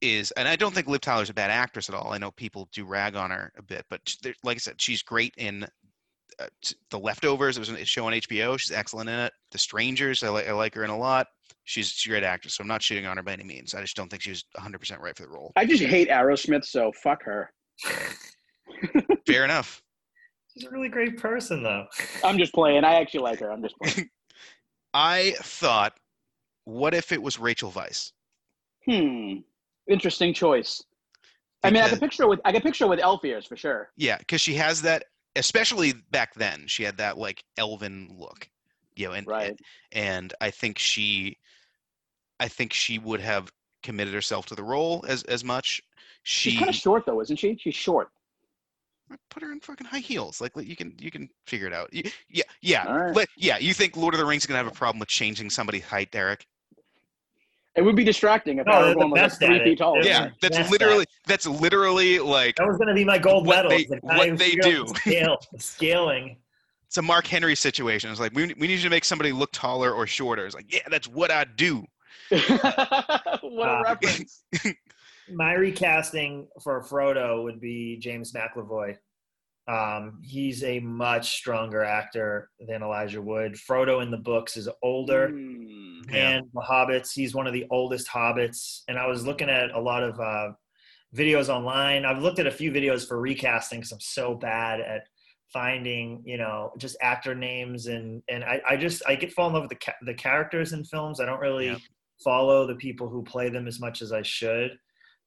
[0.00, 2.12] is, and I don't think Liv Tyler's a bad actress at all.
[2.12, 5.02] I know people do rag on her a bit, but there- like I said, she's
[5.02, 5.64] great in
[6.40, 6.46] uh,
[6.90, 7.56] The Leftovers.
[7.56, 8.58] It was a show on HBO.
[8.58, 9.32] She's excellent in it.
[9.52, 11.26] The Strangers, I like I like her in a lot.
[11.64, 13.74] She's, she's a great actress, so I'm not shooting on her by any means.
[13.74, 15.52] I just don't think she was 100% right for the role.
[15.56, 17.50] I just hate Aerosmith, so fuck her.
[19.26, 19.80] Fair enough.
[20.54, 21.86] She's a really great person, though.
[22.24, 22.84] I'm just playing.
[22.84, 23.50] I actually like her.
[23.50, 24.08] I'm just playing.
[24.94, 25.94] I thought,
[26.64, 28.12] what if it was Rachel Weisz?
[28.86, 29.38] Hmm.
[29.88, 30.82] Interesting choice.
[31.62, 33.90] I mean, I Because- can picture with I can picture with elf ears for sure.
[33.96, 35.04] Yeah, because she has that,
[35.36, 38.48] especially back then, she had that like elven look,
[38.94, 39.58] you know, and Right.
[39.92, 41.38] and I think she,
[42.38, 43.50] I think she would have
[43.82, 45.82] committed herself to the role as as much.
[46.22, 47.56] She's kind of short though, isn't she?
[47.58, 48.10] She's short.
[49.30, 51.92] Put her in fucking high heels, like like, you can you can figure it out.
[51.92, 53.14] You- Yeah, yeah, All right.
[53.14, 53.58] let- yeah.
[53.58, 56.10] You think Lord of the Rings is gonna have a problem with changing somebody's height,
[56.10, 56.46] Derek?
[57.76, 60.04] It would be distracting if No, they're the Aragorn like three feet tall.
[60.04, 63.46] Yeah, that's best at literally that's literally like That was going to be my gold
[63.46, 63.70] What medal.
[63.70, 64.84] they- the what they do.
[64.86, 66.36] the Scale, scaling.
[66.86, 68.10] it's a Mark Henry situation.
[68.10, 70.46] It's like we we need you to make somebody look taller or shorter.
[70.46, 71.84] It's like yeah, that's what I do.
[72.30, 72.40] what
[73.68, 74.44] a Uh, reference.
[75.32, 78.96] My recasting for Frodo would be James McAvoy.
[79.66, 83.54] Um, he's a much stronger actor than Elijah Wood.
[83.54, 85.28] Frodo in the books is older.
[85.30, 85.80] Hmm.
[86.12, 86.28] Yeah.
[86.36, 89.80] and the hobbits he's one of the oldest hobbits and i was looking at a
[89.80, 90.50] lot of uh,
[91.16, 95.08] videos online i've looked at a few videos for recasting because i'm so bad at
[95.50, 99.54] finding you know just actor names and and i, I just i get fall in
[99.54, 101.76] love with the, ca- the characters in films i don't really Yeah.
[102.22, 104.72] follow the people who play them as much as i should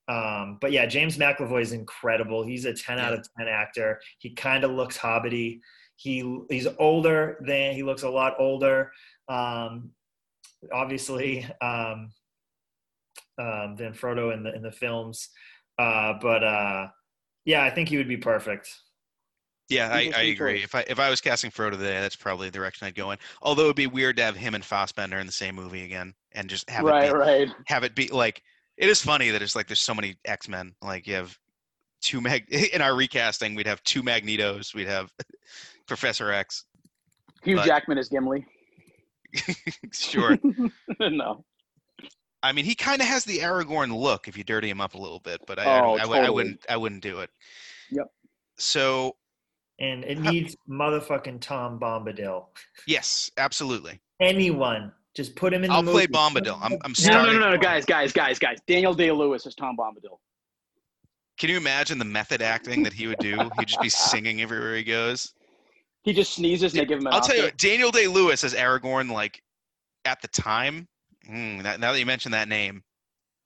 [0.07, 4.29] um, but yeah james mcavoy is incredible he's a 10 out of 10 actor he
[4.31, 5.59] kind of looks hobbity
[5.95, 8.91] he he's older than he looks a lot older
[9.29, 9.91] um,
[10.71, 12.09] obviously um,
[13.37, 15.29] um, than Frodo in the in the films.
[15.77, 16.87] Uh, but uh,
[17.45, 18.73] yeah, I think he would be perfect.
[19.69, 20.59] Yeah, I, I agree.
[20.59, 20.63] choice.
[20.63, 23.17] If I if I was casting Frodo today, that's probably the direction I'd go in.
[23.41, 26.49] Although it'd be weird to have him and Fassbender in the same movie again, and
[26.49, 27.49] just have Right, it be, right.
[27.65, 28.41] have it be like
[28.77, 30.73] it is funny that it's like there's so many X Men.
[30.81, 31.37] Like you have
[32.01, 35.11] two Mag in our recasting, we'd have two Magnetos, we'd have
[35.87, 36.65] Professor X.
[37.43, 38.45] Hugh But- Jackman is Gimli.
[39.93, 40.37] sure.
[40.99, 41.43] no.
[42.43, 44.97] I mean, he kind of has the Aragorn look if you dirty him up a
[44.97, 46.35] little bit, but I, I, Oh, don't- I, would- I totally.
[46.35, 47.29] wouldn't I wouldn't do it.
[47.91, 48.07] Yep.
[48.57, 49.15] So
[49.79, 50.31] And it Huh.
[50.31, 52.45] needs motherfucking Tom Bombadil.
[52.87, 53.99] yes, absolutely.
[54.19, 55.71] Anyone, just put him in.
[55.71, 56.07] I'll play movie.
[56.07, 56.59] Bombadil.
[56.61, 58.59] I'm I'm No, no, no, no, guys, guys, guys, guys.
[58.67, 60.19] Daniel Day Lewis is Tom Bombadil.
[61.39, 63.49] Can you imagine the method acting that he would do?
[63.57, 65.33] He'd just be singing everywhere he goes.
[66.03, 68.43] He just sneezes and they give him an I'll tell you, what, Daniel Day Lewis
[68.43, 69.41] as Aragorn, like
[70.05, 70.87] at the time.
[71.27, 72.83] mm, that, now that you mention that name,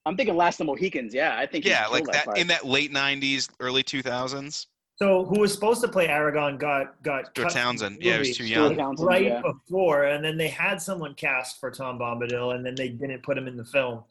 [0.06, 1.14] I'm thinking Last of the Mohicans.
[1.14, 1.66] Yeah, I think.
[1.66, 2.38] yeah, like that part.
[2.38, 4.68] in that late '90s, early 2000s.
[5.02, 7.98] So who was supposed to play Aragorn got got Stuart cut from Townsend.
[8.02, 8.78] Yeah, he was too young.
[8.78, 9.42] Townsend, right yeah.
[9.42, 13.36] before, and then they had someone cast for Tom Bombadil, and then they didn't put
[13.36, 14.04] him in the film.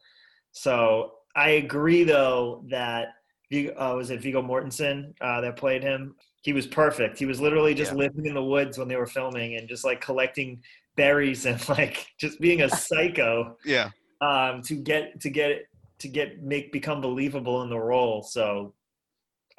[0.51, 3.15] So I agree, though, that
[3.53, 6.17] uh, was it Viggo Mortensen uh, that played him?
[6.43, 7.21] He was perfect.
[7.21, 7.99] He was literally just Yeah.
[7.99, 10.61] living in the woods when they were filming and just like collecting
[10.97, 13.91] berries and like just being a psycho Yeah,
[14.21, 15.67] um, to get to get
[16.01, 18.25] to get make become believable in the role.
[18.25, 18.75] So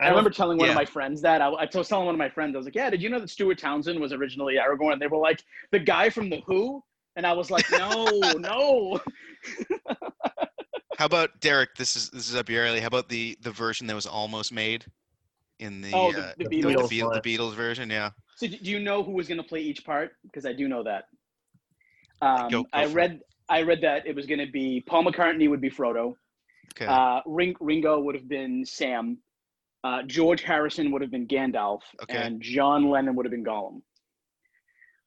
[0.02, 0.72] I remember telling one yeah.
[0.72, 1.42] of my friends that.
[1.42, 3.20] I, I was telling one of my friends, I was like, "Yeah, did you know
[3.20, 6.84] that Stuart Townsend was originally Aragorn?" And they were like, "The guy from the Who,"
[7.16, 8.06] and I was like, "No,
[8.38, 9.00] no."
[10.98, 11.76] How about Derek?
[11.76, 12.80] This is this is up your alley.
[12.80, 14.86] How about the the version that was almost made
[15.60, 17.90] in the Oh, the- uh, the the, Beatles Beatles, the Beatles version?
[17.90, 18.12] Yeah.
[18.36, 20.14] So do you know who was going to play each part?
[20.24, 21.06] Because I do know that.
[22.22, 22.94] Um, Go- go I for it.
[22.94, 26.16] read I read that it was going to be Paul McCartney would be Frodo.
[26.74, 26.86] Okay.
[26.86, 29.18] Uh, Ring, Ringo would have been Sam.
[29.84, 32.18] Uh, George Harrison would have been Gandalf, Okay.
[32.18, 33.82] and John Lennon would have been Gollum.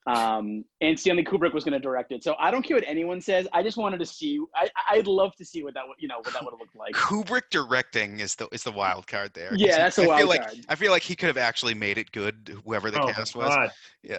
[0.07, 2.23] Um, and Stanley Kubrick was going to direct it.
[2.23, 3.49] So I don't care what anyone says.
[3.55, 4.39] I just wanted to see.
[4.55, 6.77] I, I'd love to see what that would, you know, what that would have looked
[6.77, 6.95] like.
[6.95, 9.51] Kubrick directing is the is the wild card there.
[9.55, 10.67] Yeah, that's a I wild feel like card.
[10.69, 13.49] I feel like he could have actually made it good, whoever the Oh, cast was.
[13.49, 13.71] God.
[14.03, 14.19] Yeah.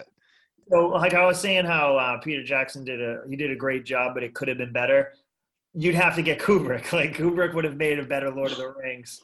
[0.72, 3.84] So, like I was saying, how uh, Peter Jackson did a he did a great
[3.84, 5.12] job, but it could have been better.
[5.74, 6.90] You'd have to get Kubrick.
[6.92, 9.20] Like Kubrick would have made a better Lord of the Rings,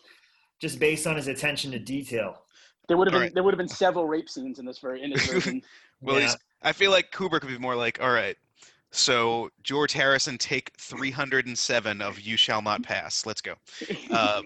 [0.62, 2.42] just based on his attention to detail.
[2.88, 3.34] There would have been Alright.
[3.34, 5.60] there would have been several rape scenes in this very in this version.
[6.00, 6.32] Well, Yeah.
[6.62, 8.36] I feel like Kubrick could be more like, all right,
[8.92, 13.26] so George Harrison, take 307 of You Shall Not Pass.
[13.26, 13.54] Let's go.
[14.10, 14.42] Uh,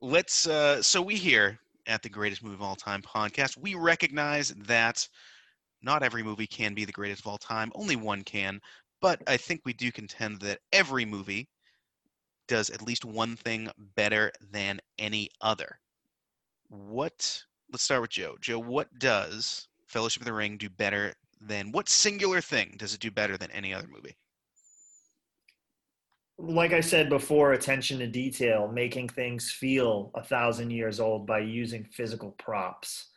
[0.00, 0.46] let's.
[0.48, 5.06] Uh, so we here at the Greatest Movie of All Time podcast, we recognize that
[5.82, 7.70] not every movie can be the greatest of all time.
[7.74, 8.60] Only one can.
[9.00, 11.48] But I think we do contend that every movie
[12.50, 15.78] does at least one thing better than any other.
[16.68, 17.42] What?
[17.72, 18.36] Let's start with Joe.
[18.40, 23.00] Joe, what does Fellowship of the Ring do better than what singular thing does it
[23.00, 24.16] do better than any other movie?
[26.42, 31.40] like I said before, attention to detail, making things feel a thousand years old by
[31.40, 33.10] using physical props.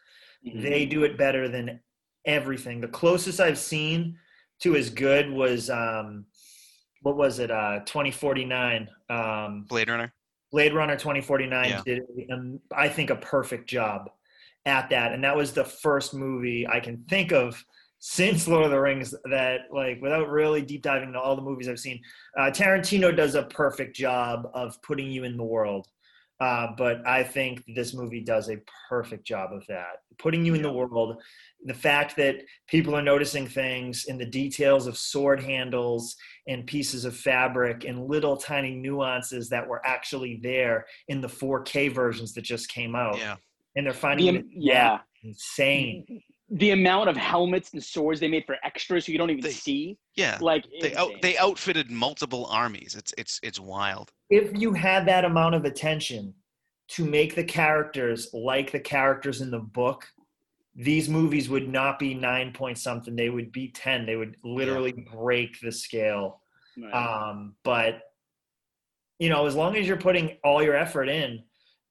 [0.43, 1.79] They do it better than
[2.25, 2.81] everything.
[2.81, 4.17] The closest I've seen
[4.59, 6.25] to as good was um,
[7.03, 7.51] what was it?
[7.51, 8.89] Uh, 2049.
[9.09, 10.11] Um, Blade Runner.
[10.51, 11.81] Blade Runner 2049 Yeah.
[11.85, 12.01] did,
[12.31, 14.09] um, I think, a perfect job
[14.65, 17.61] at that, and that was the first movie I can think of
[17.99, 21.67] since Lord of the Rings that, like, without really deep diving into all the movies
[21.67, 22.01] I've seen,
[22.37, 25.87] uh, Tarantino does a perfect job of putting you in the world.
[26.39, 28.57] Uh, but I think this movie does a
[28.89, 31.21] perfect job of that, putting you in the world.
[31.65, 32.37] The fact that
[32.67, 36.15] people are noticing things in the details of sword handles
[36.47, 41.93] and pieces of fabric and little tiny nuances that were actually there in the 4K
[41.93, 43.17] versions that just came out.
[43.17, 43.37] Yeah.
[43.75, 44.99] And they're finding am- it yeah.
[45.23, 46.21] insane.
[46.49, 49.51] The amount of helmets and swords they made for extras, so you don't even They-
[49.51, 49.97] see.
[50.15, 50.37] Yeah.
[50.41, 52.95] Like They out, they outfitted multiple armies.
[52.95, 54.11] It's it's it's wild.
[54.29, 56.33] If you had that amount of attention
[56.89, 60.05] to make the characters like the characters in the book,
[60.75, 63.15] these movies would not be nine point something.
[63.15, 64.05] They would be 10.
[64.05, 66.41] They would literally break the scale.
[66.77, 66.93] Right.
[66.93, 68.01] Um, but
[69.19, 71.43] you know, as long as you're putting all your effort in,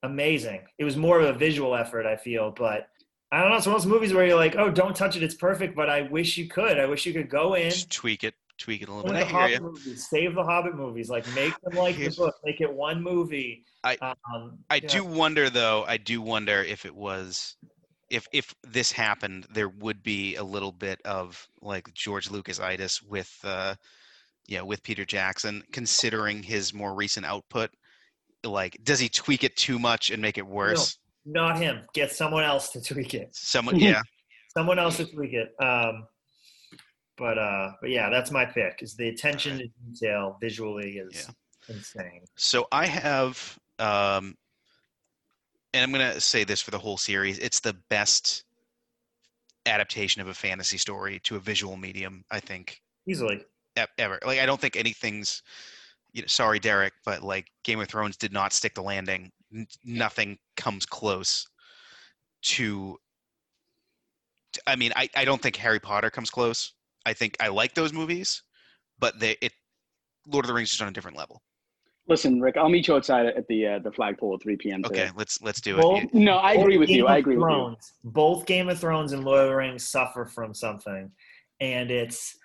[0.02, 0.62] amazing.
[0.78, 2.88] It was more of a visual effort, I feel, but
[3.30, 3.56] I don't know.
[3.56, 5.88] It's one of those movies where you're like, "Oh, don't touch it; it's perfect." But
[5.88, 6.78] I wish you could.
[6.78, 7.70] I wish you could go in.
[7.70, 9.20] Just tweak it, tweak it a little bit.
[9.20, 11.08] the Hobbit movies, save the Hobbit movies.
[11.08, 12.34] Like make them like the book.
[12.44, 13.64] Make it one movie.
[13.84, 13.96] I-
[14.34, 14.88] um, I yeah.
[14.88, 15.84] do wonder though.
[15.88, 17.56] I do wonder if it was,
[18.12, 23.02] if if this happened, there would be a little bit of like George Lucas itis
[23.02, 23.74] with, uh,
[24.46, 27.70] yeah, with Peter Jackson, considering his more recent output.
[28.44, 30.98] Like, does he tweak it too much and make it worse?
[31.24, 31.80] No, Not him.
[31.94, 33.30] Get someone else to tweak it.
[33.32, 34.02] Someone, yeah.
[34.56, 35.54] Someone else to tweak it.
[35.64, 36.06] Um,
[37.16, 38.80] but uh, but yeah, that's my pick.
[38.82, 41.28] Is the attention to detail visually is
[41.68, 42.24] insane.
[42.36, 44.36] So I have, um,
[45.74, 47.38] and I'm gonna say this for the whole series.
[47.38, 48.44] It's the best
[49.66, 52.24] adaptation of a fantasy story to a visual medium.
[52.30, 53.44] I think Easily.
[53.98, 54.18] ever.
[54.24, 55.42] Like I don't think anything's.
[56.12, 59.30] You know, sorry, Derek, but like Game of Thrones did not stick the landing.
[59.54, 61.48] N- nothing comes close
[62.42, 62.98] to.
[64.66, 66.74] I mean, I, I don't think Harry Potter comes close.
[67.06, 68.42] I think I like those movies,
[68.98, 69.52] but they it
[70.26, 71.42] Lord of the Rings is on a different level.
[72.12, 74.82] Listen, Rick, I'll meet you outside at the uh, the flagpole at 3 p.m.
[74.84, 76.12] Okay, let's let's do Well, it.
[76.12, 77.06] No, I agree Both with you.
[77.06, 77.76] I of agree with you.
[78.04, 81.10] Both Game of Thrones and Lord of the Rings suffer from something,
[81.60, 82.36] and it's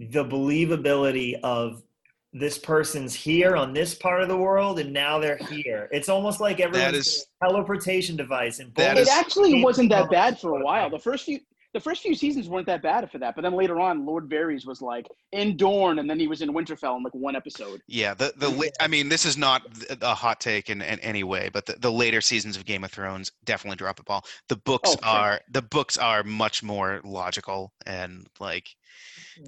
[0.00, 1.84] the believability of
[2.32, 5.88] this person's here on this part of the world, and now they're here.
[5.92, 8.58] It's almost like everyone's is- got a teleportation device.
[8.58, 10.90] And that It is- actually wasn't that bad for a while.
[10.90, 11.38] The first few
[11.74, 14.66] the first few seasons weren't that bad for that, but then later on, Lord Varys
[14.66, 17.80] was like in Dorne, and then he was in Winterfell in like one episode.
[17.86, 19.62] Yeah, the the la- I mean, this is not
[20.02, 22.90] a hot take in, in any way, but the, the later seasons of Game of
[22.90, 24.24] Thrones definitely drop the ball.
[24.48, 25.08] The books Oh, for sure.
[25.14, 28.68] are the books are much more logical and like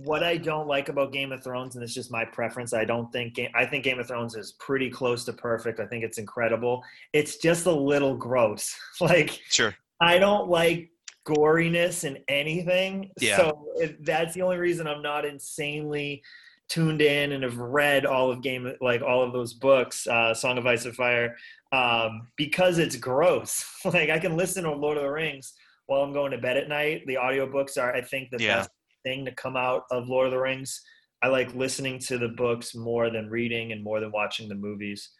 [0.05, 3.13] what I don't like about Game of Thrones, and it's just my preference, I don't
[3.13, 5.79] think I think Game of Thrones is pretty close to perfect.
[5.81, 6.83] I think it's incredible.
[7.13, 8.75] It's just a little gross.
[9.01, 9.75] like sure.
[10.01, 10.91] I don't like
[11.27, 13.11] goriness in anything.
[13.21, 13.37] Yeah.
[13.37, 16.23] So it, that's the only reason I'm not insanely
[16.69, 20.57] tuned in and have read all of game like all of those books, uh, Song
[20.59, 21.37] of Ice and Fire,
[21.73, 23.65] um, because it's gross.
[23.85, 25.55] like I can listen to Lord of the Rings
[25.87, 27.03] while I'm going to bed at night.
[27.07, 28.57] The audiobooks are, I think, the Yeah.
[28.59, 28.71] best
[29.05, 30.81] thing to come out of Lord of the Rings.
[31.23, 35.11] I like listening to the books more than reading and more than watching the movies.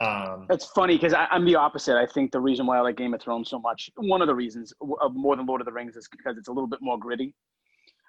[0.00, 1.96] Um, That's funny because I'm the opposite.
[1.96, 4.34] I think the reason why I like Game of Thrones so much, one of the
[4.34, 6.98] reasons of more than Lord of the Rings, is because it's a little bit more
[6.98, 7.34] gritty.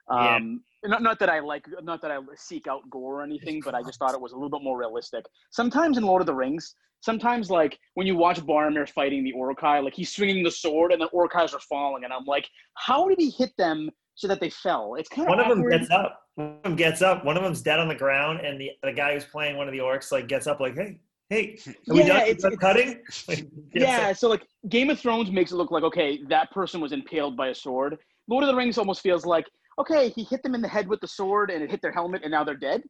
[0.09, 0.35] Yeah.
[0.35, 3.76] Um, not, not that I like, not that I seek out gore or anything, but
[3.76, 5.26] I just thought it was a little bit more realistic.
[5.51, 9.80] Sometimes in Lord of the Rings, sometimes like when you watch Boromir fighting the Uruk-hai,
[9.80, 13.19] like he's swinging the sword and the Uruk-hais are falling, and I'm like, how did
[13.19, 14.95] he hit them so that they fell?
[14.95, 16.19] It's kind of one of them gets up.
[16.35, 17.26] One of them gets up.
[17.26, 19.73] One of them's dead on the ground, and the, the guy who's playing one of
[19.73, 20.99] the orcs like gets up, like, "Hey,
[21.30, 21.58] hey,
[21.90, 22.22] are we Yeah, done?
[22.28, 24.18] it's- Done it's- cutting?" Like, Yeah, up.
[24.18, 27.49] so like Game of Thrones makes it look like okay, that person was impaled by
[27.49, 27.98] a sword.
[28.28, 29.45] Lord of the Rings almost feels like
[29.80, 32.24] okay, he hit them in the head with the sword and it hit their helmet
[32.24, 32.82] and now they're dead.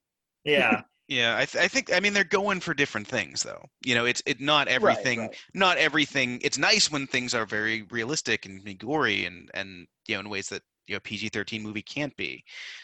[0.44, 0.82] yeah.
[1.10, 3.64] Yeah, I, th- I think I mean they're going for different things though.
[3.86, 5.20] You know, it's it not everything.
[5.22, 5.36] right.
[5.54, 6.42] Not everything.
[6.44, 10.50] It's nice when things are very realistic and gory and and you know in ways
[10.50, 12.44] that you know PG thirteen movie can't be.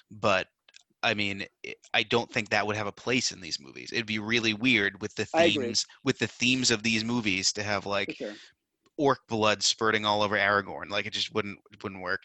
[0.10, 0.48] But
[1.04, 1.46] I mean,
[1.94, 3.92] I don't think that would have a place in these movies.
[3.92, 7.86] It'd be really weird with the themes with the themes of these movies to have
[7.86, 8.34] like sure.
[8.98, 10.90] orc blood spurting all over Aragorn.
[10.90, 12.22] Like it just wouldn't it wouldn't work.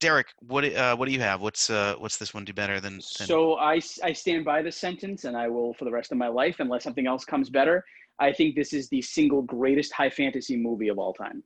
[0.00, 1.40] Derek, what do- uh, what do you have?
[1.40, 2.94] What's uh what's this one do better than?
[2.94, 6.28] than So I stand by this sentence and I will for the rest of my
[6.28, 7.84] life unless something else comes better.
[8.20, 11.42] I think this is the single greatest high fantasy movie of all time.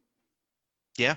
[0.99, 1.17] Yeah.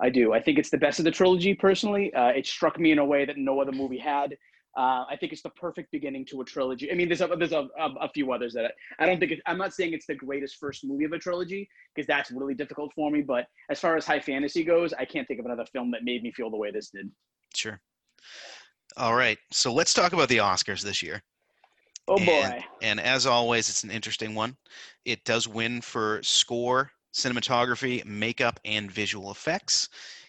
[0.00, 0.32] I do.
[0.32, 2.12] I think it's the best of the trilogy personally.
[2.14, 4.36] Uh, it struck me in a way that no other movie had.
[4.76, 6.90] Uh, I think it's the perfect beginning to a trilogy.
[6.92, 9.32] I mean, there's a, there's a, a, a few others that I, I don't think
[9.32, 12.54] it, I'm not saying it's the greatest first movie of a trilogy because that's really
[12.54, 13.20] difficult for me.
[13.20, 16.22] But as far as high fantasy goes, I can't think of another film that made
[16.22, 17.10] me feel the way this did.
[17.54, 17.80] Sure.
[18.96, 19.38] All right.
[19.50, 21.20] So let's talk about the Oscars this year.
[22.08, 22.24] Oh boy.
[22.32, 24.56] And- And as always, it's an interesting one.
[25.04, 29.88] It does win for score, cinematography, makeup, and visual effects.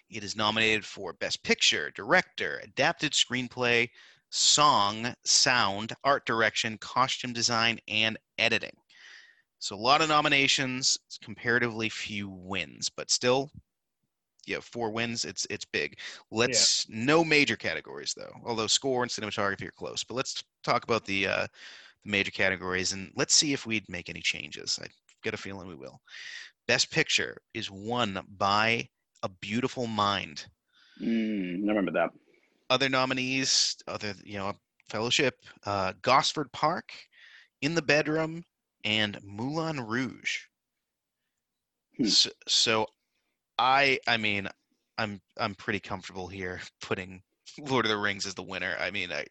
[0.09, 3.89] It is nominated for Best Picture, Director, Adapted Screenplay,
[4.29, 8.75] Song, Sound, Art Direction, Costume Design, and Editing.
[9.59, 13.51] So a lot of nominations, comparatively few wins, but still,
[14.47, 15.23] yeah, four wins.
[15.23, 15.99] It's it's big.
[16.31, 20.03] Let's no major categories though, although score and cinematography are close.
[20.03, 21.47] But let's talk about the uh,
[22.03, 24.79] the major categories and let's see if we'd make any changes.
[24.81, 24.87] I
[25.23, 26.01] get a feeling we will.
[26.67, 28.89] Best Picture is won by
[29.23, 30.45] A Beautiful Mind.
[31.01, 32.11] Mm, I remember that.
[32.69, 34.53] Other nominees, other you know,
[34.89, 35.35] Fellowship,
[35.65, 36.93] uh, Gosford Park,
[37.61, 38.43] In the Bedroom,
[38.83, 40.39] and Moulin Rouge.
[41.97, 42.05] Hmm.
[42.05, 42.87] So, so,
[43.57, 44.47] I, I mean,
[44.97, 47.21] I'm I'm pretty comfortable here putting
[47.57, 48.75] Lord of the Rings as the winner.
[48.79, 49.25] I mean, I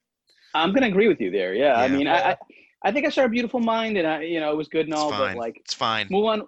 [0.54, 1.54] I'm gonna agree with you there.
[1.54, 1.96] Yeah, I Yeah.
[1.96, 2.36] mean, I, I
[2.82, 4.92] I think I saw a beautiful mind, and I you know it was good and
[4.92, 5.34] it's all, fine.
[5.34, 6.08] but like it's fine.
[6.10, 6.42] Moulin,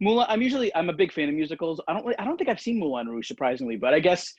[0.00, 0.26] Moulin.
[0.28, 1.80] I'm usually I'm a big fan of musicals.
[1.88, 4.32] I don't really, I don't think I've seen Moulin Rouge surprisingly, but I guess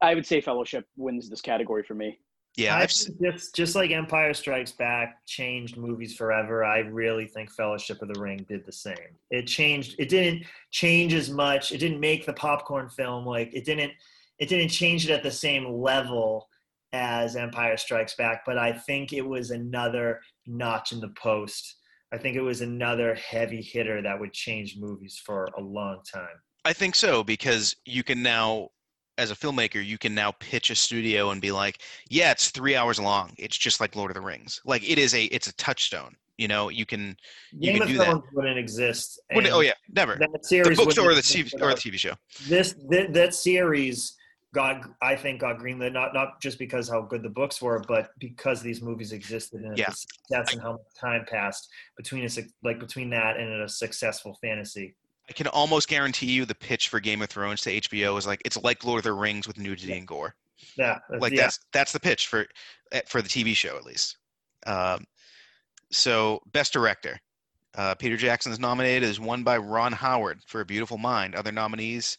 [0.00, 2.18] I would say Fellowship wins this category for me.
[2.56, 6.64] Yeah, I I've just just like Empire Strikes Back changed movies forever.
[6.64, 8.96] I really think Fellowship of the Ring did the same.
[9.30, 9.94] It changed.
[9.98, 11.70] It didn't change as much.
[11.70, 13.92] It didn't make the popcorn film like it didn't.
[14.38, 16.48] It didn't change it at the same level
[16.92, 18.42] as Empire Strikes Back.
[18.44, 21.76] But I think it was another notch in the post.
[22.12, 26.26] I think it was another heavy hitter that would change movies for a long time.
[26.64, 28.68] I think so because you can now,
[29.16, 32.74] as a filmmaker, you can now pitch a studio and be like, yeah, it's three
[32.76, 33.32] hours long.
[33.38, 34.60] It's just like Lord of the Rings.
[34.64, 36.16] Like it is a, it's a touchstone.
[36.36, 37.16] You know, you can.
[37.52, 38.18] You Game can do that.
[38.32, 39.20] Wouldn't exist.
[39.34, 40.16] wouldn't- oh yeah, never.
[40.16, 42.14] that The series books or the TV or the TV show.
[42.48, 44.16] this that, that series
[44.52, 48.10] got i think got greenlit not not just because how good the books were but
[48.18, 49.90] because these movies existed and Yeah.
[49.90, 52.30] success and how much time passed between a
[52.64, 54.94] like between that and a successful fantasy
[55.28, 58.42] I can almost guarantee you the pitch for Game of Thrones to HBO is like
[58.44, 59.96] it's like Lord of the Rings with nudity Yeah.
[59.98, 60.34] and gore.
[60.76, 62.46] yeah that's- like yeah that's that's the pitch for
[62.90, 64.16] eh, for the TV show at least.
[64.66, 65.04] Um,
[65.92, 67.18] so best director,
[67.76, 71.34] uh, Peter Jackson is nominated is won by Ron Howard for A Beautiful Mind.
[71.34, 72.18] Other nominees,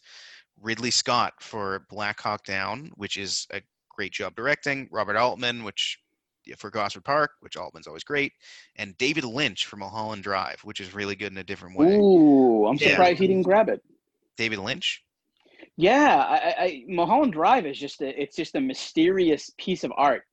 [0.60, 4.88] Ridley Scott for Black Hawk Down, which is a great job directing.
[4.90, 5.98] Robert Altman, which
[6.58, 8.32] for Gosford Park, which Altman's always great,
[8.76, 11.94] and David Lynch for Mulholland Drive, which is really good in a different way.
[11.96, 12.90] Ooh, I'm Yeah.
[12.90, 13.80] surprised he didn't grab it.
[14.36, 15.02] David Lynch.
[15.76, 20.24] Yeah, I, I, Mulholland Drive is just a, it's just a mysterious piece of art.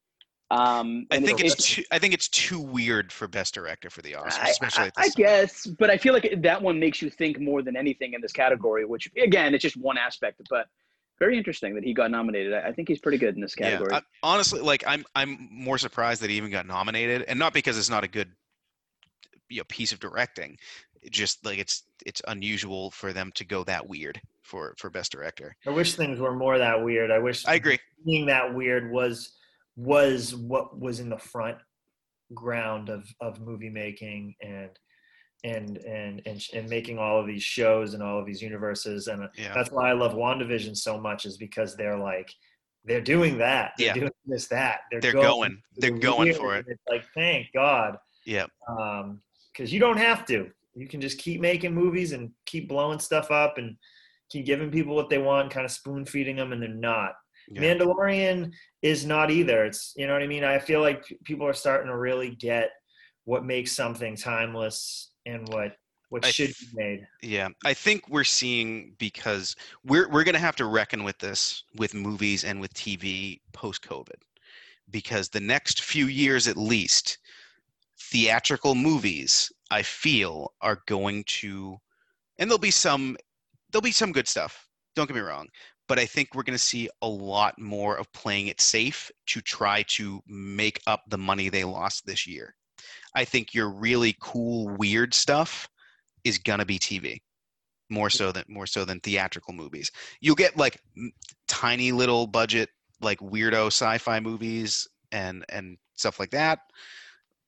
[0.51, 4.13] Um, I think it's too, I think it's too weird for best director for the
[4.13, 5.11] Oscars, I, especially I, at I time.
[5.15, 8.31] guess, but I feel like that one makes you think more than anything in this
[8.31, 8.83] category.
[8.85, 10.67] Which again, it's just one aspect, but
[11.19, 12.53] very interesting that he got nominated.
[12.53, 13.89] I I think he's pretty good in this category.
[13.91, 17.53] Yeah, I, honestly, like I'm I'm more surprised that he even got nominated, and not
[17.53, 18.31] because it's not a good
[19.49, 20.57] you know, piece of directing.
[21.01, 25.11] It just like it's it's unusual for them to go that weird for for best
[25.11, 25.55] director.
[25.67, 27.11] I wish things were more that weird.
[27.11, 27.79] I wish I agree.
[28.03, 29.33] being that weird was
[29.79, 31.57] was what was in the front
[32.33, 34.69] ground of of movie making and
[35.45, 39.27] and and and and making all of these shows and all of these universes and
[39.37, 39.53] Yeah.
[39.53, 42.29] that's why I love WandaVision so much is because they're like
[42.83, 43.71] they're doing that.
[43.77, 43.93] They're Yeah.
[43.93, 44.81] doing this that.
[44.91, 45.61] They're, They're going.
[45.77, 46.65] They're going for it.
[46.67, 47.97] It's like thank God.
[48.25, 48.47] Yeah.
[48.67, 49.21] Um
[49.53, 50.49] because you don't have to.
[50.75, 53.75] You can just keep making movies and keep blowing stuff up and
[54.29, 57.13] keep giving people what they want, kind of spoon feeding them, and they're not.
[57.49, 57.61] Yeah.
[57.61, 59.65] Mandalorian is not either.
[59.65, 60.43] It's you know what I mean.
[60.43, 62.71] I feel like people are starting to really get
[63.25, 65.75] what makes something timeless and what
[66.09, 67.07] what I should th- be made.
[67.21, 71.93] Yeah, I think we're seeing because we're we're gonna have to reckon with this with
[71.93, 74.21] movies and with TV post COVID,
[74.89, 77.19] because the next few years at least,
[77.99, 81.77] theatrical movies I feel are going to,
[82.37, 83.17] and there'll be some
[83.71, 84.67] there'll be some good stuff.
[84.95, 85.47] Don't get me wrong,
[85.89, 89.83] but I think we're gonna see a lot more of playing it safe to try
[89.89, 92.55] to make up the money they lost this year.
[93.15, 95.67] I think your really cool weird stuff
[96.23, 97.17] is gonna be TV
[97.89, 99.91] more so than more so than theatrical movies.
[100.21, 100.79] You'll get like
[101.47, 102.69] tiny little budget
[103.01, 106.59] like weirdo sci-fi movies and and stuff like that,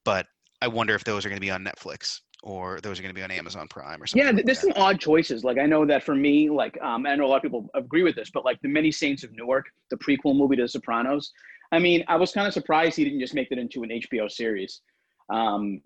[0.03, 0.25] but
[0.61, 3.17] I wonder if those are going to be on Netflix or those are going to
[3.17, 4.25] be on Amazon Prime or something.
[4.25, 4.73] Yeah, there's that.
[4.73, 5.43] some odd choices.
[5.43, 8.03] Like I know that for me, like um, I know a lot of people agree
[8.03, 11.31] with this, but like the Many Saints of Newark, the prequel movie to The Sopranos.
[11.71, 14.29] I mean, I was kind of surprised he didn't just make it into an HBO
[14.29, 14.81] series.
[15.29, 15.81] Um,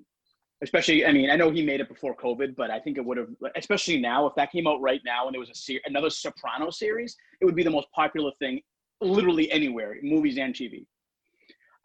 [0.63, 3.17] especially, I mean, I know he made it before COVID, but I think it would
[3.17, 6.09] have, especially now, if that came out right now and there was a ser- another
[6.09, 8.61] Soprano series, it would be the most popular thing,
[9.01, 10.85] literally anywhere, movies and TV.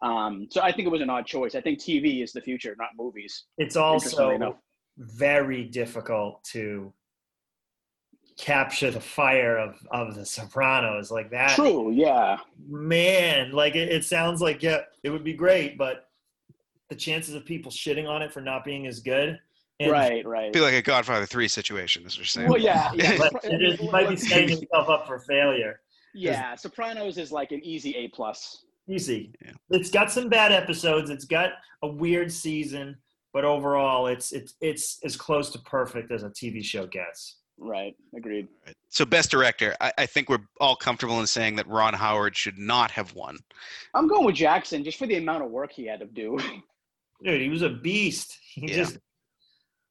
[0.01, 1.53] Um, so I think it was an odd choice.
[1.55, 3.45] I think TV is the future, not movies.
[3.57, 4.57] It's also
[4.97, 6.91] very difficult to
[8.37, 11.55] capture the fire of of the Sopranos like that.
[11.55, 12.37] True, yeah.
[12.67, 16.07] man like it, it sounds like yeah it would be great but
[16.89, 19.39] the chances of people shitting on it for not being as good
[19.79, 20.53] and Right, right.
[20.53, 22.49] be like a Godfather three situation, as we're saying.
[22.49, 23.17] Well, yeah, yeah.
[23.31, 25.81] but it is- you might be setting yourself up for failure
[26.13, 28.65] Yeah, Sopranos is like an easy A plus.
[28.95, 29.51] Easy Yeah.
[29.69, 31.51] it's got some bad episodes it's got
[31.83, 32.97] a weird season
[33.33, 37.95] but overall it's it's it's as close to perfect as a tv show gets Right,
[38.17, 38.47] agreed.
[38.89, 42.57] So best director, I, I think we're all comfortable in saying that Ron Howard should
[42.57, 43.37] not have won.
[43.93, 46.39] I'm going with Jackson just for the amount of work he had to do.
[47.23, 48.77] dude he was a beast he Yeah.
[48.77, 48.97] just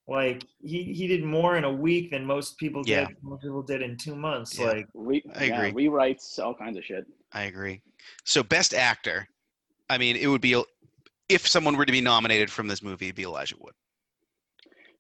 [0.09, 3.05] like he, he did more in a week than most people Yeah.
[3.07, 4.67] did most people did in two months Yeah.
[4.67, 5.87] like Re- I yeah, agree.
[5.87, 7.05] rewrites, all kinds of shit.
[7.33, 7.83] I agree.
[8.25, 9.29] So best actor,
[9.89, 10.63] I mean, it would be
[11.29, 13.75] if someone were to be nominated from this movie, it'd be Elijah Wood.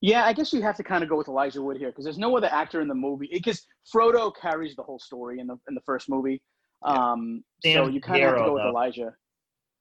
[0.00, 2.18] Yeah, I guess you have to kind of go with Elijah Wood here because there's
[2.18, 3.28] no other actor in the movie.
[3.30, 6.40] Because Frodo carries the whole story in the in the first movie.
[6.82, 8.64] Um, so you kind of have to Hero, go with.
[8.64, 9.12] Elijah.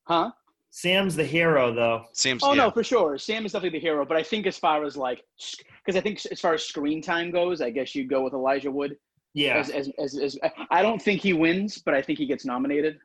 [0.04, 0.32] Huh?
[0.72, 2.44] Sam's the hero though Seems.
[2.44, 2.66] Oh yeah.
[2.66, 3.18] no, for sure.
[3.18, 5.24] Sam is definitely the hero, but I think as far as like,
[5.86, 8.72] because I think as far as screen time goes, I guess you'd go with Elijah
[8.72, 8.98] Wood.
[9.34, 10.39] Yeah As, as, as, as
[10.72, 12.97] I don't think he wins, but I think he gets nominated.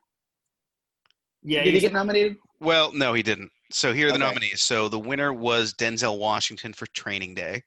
[1.43, 2.37] yeah Did he get nominated?
[2.59, 3.51] Well, no, he didn't.
[3.71, 4.25] So here are the Okay.
[4.25, 4.61] nominees.
[4.61, 7.63] So the winner was Denzel Washington for Training Day.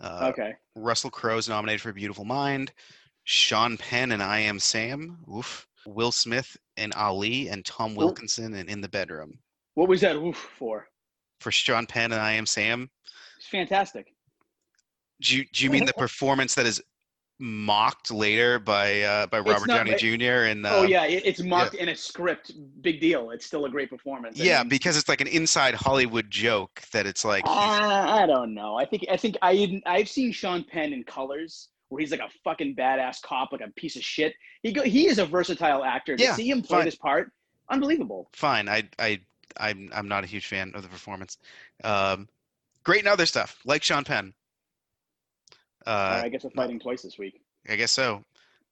[0.00, 0.52] Uh, okay.
[0.76, 2.72] Russell Crowe's nominated for Beautiful Mind.
[3.24, 5.18] Sean Penn and I Am Sam.
[5.34, 5.66] Oof.
[5.86, 9.38] Will Smith and Ali and Tom Wilkinson and In the Bedroom.
[9.74, 10.86] What was that oof for?
[11.40, 12.90] For Sean Penn and I Am Sam.
[13.38, 14.12] It's fantastic.
[15.22, 16.82] Do you, do you mean the performance that is
[17.40, 20.46] mocked later by uh, by Robert Downey Jr.
[20.46, 22.52] and uh, oh yeah, it, it's marked in a script.
[22.82, 23.30] Big deal.
[23.30, 24.40] It's still a great performance.
[24.40, 28.26] I yeah, mean, because it's like an inside Hollywood joke that it's like I, I
[28.26, 28.76] don't know.
[28.76, 32.28] I think I think I I've seen Sean Penn in Colors where he's like a
[32.44, 34.34] fucking badass cop, like a piece of shit.
[34.62, 36.16] He go he is a versatile actor.
[36.16, 36.84] To Yeah, see him play fine.
[36.84, 37.32] this part,
[37.70, 38.28] unbelievable.
[38.32, 38.68] fine.
[38.68, 39.20] I I
[39.56, 41.38] I'm I'm not a huge fan of the performance.
[41.84, 42.28] Um,
[42.84, 44.34] great in other stuff, like Sean Penn.
[45.86, 47.40] Uh, I guess we're fighting twice this week.
[47.68, 48.22] I guess so.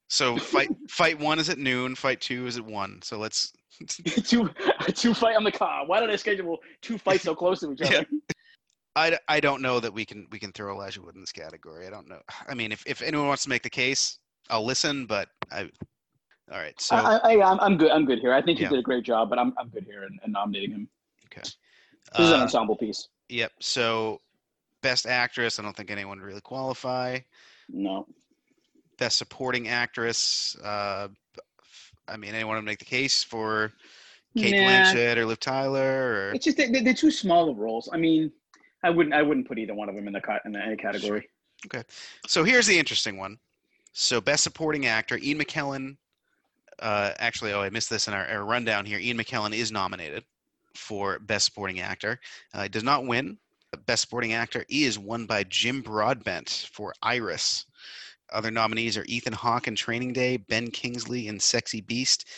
[0.09, 1.95] So fight fight one is at noon.
[1.95, 3.01] Fight two is at one.
[3.03, 3.53] So let's.
[4.25, 4.49] two
[4.95, 5.87] two fight on the car.
[5.87, 7.99] Why did I schedule two fights so close to each Yeah.
[7.99, 8.07] other?
[8.97, 11.87] I, I don't know that we can we can throw Elijah Wood in this category.
[11.87, 12.21] I don't know.
[12.49, 14.19] I mean, if, if anyone wants to make the case,
[14.49, 15.05] I'll listen.
[15.05, 15.69] But I.
[16.51, 16.81] All right.
[16.81, 17.91] So I, I, I'm, I'm good.
[17.91, 18.33] I'm good here.
[18.33, 18.69] I think Yeah.
[18.69, 20.89] he did a great job, but I'm, I'm good here in, in nominating him.
[21.27, 21.43] okay.
[21.43, 23.09] This is an Uh, ensemble piece.
[23.29, 23.51] Yep.
[23.61, 24.21] So,
[24.87, 25.59] best actress.
[25.59, 27.19] I don't think anyone would really qualify.
[27.69, 28.07] No.
[28.99, 30.57] best supporting actress.
[30.63, 31.09] Uh,
[32.09, 33.73] I mean, anyone to make the case for
[34.39, 34.59] Cate Nah.
[34.59, 36.31] Blanchett or Liv Tyler?
[36.31, 37.89] Or It's just they, they're too small of roles.
[37.93, 38.31] I mean,
[38.85, 41.29] I wouldn't I wouldn't put either one of them in the ca- in any category.
[41.67, 41.83] Okay.
[42.29, 43.39] So here's the interesting one.
[43.93, 45.97] So best supporting actor, Ian McKellen.
[46.79, 48.99] Uh, actually, oh, I missed this in our, our rundown here.
[49.01, 50.23] Ian McKellen is nominated
[50.75, 52.21] for best supporting actor.
[52.55, 53.39] Uh, he does not win.
[53.77, 57.67] Best supporting actor is won by Jim Broadbent for Iris.
[58.33, 62.29] Other nominees are Ethan Hawke in Training Day, Ben Kingsley in Sexy Beast,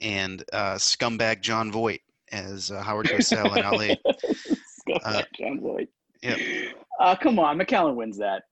[0.00, 2.00] and uh, scumbag Jon Voight
[2.30, 4.00] as uh, Howard Cosell in Ali.
[5.04, 5.86] Uh, John Lloyd.
[6.22, 6.38] yep.
[6.98, 8.42] Uh, come on, McKellen wins that.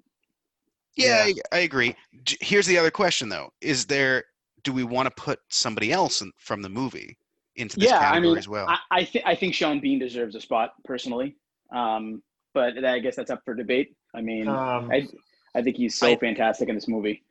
[0.96, 1.96] Yeah, I, I agree.
[2.40, 4.24] Here's the other question, though: Is there?
[4.62, 7.18] Do we want to put somebody else in, from the movie
[7.56, 8.68] into this Yeah, I category mean, as well?
[8.68, 11.36] I, I think I think Sean Bean deserves a spot personally,
[11.72, 12.22] um,
[12.54, 13.94] but I guess that's up for debate.
[14.14, 15.06] I mean, Um, I
[15.54, 17.22] I think he's so I- fantastic in this movie.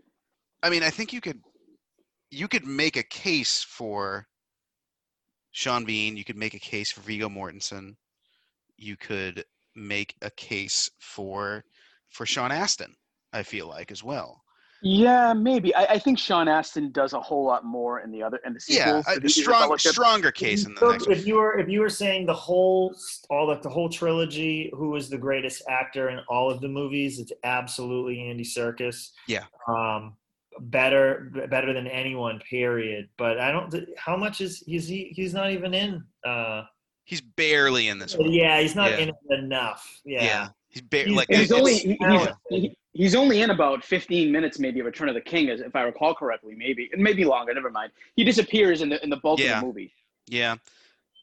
[0.64, 1.42] I mean, I think you could
[2.32, 4.28] you could make a case for
[5.52, 6.16] Sean Bean.
[6.18, 7.96] You could make a case for Viggo Mortensen.
[8.78, 11.64] You could make a case for
[12.10, 12.96] for Sean Astin.
[13.34, 14.44] I feel like as well.
[14.82, 15.74] Yeah, maybe.
[15.76, 18.62] I, I think Sean Astin does a whole lot more in the other in the
[18.68, 21.08] Yeah, a strong stronger case in the So next.
[21.08, 22.96] if you were if you were saying the whole
[23.30, 27.20] all the, the whole trilogy, who was the greatest actor in all of the movies?
[27.20, 29.10] It's absolutely Andy Serkis.
[29.28, 29.44] Yeah.
[29.68, 30.16] Um,
[30.62, 32.40] better better than anyone.
[32.50, 33.10] Period.
[33.18, 33.74] But I don't.
[33.98, 35.12] How much is is he?
[35.14, 36.04] He's not even in.
[36.26, 36.64] Uh,
[37.06, 38.32] He's barely in this one.
[38.32, 38.98] yeah, he's not Yeah.
[38.98, 40.00] in it enough.
[40.06, 40.24] Yeah.
[40.24, 41.98] Yeah, he's barely He's- like he's only
[42.50, 45.76] he's, he's only in about 15 minutes maybe of Return of the King, as if
[45.76, 46.56] I recall correctly.
[46.56, 47.54] Maybe it may be longer.
[47.54, 47.92] Never mind.
[48.16, 49.56] He disappears in the in the bulk Yeah.
[49.56, 49.94] of the movie.
[50.28, 50.56] Yeah.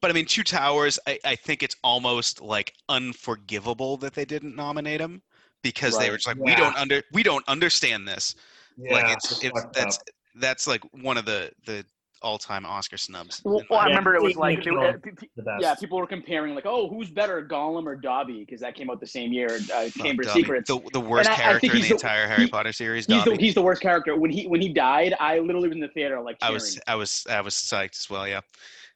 [0.03, 4.55] But I mean, Two Towers, I, I think it's almost like unforgivable that they didn't
[4.55, 5.23] nominate him
[5.63, 8.35] because they were just like, we don't under we don't understand this.
[8.79, 10.03] like Yeah, it's, it's it's that's up.
[10.37, 11.85] that's like one of the the
[12.27, 13.41] all time Oscar snubs.
[13.45, 15.03] Well, well, I remember it was like they were- McKinnon.
[15.03, 15.63] pe- pe- the best.
[15.63, 18.41] yeah, people were comparing like, oh, who's better, Gollum or Dobby?
[18.41, 19.49] Because that came out the same year.
[19.73, 20.69] Uh, Oh, Cambridge Dobby, Secrets.
[20.69, 23.25] The, the worst I- I character in the the- entire Harry he- Potter series, He's
[23.25, 24.17] the, he's the worst character.
[24.17, 26.97] When he when he died, I literally was in the theater like I was I
[26.97, 28.41] was I was psyched as well, yeah.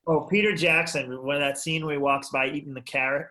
[0.09, 3.29] Oh, Peter Jackson, when that scene where he walks by eating the carrot.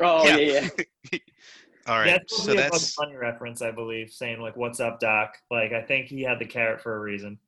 [0.00, 0.36] oh Yeah.
[0.36, 0.68] yeah,
[1.12, 1.18] yeah.
[1.86, 2.06] All right.
[2.06, 4.80] that's So supposed to be a that's Bugs Bunny reference, I believe, saying like "What's
[4.80, 7.38] up, Doc?" Like I think he had the carrot for a reason.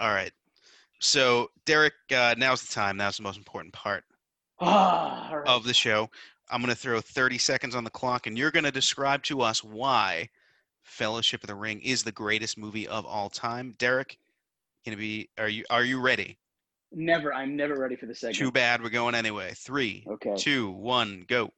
[0.00, 0.32] All right.
[0.98, 2.96] So Derek, uh, now's the time.
[2.96, 4.04] Now's the most important part.
[4.62, 5.46] Ah, right.
[5.48, 6.10] of the show.
[6.50, 9.40] I'm going to throw 30 seconds on the clock, and you're going to describe to
[9.40, 10.28] us why
[10.82, 13.74] Fellowship of the Ring is the greatest movie of all time.
[13.78, 14.18] Derek,
[14.84, 16.36] to be are you are you ready?
[16.92, 17.32] Never.
[17.32, 18.36] I'm never ready for the segment.
[18.38, 19.52] Too bad, we're going anyway.
[19.56, 20.34] Three, Okay.
[20.36, 21.52] two, one, go.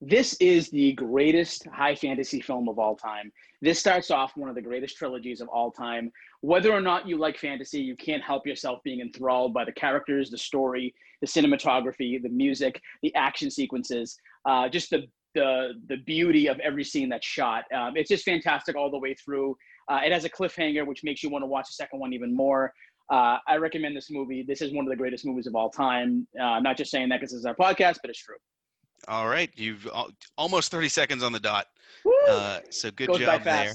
[0.00, 3.30] This is the greatest high fantasy film of all time.
[3.60, 6.10] This starts off one of the greatest trilogies of all time.
[6.44, 10.28] Whether or not you like fantasy, you can't help yourself being enthralled by the characters,
[10.28, 15.04] the story, the cinematography, the music, the action sequences, uh, just the
[15.34, 17.64] the the beauty of every scene that's shot.
[17.74, 19.56] Um, it's just fantastic all the way through.
[19.90, 22.36] Uh, it has a cliffhanger, which makes you want to watch the second one even
[22.36, 22.74] more.
[23.10, 24.44] Uh, I recommend this movie.
[24.46, 26.28] This is one of the greatest movies of all time.
[26.38, 28.36] Uh, I'm not just saying that because this is our podcast, but it's true.
[29.08, 29.88] All right, you've
[30.36, 31.68] almost 30 seconds on the dot.
[32.28, 33.72] Uh, so good Goes job there.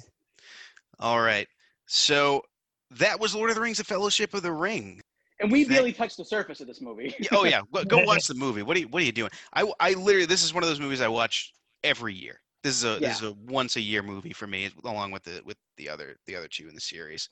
[1.00, 1.48] All right.
[1.88, 2.44] So
[2.92, 5.02] that was Lord of the Rings: The Fellowship of the Ring.
[5.42, 7.16] And we That- barely touched the surface of this movie.
[7.32, 8.62] Oh yeah, go, go watch the movie.
[8.62, 9.32] What are you What are you doing?
[9.54, 11.54] I I literally this is one of those movies I watch
[11.84, 12.42] every year.
[12.64, 15.42] This is a this is a once a year movie for me, along with the
[15.46, 17.30] with the other the other two in the series.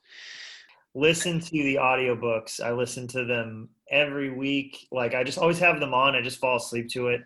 [0.96, 2.62] Listen to the audiobooks.
[2.64, 4.88] I listen to them every week.
[4.92, 6.16] Like I just always have them on.
[6.16, 7.22] I just fall asleep to it.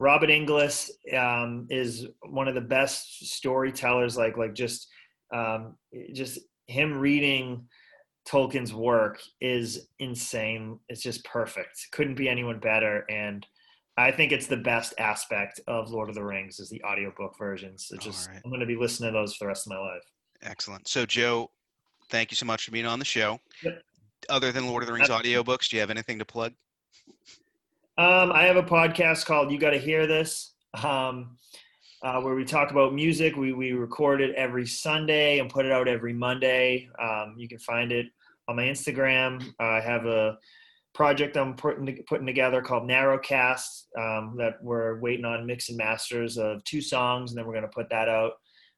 [0.00, 4.16] Robert Inglis um, is one of the best storytellers.
[4.16, 4.88] Like like just
[5.32, 5.76] um,
[6.12, 7.66] just him reading
[8.28, 10.78] Tolkien's work is insane.
[10.88, 11.88] It's just perfect.
[11.92, 13.04] Couldn't be anyone better.
[13.10, 13.46] And
[13.96, 17.88] I think it's the best aspect of Lord of the Rings is the audiobook versions.
[17.90, 18.42] It's just Alright.
[18.44, 20.04] I'm going to be listening to those for the rest of my life.
[20.42, 20.86] Excellent.
[20.86, 21.50] So Joe,
[22.10, 23.40] thank you so much for being on the show.
[23.62, 23.82] Yep.
[24.28, 26.52] Other than Lord of the Rings audiobooks, do you have anything to plug?
[27.96, 30.54] Um, I have a podcast called "You Got to Hear This,"
[30.84, 31.36] um,
[32.02, 33.36] uh, where we talk about music.
[33.36, 36.88] We we record it every Sunday and put it out every Monday.
[37.00, 38.06] Um, you can find it
[38.48, 39.42] on my Instagram.
[39.60, 40.38] Uh, I have a
[40.94, 46.38] project I'm putting putting together called Narrowcast um, that we're waiting on mix and masters
[46.38, 48.32] of two songs, and then we're going to put that out.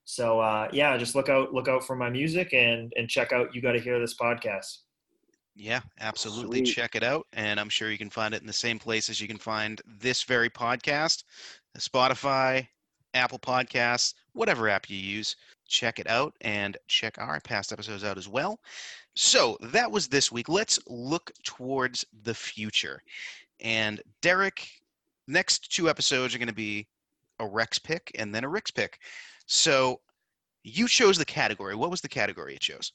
[0.04, 3.54] So uh, yeah, just look out look out for my music and and check out
[3.54, 4.78] "You Got to Hear This" podcast.
[5.56, 6.58] Yeah, absolutely.
[6.58, 6.74] Sweet.
[6.74, 7.26] Check it out.
[7.32, 10.22] And I'm sure you can find it in the same places you can find this
[10.22, 11.24] very podcast
[11.78, 12.66] Spotify,
[13.14, 15.36] Apple Podcasts, whatever app you use.
[15.66, 18.60] Check it out and check our past episodes out as well.
[19.14, 20.48] So that was this week.
[20.48, 23.02] Let's look towards the future.
[23.60, 24.68] And Derek,
[25.28, 26.86] next two episodes are going to be
[27.38, 28.98] a Rex pick and then a Rick's pick.
[29.46, 30.00] So
[30.62, 31.74] you chose the category.
[31.74, 32.92] What was the category you chose?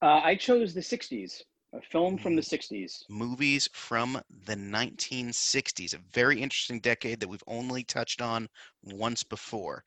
[0.00, 1.42] Uh, I chose the '60s,
[1.72, 3.04] a film from the '60s.
[3.08, 8.48] Movies from the 1960s, a very interesting decade that we've only touched on
[8.82, 9.84] once before.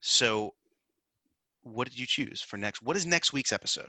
[0.00, 0.54] So,
[1.62, 2.82] what did you choose for next?
[2.82, 3.88] What is next week's episode?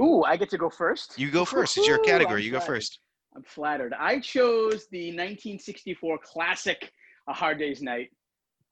[0.00, 1.18] Ooh, I get to go first.
[1.18, 1.78] You go first.
[1.78, 2.42] It's your category.
[2.42, 3.00] You go first.
[3.34, 3.94] I'm flattered.
[3.98, 6.92] I chose the 1964 classic
[7.28, 8.10] A Hard Day's Night,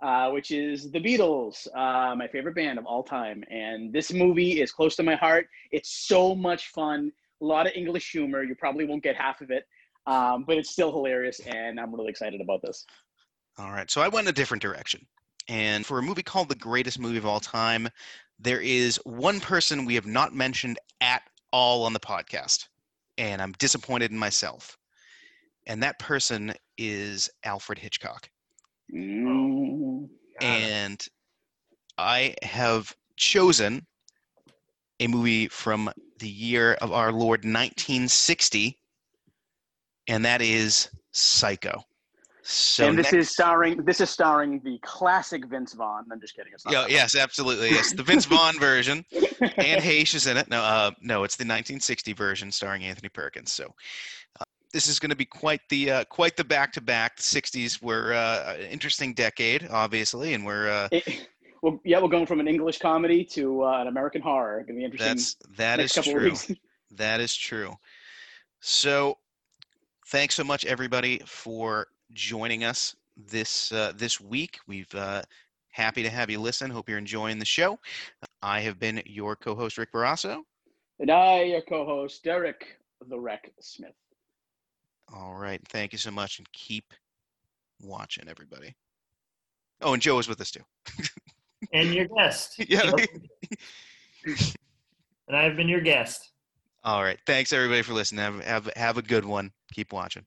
[0.02, 3.44] uh, which is The Beatles, uh, my favorite band of all time.
[3.51, 5.48] And this movie is close to my heart.
[5.70, 8.43] It's so much fun, a lot of English humor.
[8.43, 9.65] You probably won't get half of it,
[10.06, 12.85] um, but it's still hilarious, and I'm really excited about this.
[13.59, 13.90] All right.
[13.90, 15.06] So I went a different direction.
[15.48, 17.89] And for a movie called The Greatest Movie of All Time,
[18.39, 22.66] there is one person we have not mentioned at all on the podcast.
[23.19, 24.77] And I'm disappointed in myself.
[25.66, 28.28] And that person is Alfred Hitchcock.
[28.93, 30.09] Mm.
[30.40, 31.06] And
[31.97, 33.86] I have chosen
[35.01, 35.90] a movie from
[36.25, 38.79] the year of our Lord 1960,
[40.09, 41.85] and that is Psycho.
[42.43, 43.85] So and this next- is starring.
[43.85, 46.05] This is starring the classic Vince Vaughn.
[46.11, 46.53] I'm just kidding.
[46.55, 47.71] It's not yes, absolutely.
[47.71, 49.05] Yes, the Vince Vaughn version.
[49.13, 50.49] Anne Heche is in it.
[50.49, 53.53] No, uh, no, it's the 1960 version starring Anthony Perkins.
[53.53, 53.75] So
[54.41, 57.17] uh, this is going to be quite the uh, quite the back to back.
[57.17, 61.29] The 60s were uh, an interesting decade, obviously, and we're uh, It-
[61.65, 64.62] well, yeah, we're going from an English comedy to uh, an American horror.
[64.66, 65.09] Gonna be interesting.
[65.09, 66.35] that's that is true.
[66.97, 67.73] That is true.
[68.61, 69.19] So,
[70.07, 74.59] thanks so much, everybody, for joining us this uh, this week.
[74.69, 75.23] We've uh,
[75.70, 76.70] happy to have you listen.
[76.70, 77.81] Hope you're enjoying the show.
[78.43, 80.43] I have been your co-host Rick Barrasso.
[81.01, 82.78] And I, your co-host Derek
[83.09, 83.97] the Wreck Smith.
[85.12, 86.93] All right, thank you so much, and keep
[87.81, 88.77] watching, everybody.
[89.81, 90.62] Oh, and Joe is with us too.
[91.75, 92.59] And your guest.
[92.69, 92.93] Yeah.
[95.29, 96.31] and I've been your guest.
[96.83, 98.25] All right, thanks everybody for listening.
[98.25, 99.53] Have have have a good one.
[99.75, 100.25] Keep watching.